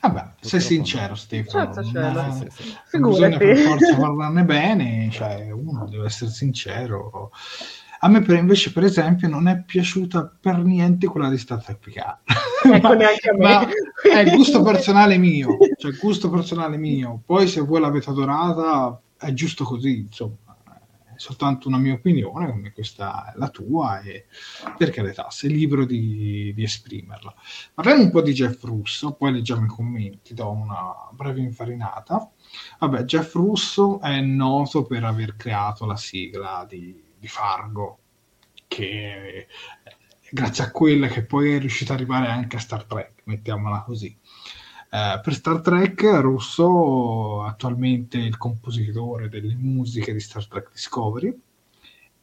[0.00, 1.14] Vabbè, sei Purtroppo sincero no.
[1.14, 2.32] Stefano, Certo, certo.
[2.32, 2.98] Sì, sì, sì.
[3.00, 7.30] bisogna per forza parlarne bene, cioè uno deve essere sincero.
[8.00, 11.78] A me per, invece, per esempio, non è piaciuta per niente quella di Star Trek
[11.78, 12.18] Picard.
[12.64, 13.38] Ecco, Ma- neanche a me.
[13.38, 13.68] ma
[14.12, 17.22] è il gusto personale mio, cioè il gusto personale mio.
[17.24, 20.51] Poi se voi l'avete adorata, è giusto così, insomma.
[21.22, 24.26] Soltanto una mia opinione, come questa è la tua, e
[24.76, 27.32] per carità, sei libero di, di esprimerla.
[27.74, 32.28] Parliamo un po' di Jeff Russo, poi leggiamo i commenti, do una breve infarinata.
[32.80, 38.00] Vabbè, Jeff Russo è noto per aver creato la sigla di, di Fargo,
[38.66, 39.46] che
[40.28, 44.18] grazie a quella che poi è riuscito ad arrivare anche a Star Trek, mettiamola così.
[44.94, 51.34] Eh, per Star Trek, Russo attualmente il compositore delle musiche di Star Trek Discovery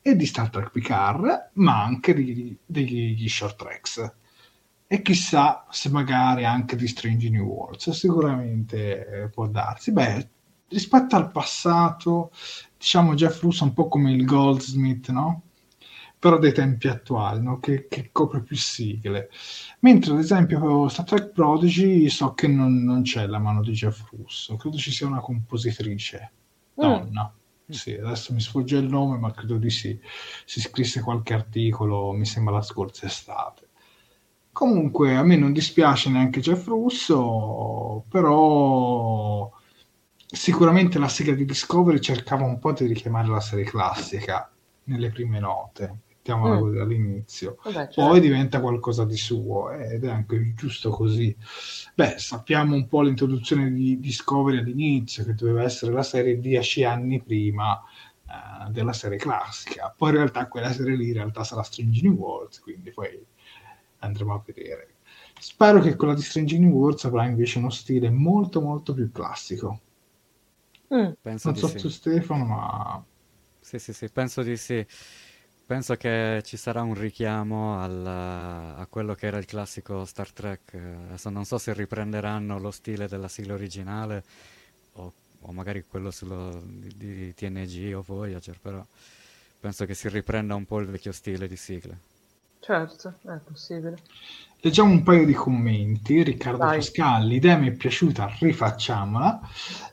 [0.01, 4.13] e di Star Trek Picard, ma anche di- degli short tracks.
[4.85, 9.91] E chissà se magari anche di Strange New Worlds, sicuramente eh, può darsi.
[9.91, 10.29] Beh,
[10.67, 12.31] rispetto al passato,
[12.77, 15.41] diciamo Jeff Russo un po' come il Goldsmith, no?
[16.19, 17.59] Però dei tempi attuali, no?
[17.59, 19.29] Che, che copre più sigle.
[19.79, 24.09] Mentre ad esempio Star Trek Prodigy so che non, non c'è la mano di Jeff
[24.11, 26.31] Russo, credo ci sia una compositrice
[26.79, 26.81] Mm.
[26.81, 27.33] donna.
[27.67, 29.99] Sì, adesso mi sfugge il nome, ma credo di sì.
[30.45, 33.67] Si scrisse qualche articolo, mi sembra la scorsa estate.
[34.51, 39.51] Comunque a me non dispiace neanche Jeff Russo, però
[40.25, 44.51] sicuramente la sigla di Discovery cercava un po' di richiamare la serie classica
[44.85, 46.59] nelle prime note, mettiamola Mm.
[46.59, 47.57] così all'inizio.
[47.63, 47.93] Vabbè, certo.
[47.93, 51.35] Poi diventa qualcosa di suo ed è anche giusto così.
[51.95, 57.21] Beh, sappiamo un po' l'introduzione di Discovery all'inizio, che doveva essere la serie dieci anni
[57.21, 57.81] prima
[58.27, 59.93] eh, della serie classica.
[59.95, 63.25] Poi in realtà quella serie lì in realtà sarà Strange New Worlds, quindi poi
[63.99, 64.95] andremo a vedere.
[65.39, 69.79] Spero che quella di Strange New Worlds avrà invece uno stile molto molto più classico.
[70.91, 71.13] Mm.
[71.21, 71.79] Penso Non so sì.
[71.79, 73.03] tu Stefano, ma
[73.61, 74.85] Sì, sì, sì, penso di sì.
[75.69, 80.73] Penso che ci sarà un richiamo al- a quello che era il classico Star Trek.
[80.73, 84.23] Adesso non so se riprenderanno lo stile della sigla originale
[84.93, 88.83] o, o magari quello sullo- di, di TNG o Voyager, però
[89.59, 91.99] penso che si riprenda un po' il vecchio stile di sigle.
[92.61, 93.97] Certo, è possibile.
[94.61, 96.21] Leggiamo un paio di commenti.
[96.23, 96.59] Riccardo.
[96.59, 99.39] Pascal, l'idea mi è piaciuta, rifacciamola.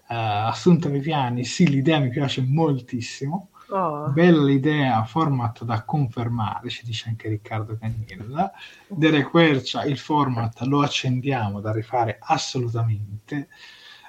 [0.08, 3.50] Eh, Assunta Viviani, sì, l'idea mi piace moltissimo.
[3.68, 4.10] Oh.
[4.10, 8.52] Bella l'idea, format da confermare, ci dice anche Riccardo Cagnella.
[8.86, 13.48] Derek Quercia, il format lo accendiamo da rifare assolutamente.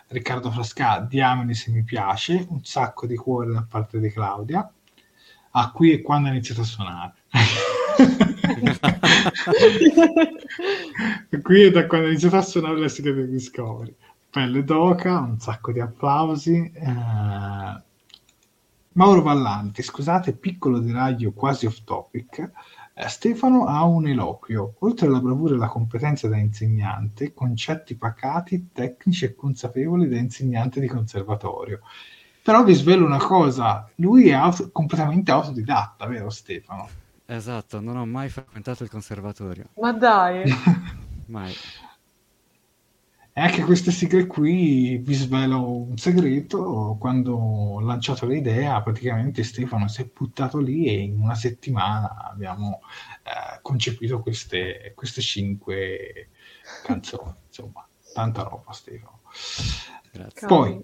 [0.10, 4.72] Riccardo Frasca, diamine se mi piace, un sacco di cuore da parte di Claudia.
[5.52, 7.14] Ah, qui è quando ha iniziato a suonare.
[11.42, 13.96] qui è da quando ha iniziato a suonare la sigla di Discovery.
[14.30, 16.72] Pelle d'oca, un sacco di applausi.
[16.74, 17.86] Eh,
[18.98, 22.52] Mauro Vallanti, scusate, piccolo deraglio quasi off topic.
[22.96, 28.72] Eh, Stefano ha un eloquio, oltre alla bravura e la competenza da insegnante, concetti pacati,
[28.74, 31.82] tecnici e consapevoli da insegnante di conservatorio.
[32.42, 36.90] Però vi svelo una cosa, lui è auto- completamente autodidatta, vero Stefano?
[37.26, 40.44] Esatto, non ho mai frequentato il conservatorio, Ma dai,
[41.26, 41.54] mai.
[43.38, 49.88] E anche queste sigle qui vi svelo un segreto, quando ho lanciato l'idea praticamente Stefano
[49.88, 52.82] si è buttato lì e in una settimana abbiamo
[53.22, 56.30] eh, concepito queste, queste cinque
[56.84, 59.20] canzoni, insomma, tanta roba Stefano.
[60.12, 60.48] Grazie.
[60.48, 60.84] Poi,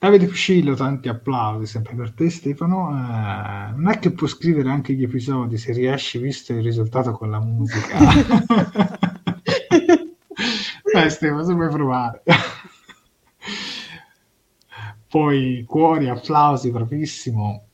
[0.00, 2.90] Davide Piscillo, tanti applausi sempre per te Stefano.
[2.90, 7.30] Eh, non è che può scrivere anche gli episodi se riesci, visto il risultato con
[7.30, 7.98] la musica.
[10.92, 12.22] Dai Stefano, se vuoi provare.
[15.08, 17.66] Poi cuori, applausi, bravissimo.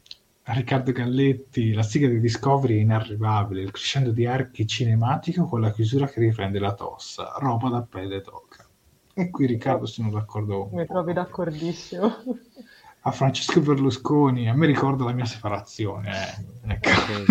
[0.43, 5.71] Riccardo Galletti, la sigla di Discovery è inarrivabile, il crescendo di archi cinematico con la
[5.71, 8.67] chiusura che riprende la tossa, roba da pelle tocca.
[9.13, 10.71] E qui Riccardo sono d'accordo.
[10.73, 12.17] Mi trovi d'accordissimo.
[13.01, 16.11] A Francesco Berlusconi, a me ricorda la mia separazione.
[16.11, 16.73] Eh.
[16.73, 16.89] Ecco.
[16.89, 17.25] Okay.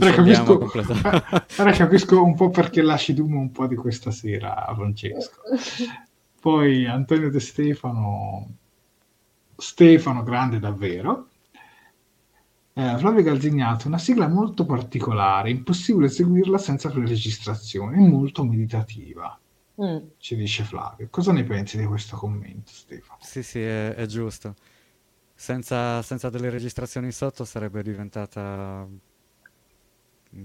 [0.00, 0.58] La capisco,
[1.62, 5.42] ora capisco un po' perché lasci Dumo un po' di questa sera, Francesco.
[6.40, 8.48] Poi Antonio De Stefano,
[9.56, 11.28] Stefano grande davvero.
[12.72, 19.38] Eh, Flavio Galzignato, una sigla molto particolare, impossibile eseguirla senza preregistrazione, molto meditativa.
[19.82, 19.96] Mm.
[20.16, 21.08] Ci dice Flavio.
[21.10, 23.18] Cosa ne pensi di questo commento, Stefano?
[23.20, 24.54] Sì, sì, è, è giusto.
[25.34, 28.86] Senza, senza, delle registrazioni sotto sarebbe diventata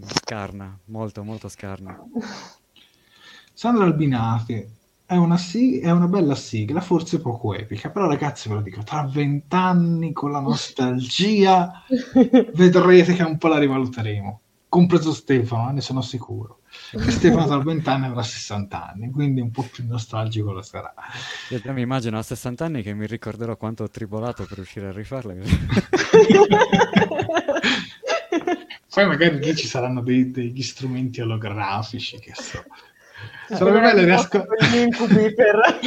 [0.06, 1.98] scarna, molto, molto scarna.
[3.54, 4.68] Sandra Albinati,
[5.06, 8.84] è una, sig- è una bella sigla, forse poco epica, però ragazzi ve lo dico,
[8.84, 11.84] tra vent'anni con la nostalgia
[12.56, 16.62] vedrete che un po' la rivaluteremo, compreso Stefano, eh, ne sono sicuro.
[17.08, 20.94] Stefano tra vent'anni avrà 60 anni, quindi un po' più nostalgico lo sarà.
[21.50, 24.92] Io mi immagino a 60 anni che mi ricorderò quanto ho tribolato per riuscire a
[24.92, 25.44] rifarle.
[28.94, 32.64] Poi magari lì ci saranno dei, degli strumenti olografici che so.
[33.50, 34.46] Sarebbe bello, riasco...
[34.46, 35.80] per...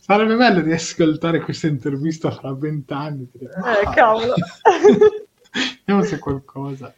[0.00, 3.30] Sarebbe bello riascoltare questa intervista fra vent'anni.
[3.38, 3.90] Eh, ah.
[3.90, 4.34] cavolo.
[5.84, 6.92] Vediamo se qualcosa.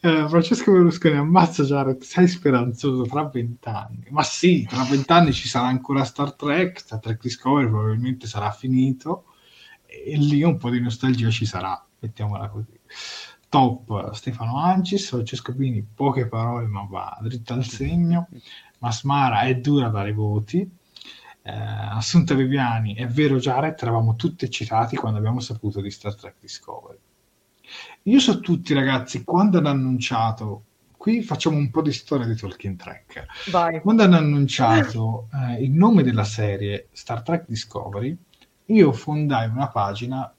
[0.00, 4.06] Eh, Francesco Berlusconi ammazza Jared, sei speranzoso tra vent'anni.
[4.10, 9.24] Ma sì, tra vent'anni ci sarà ancora Star Trek, Star Trek Discovery probabilmente sarà finito
[9.86, 12.78] e lì un po' di nostalgia ci sarà, mettiamola così
[13.56, 18.28] top Stefano Ancis, Francesco Bini, poche parole ma va dritto al segno,
[18.80, 20.60] Masmara è dura dare voti,
[21.42, 26.34] eh, Assunta Viviani, è vero Jared, eravamo tutti eccitati quando abbiamo saputo di Star Trek
[26.38, 26.98] Discovery.
[28.02, 30.64] Io so tutti ragazzi, quando hanno annunciato,
[30.94, 33.80] qui facciamo un po' di storia di Tolkien Trek, Vai.
[33.80, 38.14] quando hanno annunciato eh, il nome della serie Star Trek Discovery,
[38.66, 40.30] io fondai una pagina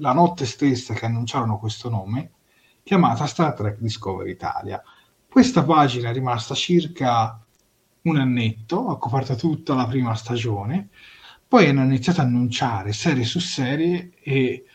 [0.00, 2.32] la notte stessa che annunciarono questo nome
[2.86, 4.80] chiamata Star Trek Discovery Italia.
[5.28, 7.44] Questa pagina è rimasta circa
[8.02, 10.90] un annetto, ha coperto tutta la prima stagione,
[11.48, 14.66] poi hanno iniziato a annunciare serie su serie e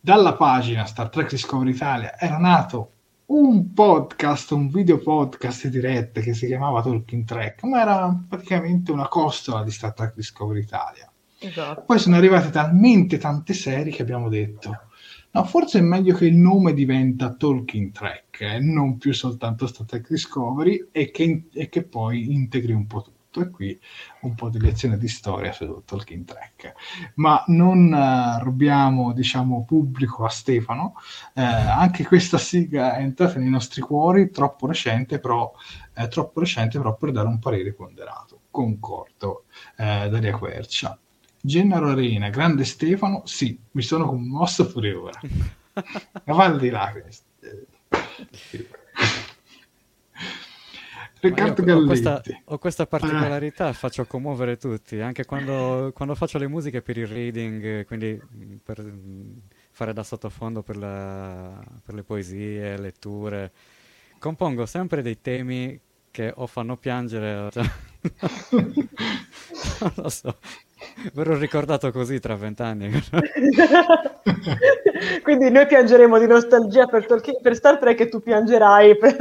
[0.00, 2.90] dalla pagina Star Trek Discovery Italia era nato
[3.26, 9.06] un podcast, un video podcast dirette che si chiamava Talking Track, ma era praticamente una
[9.06, 11.08] costola di Star Trek Discovery Italia.
[11.38, 11.82] Esatto.
[11.82, 14.87] Poi sono arrivate talmente tante serie che abbiamo detto
[15.30, 19.86] No, forse è meglio che il nome diventa Talking Track, eh, non più soltanto Star
[19.86, 23.16] Trek Discovery, e che, e che, poi integri un po' tutto.
[23.42, 23.78] E qui
[24.22, 26.72] un po' di lezione di storia su Talking Track.
[27.16, 30.94] Ma non uh, rubiamo, diciamo, pubblico a Stefano.
[31.34, 35.52] Eh, anche questa sigla è entrata nei nostri cuori, troppo recente, però,
[35.94, 38.40] eh, troppo recente però per dare un parere ponderato.
[38.50, 39.44] Concordo,
[39.76, 40.98] eh, Daria Quercia.
[41.48, 45.18] Gennaro Arena, grande Stefano, sì, mi sono commosso pure ora.
[46.22, 47.08] Cavallo di lacrime.
[51.20, 51.82] Riccardo Galletti.
[51.82, 53.72] Ho questa, ho questa particolarità, eh.
[53.72, 58.20] faccio commuovere tutti, anche quando, quando, faccio le musiche per il reading, quindi
[58.62, 58.84] per
[59.70, 63.52] fare da sottofondo per, la, per le poesie, letture,
[64.18, 65.80] compongo sempre dei temi
[66.10, 67.64] che o fanno piangere, cioè...
[69.80, 70.38] non lo so,
[71.12, 72.90] Verrò ricordato così tra vent'anni.
[75.22, 79.16] Quindi noi piangeremo di nostalgia per, Tolkien, per Star Trek e tu piangerai, per...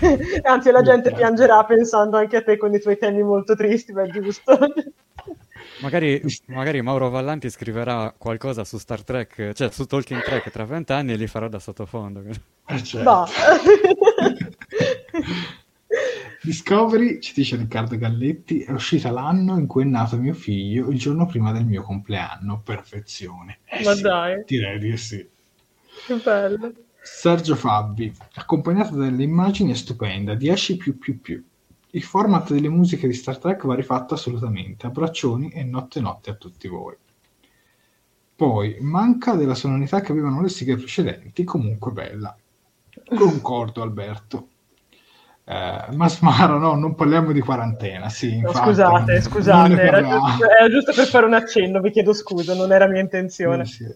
[0.44, 4.02] anzi la gente piangerà pensando anche a te con i tuoi temi molto tristi, ma
[4.02, 4.58] è giusto.
[5.80, 11.12] Magari, magari, Mauro Vallanti scriverà qualcosa su Star Trek, cioè su Tolkien Trek tra vent'anni
[11.12, 12.22] e li farà da sottofondo.
[12.66, 13.26] Eh, certo.
[16.40, 20.98] Discovery, ci dice Riccardo Galletti, è uscita l'anno in cui è nato mio figlio, il
[20.98, 22.60] giorno prima del mio compleanno.
[22.60, 23.58] Perfezione.
[23.64, 24.44] Eh Ma sì, dai.
[24.46, 25.26] Direi di sì.
[26.06, 26.72] Che bello.
[27.00, 31.42] Sergio Fabbi, accompagnato dalle immagini è stupenda, 10 più più più.
[31.90, 36.34] Il format delle musiche di Star Trek va rifatto assolutamente, abbraccioni e notte notte a
[36.34, 36.94] tutti voi.
[38.36, 42.36] Poi, manca della sonorità che avevano le sigle precedenti, comunque bella.
[43.16, 44.48] Concordo Alberto.
[45.50, 48.10] Eh, Masmaro, no, non parliamo di quarantena.
[48.10, 51.80] Sì, No, infatti, scusate, non- scusate, non era giusto, era giusto per fare un accenno,
[51.80, 53.64] vi chiedo scusa, non era mia intenzione.
[53.64, 53.94] Sì, sì.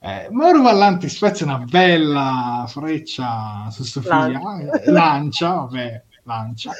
[0.00, 4.90] Eh, Mauro Vallanti spezza una bella freccia su Sofia, Lancia.
[4.90, 6.72] lancia, vabbè, lancia.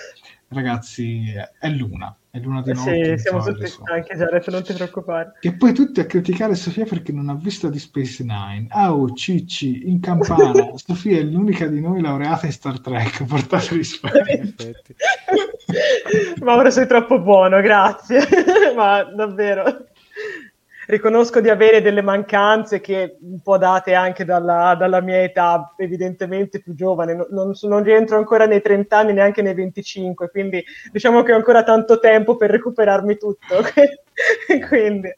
[0.49, 3.17] Ragazzi, è Luna, è Luna di notte.
[3.17, 5.39] Sì, siamo tutti stanchi, Jared, non ti preoccupare.
[5.41, 8.67] E poi tutti a criticare Sofia perché non ha visto di Space Nine.
[8.71, 10.73] Oh, Cicci, in campana.
[10.77, 13.25] Sofia è l'unica di noi laureata in Star Trek.
[13.25, 14.31] Portate rispetto.
[14.31, 14.95] In effetti.
[16.43, 18.21] Mauro, sei troppo buono, grazie.
[18.77, 19.87] Ma davvero.
[20.89, 26.63] Riconosco di avere delle mancanze che un po' date anche dalla, dalla mia età, evidentemente
[26.63, 27.13] più giovane.
[27.13, 31.37] Non, non, non rientro ancora nei 30 anni, neanche nei 25, quindi diciamo che ho
[31.37, 33.57] ancora tanto tempo per recuperarmi tutto.
[34.67, 35.15] quindi.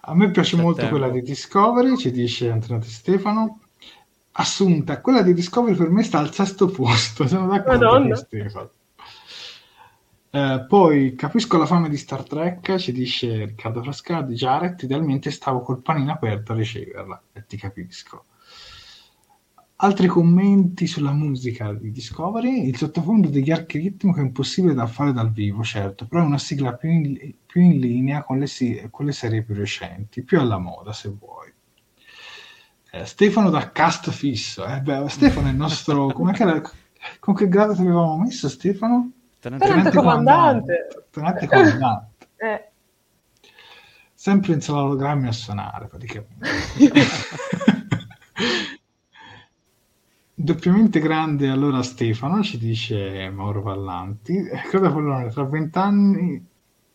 [0.00, 0.98] A me piace molto Settembre.
[0.98, 3.60] quella di Discovery, ci dice Antonio Di Stefano.
[4.32, 8.14] Assunta, quella di Discovery per me sta al sesto posto, sono d'accordo Madonna.
[8.14, 8.70] con Stefano.
[10.36, 15.62] Eh, poi capisco la fame di Star Trek, ci dice Riccardo Frascardi, Jared, idealmente stavo
[15.62, 18.26] col panino aperto a riceverla, e ti capisco.
[19.76, 25.14] Altri commenti sulla musica di Discovery, il sottofondo degli archi ritmico è impossibile da fare
[25.14, 28.46] dal vivo, certo, però è una sigla più in, più in linea con le,
[28.90, 31.50] con le serie più recenti, più alla moda se vuoi.
[32.90, 36.60] Eh, Stefano da cast fisso, eh, beh, Stefano è il nostro, che era-
[37.20, 39.12] con che grado ti avevamo messo Stefano?
[39.50, 40.86] Tenente comandante.
[41.10, 42.28] Tenente comandante.
[42.36, 42.70] Eh,
[44.14, 46.48] Sempre in salogrammi a suonare, praticamente.
[50.38, 54.36] Doppiamente grande allora Stefano, ci dice Mauro Vallanti.
[54.36, 56.44] Eh, Cosa Pollone, tra vent'anni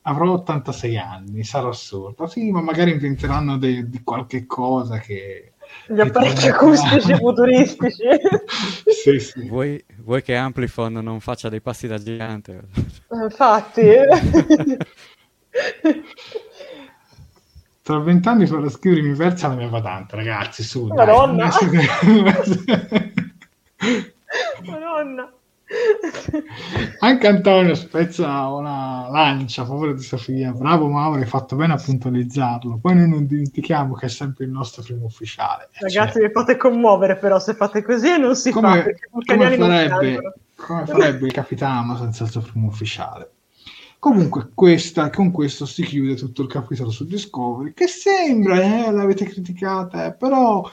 [0.03, 2.27] avrò 86 anni, sarò assurdo.
[2.27, 5.50] Sì, ma magari inventeranno de- di qualche cosa che...
[5.87, 8.03] gli apparecchi acustici futuristici.
[9.03, 9.47] sì, sì.
[9.47, 12.61] Vuoi, vuoi che Amplifon non faccia dei passi da gigante?
[13.11, 13.89] Infatti.
[17.83, 20.87] Tra vent'anni farò scrivere in versi alla mia patente, ragazzi, su.
[20.87, 21.05] dai.
[21.07, 21.45] Madonna.
[21.45, 22.63] Adesso-
[24.65, 25.33] Madonna.
[26.99, 30.51] Anche Antonio spezza una lancia a favore di Sofia.
[30.51, 32.79] Bravo Mauro, hai fatto bene a puntualizzarlo.
[32.81, 35.69] Poi noi non dimentichiamo che è sempre il nostro primo ufficiale.
[35.73, 38.59] Ragazzi, cioè, mi fate commuovere però se fate così non si fa.
[38.59, 43.31] come, i come farebbe, come farebbe il capitano senza il suo primo ufficiale?
[44.01, 49.25] Comunque, questa, con questo si chiude tutto il capitolo su Discovery, che sembra, eh, l'avete
[49.25, 50.67] criticata, eh, però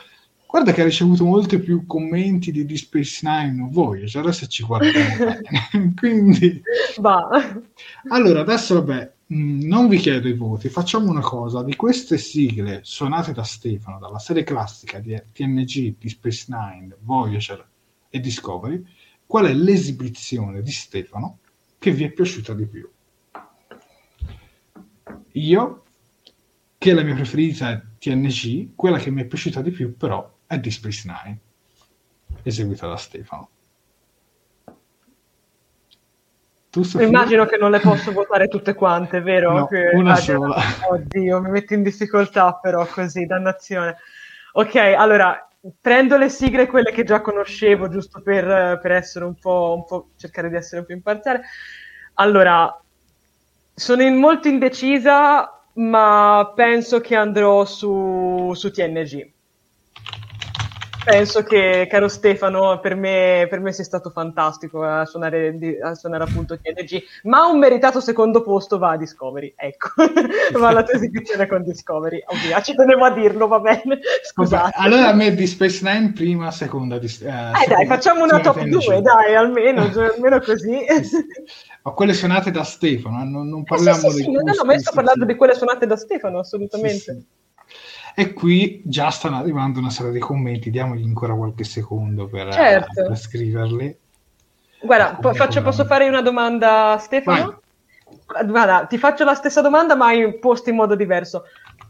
[0.49, 4.65] guarda che ha ricevuto molti più commenti di, di Space Nine o Voyager, adesso ci
[4.65, 5.35] guardiamo.
[5.95, 6.63] Quindi,
[7.01, 7.29] Va.
[8.09, 12.81] allora, adesso vabbè, mh, non vi chiedo i voti, facciamo una cosa, di queste sigle
[12.83, 17.69] suonate da Stefano, dalla serie classica di TNG, di Space Nine, Voyager
[18.09, 18.83] e Discovery,
[19.27, 21.41] qual è l'esibizione di Stefano
[21.79, 22.91] che vi è piaciuta di più?
[25.33, 25.83] Io,
[26.79, 30.59] che la mia preferita è TNG, quella che mi è piaciuta di più però è
[30.59, 31.39] di Space Nine,
[32.43, 33.51] eseguita da Stefano.
[36.71, 36.83] Tu?
[37.01, 39.53] Immagino che non le posso votare tutte quante, vero?
[39.53, 40.57] No, Che- una ah, sola.
[40.91, 43.99] Oddio, mi metti in difficoltà però così, dannazione.
[44.53, 45.47] Ok, allora,
[45.81, 50.11] prendo le sigle, quelle che già conoscevo, giusto per, per essere un po', un po',
[50.17, 51.43] cercare di essere un po' imparziale.
[52.15, 52.75] Allora,
[53.75, 59.37] sono in- molto indecisa, ma penso che andrò su, su TNG.
[61.05, 66.25] Penso che, caro Stefano, per me, per me sei stato fantastico a suonare, a suonare
[66.25, 69.89] appunto TNG, ma un meritato secondo posto va a Discovery, ecco,
[70.59, 74.73] va alla tua esibizione con Discovery, ovvio, ci tenevo a dirlo, va bene, scusate.
[74.75, 78.41] allora a me di Space Nine prima, seconda di eh, Eh dai, seconda- facciamo una
[78.41, 78.69] top TNG.
[78.71, 80.77] 2, dai, almeno, cioè, almeno così.
[81.85, 84.41] Ma quelle suonate da Stefano, eh, non, non Eh, parliamo sì, sì, di sì, no,
[84.43, 86.99] no, ma io sto parlando di quelle suonate da Stefano, assolutamente.
[86.99, 87.37] Sì, sì.
[88.19, 92.53] E qui già stanno arrivando una serie di commenti, diamogli ancora qualche secondo per, eh,
[92.53, 93.07] Certo.
[93.07, 93.97] per scriverli.
[94.83, 97.61] Guarda, po- faccio- posso fare una domanda a Stefano?
[98.45, 101.45] Guarda, ti faccio la stessa domanda, ma posta in modo diverso.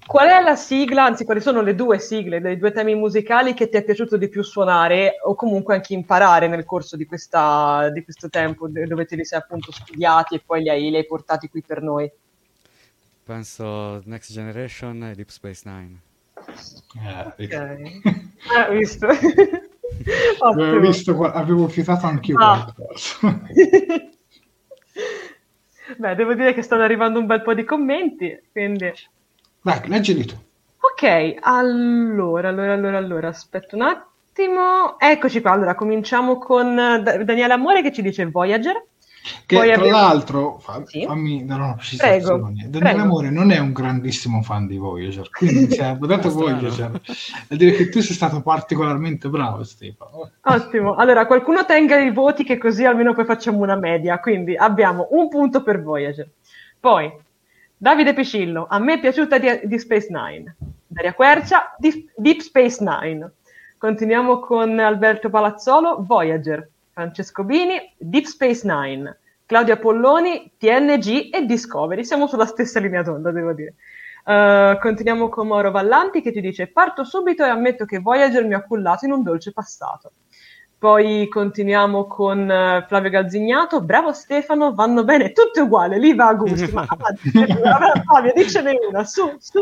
[0.07, 3.71] Qual è la sigla, anzi, quali sono le due sigle dei due temi musicali che
[3.71, 8.05] ti è piaciuto di più suonare o comunque anche imparare nel corso di, questa, di
[8.05, 11.49] questo tempo, dove te li sei appunto studiati e poi li hai, li hai portati
[11.49, 12.13] qui per noi?
[13.25, 16.01] Penso Next Generation e Deep Space Nine.
[16.49, 17.57] Eh, Ok.
[18.57, 19.07] Ah, visto?
[20.41, 22.73] Avevo, visto, avevo fiutato anch'io Ah.
[22.75, 23.41] qualcosa.
[25.97, 28.93] Beh, devo dire che stanno arrivando un bel po' di commenti, quindi...
[29.62, 30.35] Dai, leggili tu.
[30.81, 34.99] Ok, allora, allora, allora, allora, aspetta un attimo.
[34.99, 35.51] Eccoci qua.
[35.53, 38.83] Allora, cominciamo con eh, Da- Daniele Amore che ci dice Voyager.
[39.47, 41.05] Che Poi tra abbiamo- l'altro, fa- Sì.
[41.05, 42.66] fammi dare una precisazione.
[42.69, 43.01] Daniele.
[43.01, 46.31] Amore non è un grandissimo fan di Voyager, quindi se hai votato.
[46.31, 50.31] Voyager, vuol dire che tu sei stato particolarmente bravo, Stefano.
[50.43, 50.95] Ottimo.
[50.95, 54.19] Allora, qualcuno tenga i voti che così almeno poi facciamo una media.
[54.20, 56.28] Quindi abbiamo un punto per Voyager.
[56.81, 57.12] Poi,
[57.77, 60.57] Davide Piscillo, a me è piaciuta di, di Space Nine.
[60.86, 63.31] Daria Quercia, di- Deep Space Nine.
[63.77, 66.69] Continuiamo con Alberto Palazzolo, Voyager.
[66.99, 69.20] Francesco Bini, Deep Space Nine.
[69.47, 72.05] Claudia Polloni, TNG e Discovery.
[72.05, 73.75] Siamo sulla stessa linea d'onda, devo dire.
[74.25, 78.53] Uh, continuiamo con Mauro Vallanti che ci dice parto subito e ammetto che Voyager mi
[78.55, 80.11] ha cullato in un dolce passato.
[80.77, 86.35] Poi continuiamo con eh, Flavio Galzignato, bravo Stefano, vanno bene, tutte uguali, lì va a
[86.35, 86.69] gusto.
[86.73, 89.61] Ma avanti, Flavio, dicene una, su, su.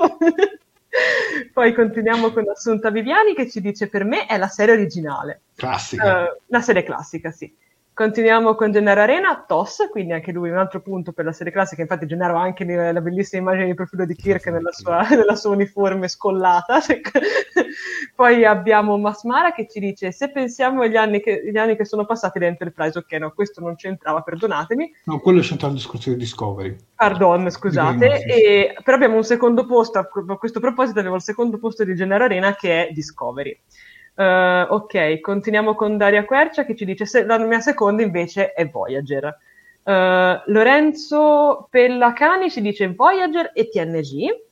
[1.53, 5.43] Poi continuiamo con Assunta Viviani che ci dice per me è la serie originale.
[5.55, 6.29] Classica.
[6.29, 7.55] Eh, la serie classica, sì.
[7.97, 11.81] Continuiamo con Gennaro Arena, TOS, quindi anche lui un altro punto per la serie classica.
[11.81, 15.52] Infatti, Gennaro ha anche la bellissima immagine di profilo di Kirk nella sua, nella sua
[15.52, 16.78] uniforme scollata.
[18.14, 22.05] Poi abbiamo Masmara che ci dice: Se pensiamo agli anni che, gli anni che sono
[22.05, 24.93] passati da Enterprise, ok, no, questo non c'entrava, perdonatemi.
[25.05, 26.77] No, quello c'entra il discorso di Discovery.
[26.97, 28.24] Pardon, scusate.
[28.27, 32.24] E- però abbiamo un secondo posto, a questo proposito avevo il secondo posto di Gennaro
[32.24, 33.59] Arena che è Discovery.
[34.19, 38.67] Eh, ok, continuiamo con Daria Quercia che ci dice se la mia seconda invece è
[38.67, 39.39] Voyager.
[39.83, 44.45] Eh, Lorenzo Pellacani ci dice Voyager e TNG.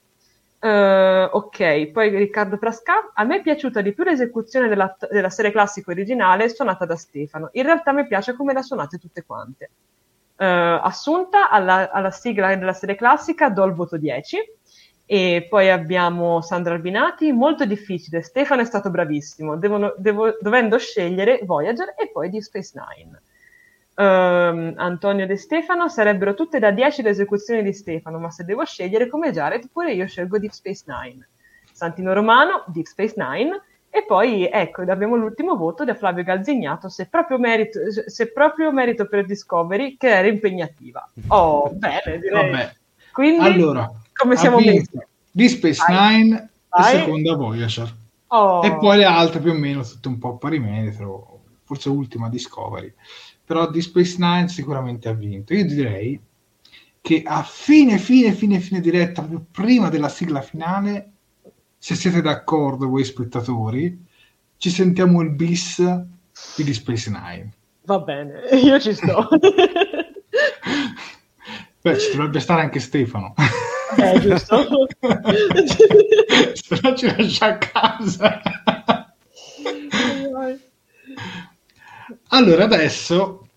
[0.58, 3.12] Eh, ok, poi Riccardo Frasca.
[3.14, 7.48] A me è piaciuta di più l'esecuzione della, della serie classica originale suonata da Stefano.
[7.52, 9.70] In realtà mi piace come la suonate tutte quante.
[10.36, 14.36] Assunta alla, alla sigla della serie classica do il voto 10.
[15.06, 21.40] E poi abbiamo Sandra Albinati, molto difficile, Stefano è stato bravissimo, Devono- devo- dovendo scegliere
[21.44, 23.20] Voyager e poi Deep Space Nine.
[23.96, 28.64] Ehm, Antonio De Stefano, sarebbero tutte da 10 le esecuzioni di Stefano, ma se devo
[28.64, 31.28] scegliere come Jared, pure io scelgo Deep Space Nine.
[31.70, 33.60] Santino Romano, Deep Space Nine.
[33.90, 39.06] E poi ecco, abbiamo l'ultimo voto da Flavio Galzignato, se proprio merito, se proprio merito
[39.06, 41.08] per Discovery, che era impegnativa.
[41.28, 42.50] Oh, bene, direi.
[42.50, 42.72] Vabbè,
[43.12, 44.98] Quindi, allora, come siamo messi?
[45.30, 45.82] di Space.
[45.88, 46.94] Nine Vai.
[46.94, 47.96] e seconda Voyager.
[48.28, 48.64] Oh.
[48.64, 52.92] E poi le altre più o meno tutte un po' pari metro, forse ultima Discovery.
[53.44, 55.54] Però di Space Nine sicuramente ha vinto.
[55.54, 56.20] Io direi
[57.00, 61.10] che a fine, fine, fine, fine diretta, proprio prima della sigla finale,
[61.76, 64.02] se siete d'accordo voi spettatori,
[64.56, 65.78] ci sentiamo il bis
[66.56, 67.52] di Deep Space Nine.
[67.82, 69.28] Va bene, io ci sto.
[71.82, 73.34] Beh, ci dovrebbe stare anche Stefano.
[73.96, 74.86] Eh, giusto.
[76.54, 78.40] Se no ci lascia a casa.
[82.28, 83.48] Allora, adesso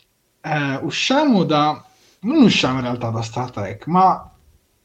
[0.41, 1.83] eh, usciamo da...
[2.19, 4.31] Non usciamo in realtà da Star Trek, ma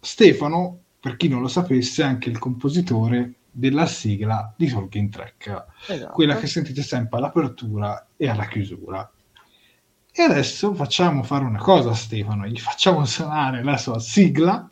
[0.01, 5.65] Stefano, per chi non lo sapesse, è anche il compositore della sigla di Tolkien Trek,
[5.89, 6.13] Esatto.
[6.13, 9.11] quella che sentite sempre all'apertura e alla chiusura.
[10.15, 14.71] E adesso facciamo fare una cosa a Stefano, gli facciamo suonare la sua sigla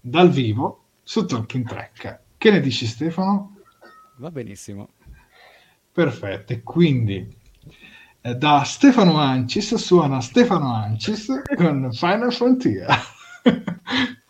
[0.00, 2.20] dal vivo su Tolkien Trek.
[2.36, 3.56] Che ne dici Stefano?
[4.16, 4.88] Va benissimo.
[5.92, 7.28] Perfetto, e quindi
[8.20, 12.86] eh, da Stefano Ancis suona Stefano Ancis con Final Frontier.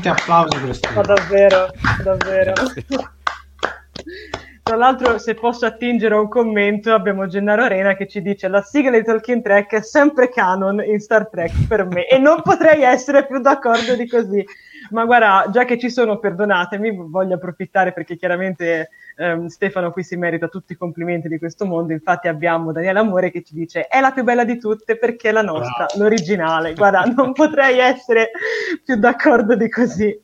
[0.00, 1.70] Tanti applausi per Ma davvero,
[2.02, 2.54] davvero.
[4.70, 8.62] Tra l'altro, se posso attingere a un commento, abbiamo Gennaro Arena che ci dice la
[8.62, 12.82] sigla di Tolkien Trek è sempre canon in Star Trek per me e non potrei
[12.84, 14.46] essere più d'accordo di così.
[14.90, 20.14] Ma guarda, già che ci sono, perdonatemi, voglio approfittare perché chiaramente ehm, Stefano qui si
[20.14, 21.92] merita tutti i complimenti di questo mondo.
[21.92, 25.32] Infatti abbiamo Daniele Amore che ci dice è la più bella di tutte perché è
[25.32, 26.00] la nostra, Bravo.
[26.04, 26.74] l'originale.
[26.74, 28.30] Guarda, non potrei essere
[28.84, 30.16] più d'accordo di così.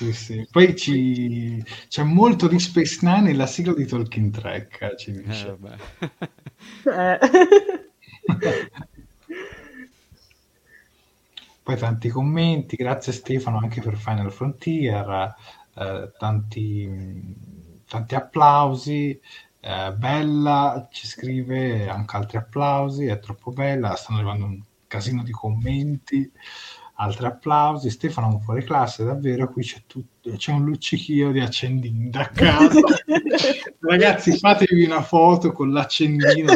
[0.00, 0.48] Sì, sì.
[0.50, 1.62] Poi ci...
[1.88, 5.58] c'è molto di Space Nine nella sigla di Talking Track, ci eh, dice.
[6.86, 7.18] Eh,
[11.62, 15.34] Poi tanti commenti, grazie Stefano anche per Final Frontier,
[15.74, 17.36] eh, tanti,
[17.86, 19.20] tanti, applausi.
[19.60, 25.30] Eh, bella ci scrive anche altri applausi, è troppo bella, stanno arrivando un casino di
[25.30, 26.32] commenti
[27.00, 27.90] altri applausi.
[27.90, 29.50] Stefano è un fuori classe, davvero.
[29.50, 32.80] Qui c'è, tutto, c'è un luccichio di accendini da casa.
[33.80, 36.54] Ragazzi, fatevi una foto con l'accendino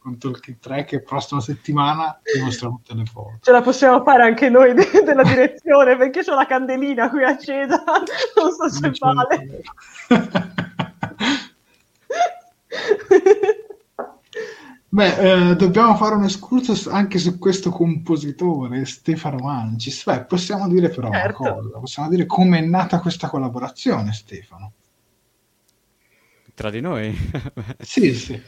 [0.00, 3.38] con Talking 3 che prossima settimana vi mostriamo tutte le foto.
[3.40, 7.82] Ce la possiamo fare anche noi de- della direzione perché c'ho la candelina qui accesa.
[8.36, 9.62] Non so se vale.
[14.96, 20.02] Beh, eh, dobbiamo fare un escursus anche su questo compositore, Stefano Ancis.
[20.04, 21.42] Beh, possiamo dire però certo.
[21.42, 24.72] una cosa, possiamo dire come è nata questa collaborazione, Stefano.
[26.54, 27.14] Tra di noi?
[27.78, 28.40] sì, sì.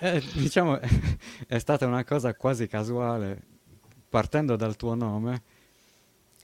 [0.00, 0.80] Eh, diciamo,
[1.46, 3.40] è stata una cosa quasi casuale,
[4.08, 5.42] partendo dal tuo nome,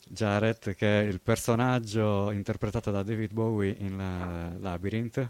[0.07, 5.29] Jared, che è il personaggio interpretato da David Bowie in uh, Labyrinth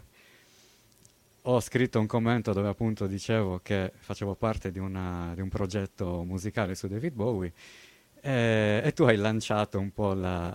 [1.50, 6.22] ho scritto un commento dove appunto dicevo che facevo parte di, una, di un progetto
[6.22, 7.52] musicale su David Bowie
[8.20, 10.54] e, e, tu hai lanciato un po' la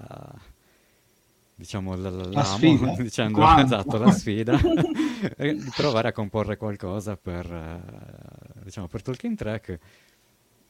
[1.55, 2.93] diciamo la, la, la sfida.
[3.01, 4.55] dicendo esatto la sfida.
[4.55, 9.79] Di provare a comporre qualcosa per uh, diciamo per Talking Track.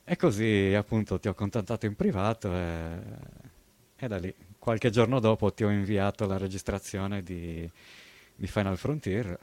[0.06, 3.00] E così appunto ti ho contattato in privato e,
[3.98, 7.70] e da lì qualche giorno dopo ti ho inviato la registrazione di,
[8.36, 9.38] di Final Frontier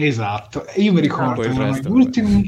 [0.00, 2.46] Esatto, e io mi ricordo, ah, gli ultimi,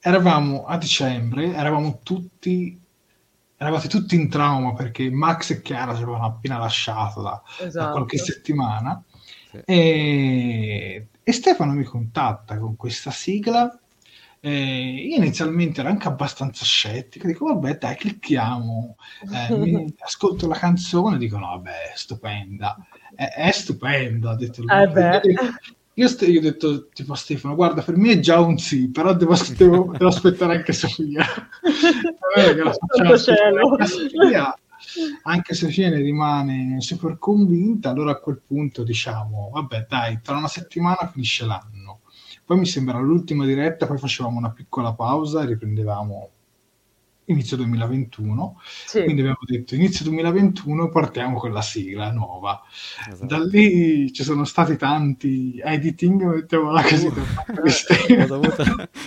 [0.00, 2.76] eravamo a dicembre, eravamo tutti,
[3.56, 7.86] eravate tutti in trauma perché Max e Chiara ci avevano appena lasciato da, esatto.
[7.86, 9.00] da qualche settimana.
[9.48, 9.60] Sì.
[9.64, 13.78] e, e, Stefano mi contatta con questa sigla.
[14.40, 18.96] Io inizialmente ero anche abbastanza scettico, dico vabbè dai clicchiamo,
[19.32, 22.76] eh, mi, ascolto la canzone dico no vabbè è stupenda,
[23.14, 24.88] è, è stupenda, ha detto eh
[25.98, 28.88] io, st- io, ho detto tipo a Stefano, guarda, per me è già un sì,
[28.88, 31.24] però devo, devo, devo aspettare anche Sofia.
[33.84, 34.58] Sofia.
[35.22, 40.36] Anche se Sofia ne rimane super convinta, allora a quel punto diciamo, vabbè dai, tra
[40.36, 42.00] una settimana finisce l'anno.
[42.44, 46.30] Poi mi sembra l'ultima diretta, poi facevamo una piccola pausa e riprendevamo
[47.28, 49.02] inizio 2021, sì.
[49.02, 52.62] quindi abbiamo detto inizio 2021 partiamo con la sigla nuova.
[53.08, 53.26] Esatto.
[53.26, 57.06] Da lì ci sono stati tanti editing, mettiamola così.
[57.06, 57.14] Uh,
[58.16, 58.64] l'ho, dovuta,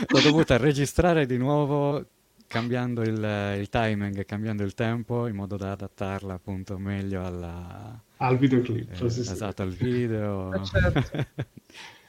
[0.08, 2.06] l'ho dovuta registrare di nuovo
[2.48, 8.00] cambiando il, il, timing, cambiando il tempo in modo da adattarla appunto meglio alla...
[8.18, 8.92] al videoclip.
[8.92, 9.62] Eh, sì, esatto, sì.
[9.62, 10.64] al video.
[10.66, 11.26] Certo.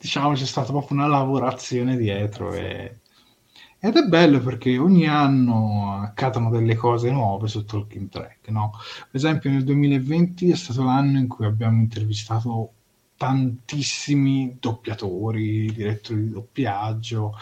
[0.00, 2.99] diciamo c'è stata proprio una lavorazione dietro e
[3.80, 8.72] ed è bello perché ogni anno accadono delle cose nuove su Talking Track, no?
[8.72, 12.74] Per esempio nel 2020 è stato l'anno in cui abbiamo intervistato
[13.16, 17.34] tantissimi doppiatori, direttori di doppiaggio.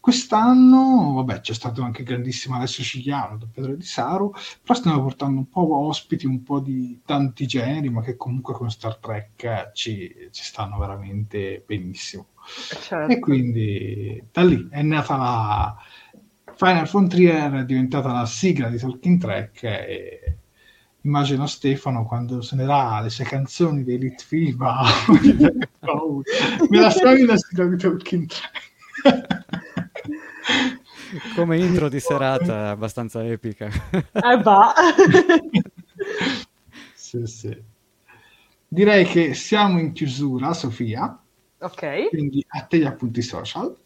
[0.00, 4.30] Quest'anno, vabbè, c'è stato anche grandissimo Alessio Cigliano, doppiatore di Saru,
[4.62, 8.70] però stiamo portando un po' ospiti, un po' di tanti generi, ma che comunque con
[8.70, 12.28] Star Trek ci, ci stanno veramente benissimo.
[12.80, 13.12] Certo.
[13.12, 15.76] E quindi da lì è nata la
[16.54, 20.36] Final Frontier, è diventata la sigla di Talking Track e
[21.02, 24.82] immagino Stefano quando suonerà le sue canzoni di Elite Fiba
[26.68, 29.46] me la suoni la sigla di Talking Track.
[31.34, 33.68] Come intro di serata abbastanza epica.
[34.12, 34.74] Eh va.
[36.94, 37.56] Sì, sì.
[38.66, 41.18] direi che siamo in chiusura Sofia
[41.60, 42.08] Ok.
[42.08, 43.76] Quindi a te gli appunti social.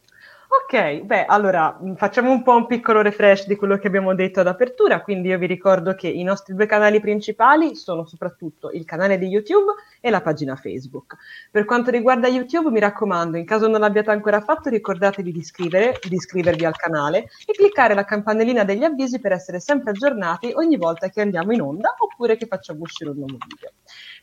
[0.74, 4.40] Ok, beh, allora mm, facciamo un po' un piccolo refresh di quello che abbiamo detto
[4.40, 8.86] ad apertura, quindi io vi ricordo che i nostri due canali principali sono soprattutto il
[8.86, 11.14] canale di YouTube e la pagina Facebook.
[11.50, 16.14] Per quanto riguarda YouTube, mi raccomando, in caso non l'abbiate ancora fatto, ricordatevi di, di
[16.14, 21.10] iscrivervi al canale e cliccare la campanellina degli avvisi per essere sempre aggiornati ogni volta
[21.10, 23.72] che andiamo in onda oppure che facciamo uscire un nuovo video.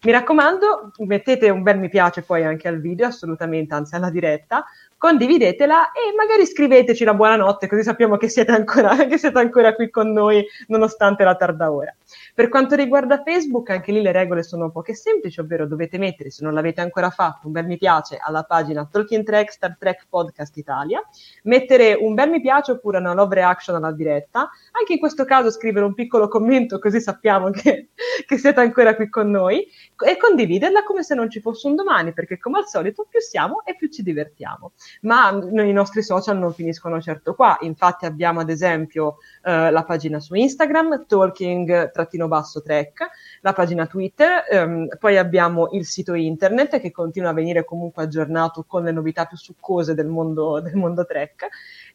[0.01, 4.65] Mi raccomando, mettete un bel mi piace poi anche al video, assolutamente, anzi alla diretta,
[4.99, 9.89] condividetela e magari scriveteci la buonanotte così sappiamo che siete ancora, che siete ancora qui
[9.89, 11.95] con noi nonostante la tarda ora.
[12.35, 16.43] Per quanto riguarda Facebook, anche lì le regole sono poche semplici, ovvero dovete mettere, se
[16.43, 20.57] non l'avete ancora fatto, un bel mi piace alla pagina Talking Track Star Trek Podcast
[20.57, 21.01] Italia,
[21.43, 25.49] mettere un bel mi piace oppure una love reaction alla diretta, anche in questo caso
[25.49, 27.89] scrivere un piccolo commento così sappiamo che,
[28.25, 29.65] che siete ancora qui con noi
[30.05, 33.63] e condividerla come se non ci fosse un domani, perché come al solito più siamo
[33.63, 34.73] e più ci divertiamo.
[35.01, 40.19] Ma i nostri social non finiscono certo qua, infatti abbiamo ad esempio eh, la pagina
[40.19, 43.07] su Instagram, talking-track,
[43.41, 48.63] la pagina Twitter, ehm, poi abbiamo il sito internet che continua a venire comunque aggiornato
[48.67, 51.47] con le novità più succose del mondo, del mondo track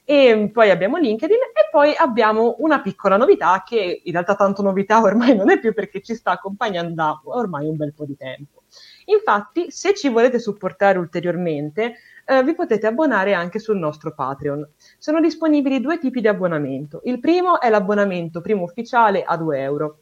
[0.07, 5.01] e poi abbiamo LinkedIn e poi abbiamo una piccola novità che in realtà tanto novità
[5.01, 8.63] ormai non è più perché ci sta accompagnando da ormai un bel po' di tempo.
[9.07, 11.95] Infatti, se ci volete supportare ulteriormente,
[12.27, 14.69] eh, vi potete abbonare anche sul nostro Patreon.
[14.99, 17.01] Sono disponibili due tipi di abbonamento.
[17.05, 19.99] Il primo è l'abbonamento primo ufficiale a 2 euro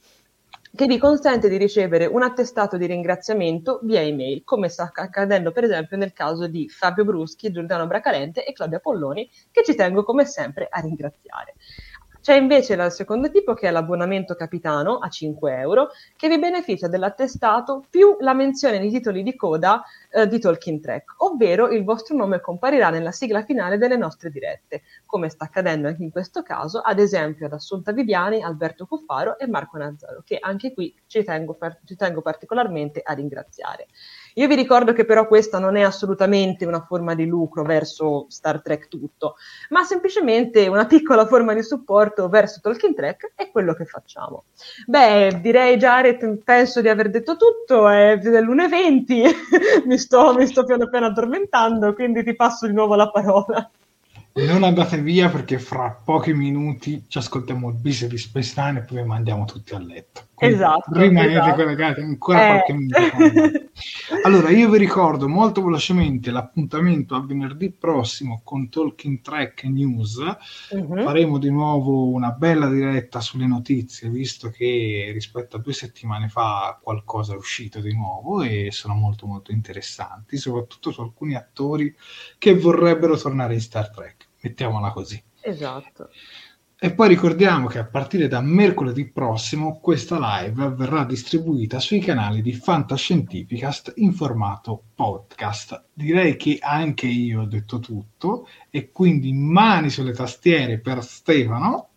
[0.74, 5.64] che vi consente di ricevere un attestato di ringraziamento via email, come sta accadendo per
[5.64, 10.24] esempio nel caso di Fabio Bruschi, Giordano Bracalente e Claudia Polloni, che ci tengo come
[10.24, 11.54] sempre a ringraziare.
[12.22, 16.86] C'è invece il secondo tipo che è l'abbonamento capitano a 5 euro che vi beneficia
[16.86, 22.16] dell'attestato più la menzione nei titoli di coda eh, di Talking Track, ovvero il vostro
[22.16, 26.78] nome comparirà nella sigla finale delle nostre dirette, come sta accadendo anche in questo caso,
[26.78, 31.58] ad esempio ad Assunta Viviani, Alberto Cuffaro e Marco Nazzaro, che anche qui ci tengo,
[31.84, 33.88] ci tengo particolarmente a ringraziare.
[34.34, 38.62] Io vi ricordo che però questa non è assolutamente una forma di lucro verso Star
[38.62, 39.36] Trek tutto,
[39.70, 44.44] ma semplicemente una piccola forma di supporto verso Talking Trek è quello che facciamo.
[44.86, 50.88] Beh, direi Jared, penso di aver detto tutto, è l'1.20, mi, sto, mi sto piano
[50.88, 53.70] piano addormentando, quindi ti passo di nuovo la parola
[54.34, 58.82] non andate via perché fra pochi minuti ci ascoltiamo il bis di Space Nine e
[58.82, 60.28] poi mandiamo tutti a letto.
[60.46, 60.98] Esatto.
[60.98, 61.54] Rimanete esatto.
[61.54, 62.48] collegati ancora eh.
[62.48, 63.70] qualche minuto.
[64.24, 70.16] allora, io vi ricordo molto velocemente l'appuntamento a venerdì prossimo con Talking Track News.
[70.70, 71.02] Uh-huh.
[71.02, 76.78] Faremo di nuovo una bella diretta sulle notizie, visto che rispetto a due settimane fa
[76.82, 81.94] qualcosa è uscito di nuovo e sono molto molto interessanti, soprattutto su alcuni attori
[82.38, 85.22] che vorrebbero tornare in Star Trek mettiamola così.
[85.40, 86.10] Esatto.
[86.84, 92.42] E poi ricordiamo che a partire da mercoledì prossimo questa live verrà distribuita sui canali
[92.42, 95.84] di Fantascientificast in formato podcast.
[95.92, 101.90] Direi che anche io ho detto tutto e quindi mani sulle tastiere per Stefano,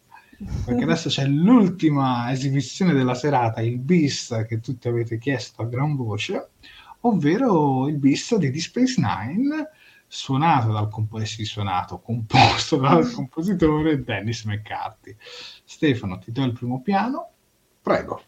[0.64, 5.96] perché adesso c'è l'ultima esibizione della serata, il bis che tutti avete chiesto a gran
[5.96, 6.50] voce,
[7.00, 9.68] ovvero il bis di Deep Space Nine
[10.16, 15.16] suonato dal compositore, suonato, composto dal compositore Dennis McCarthy.
[15.66, 17.32] Stefano, ti do il primo piano,
[17.82, 18.24] prego.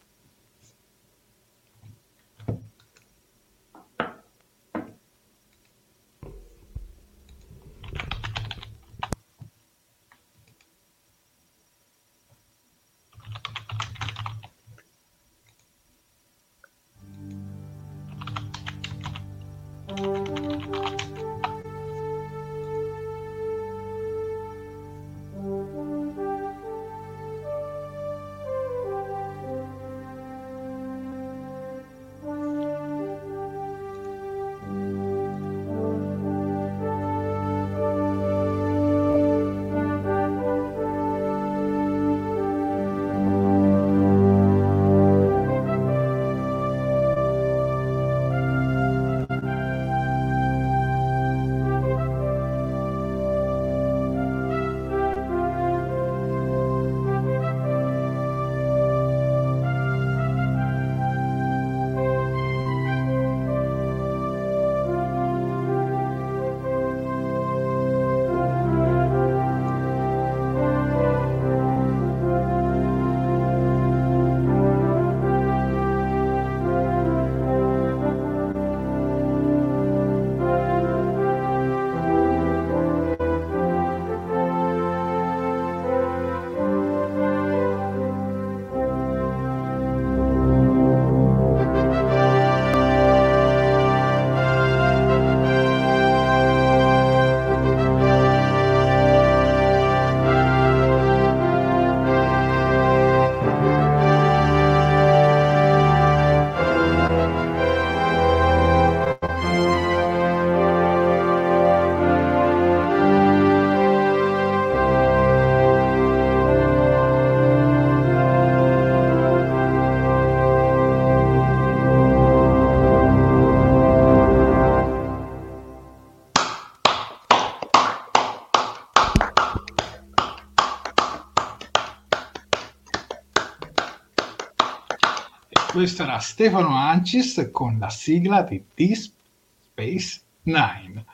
[136.20, 141.06] Stefano Ancis con la sigla di Deep Space Nine.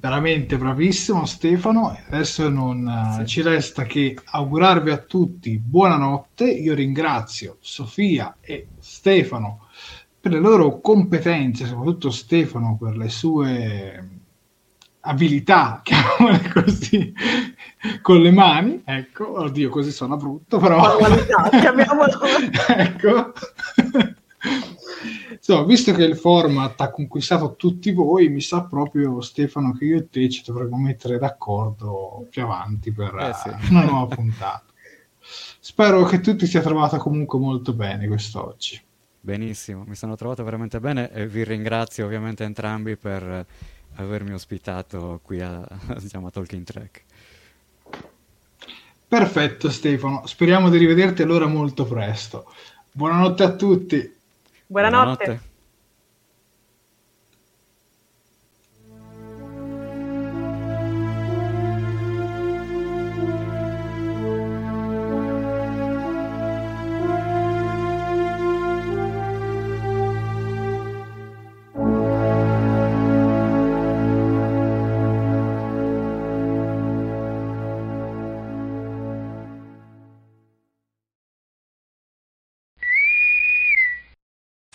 [0.00, 3.26] Veramente bravissimo Stefano, adesso non eh, sì.
[3.26, 9.66] ci resta che augurarvi a tutti buonanotte, io ringrazio Sofia e Stefano
[10.20, 14.08] per le loro competenze, soprattutto Stefano per le sue
[15.00, 17.12] abilità, chiamiamole così,
[18.02, 20.98] con le mani, ecco, oddio così suona brutto, però...
[22.76, 23.32] ecco.
[25.30, 29.96] Insomma, visto che il format ha conquistato tutti voi, mi sa proprio Stefano che io
[29.98, 33.70] e te ci dovremmo mettere d'accordo più avanti per eh sì.
[33.70, 34.64] una nuova puntata.
[35.20, 38.80] Spero che tu ti sia trovata comunque molto bene quest'oggi.
[39.20, 43.46] Benissimo, mi sono trovato veramente bene e vi ringrazio ovviamente entrambi per
[43.96, 45.66] avermi ospitato qui a,
[46.00, 47.04] diciamo, a Talking Track.
[49.08, 52.52] Perfetto Stefano, speriamo di rivederti allora molto presto.
[52.92, 54.16] Buonanotte a tutti.
[54.66, 55.24] Buonanotte.
[55.24, 55.47] Buonanotte.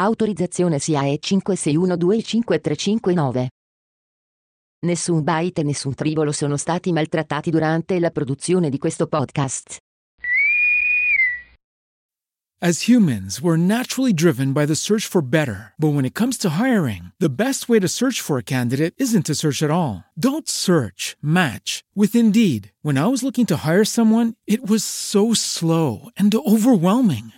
[0.00, 3.48] Autorizzazione SIAE 56125359.
[4.86, 9.78] Nessun byte e nessun tribolo sono stati maltrattati durante la produzione di questo podcast.
[12.60, 15.74] As humans, we're naturally driven by the search for better.
[15.78, 19.26] But when it comes to hiring, the best way to search for a candidate isn't
[19.26, 20.02] to search at all.
[20.18, 22.72] Don't search, match with Indeed.
[22.82, 27.32] When I was looking to hire someone, it was so slow and overwhelming.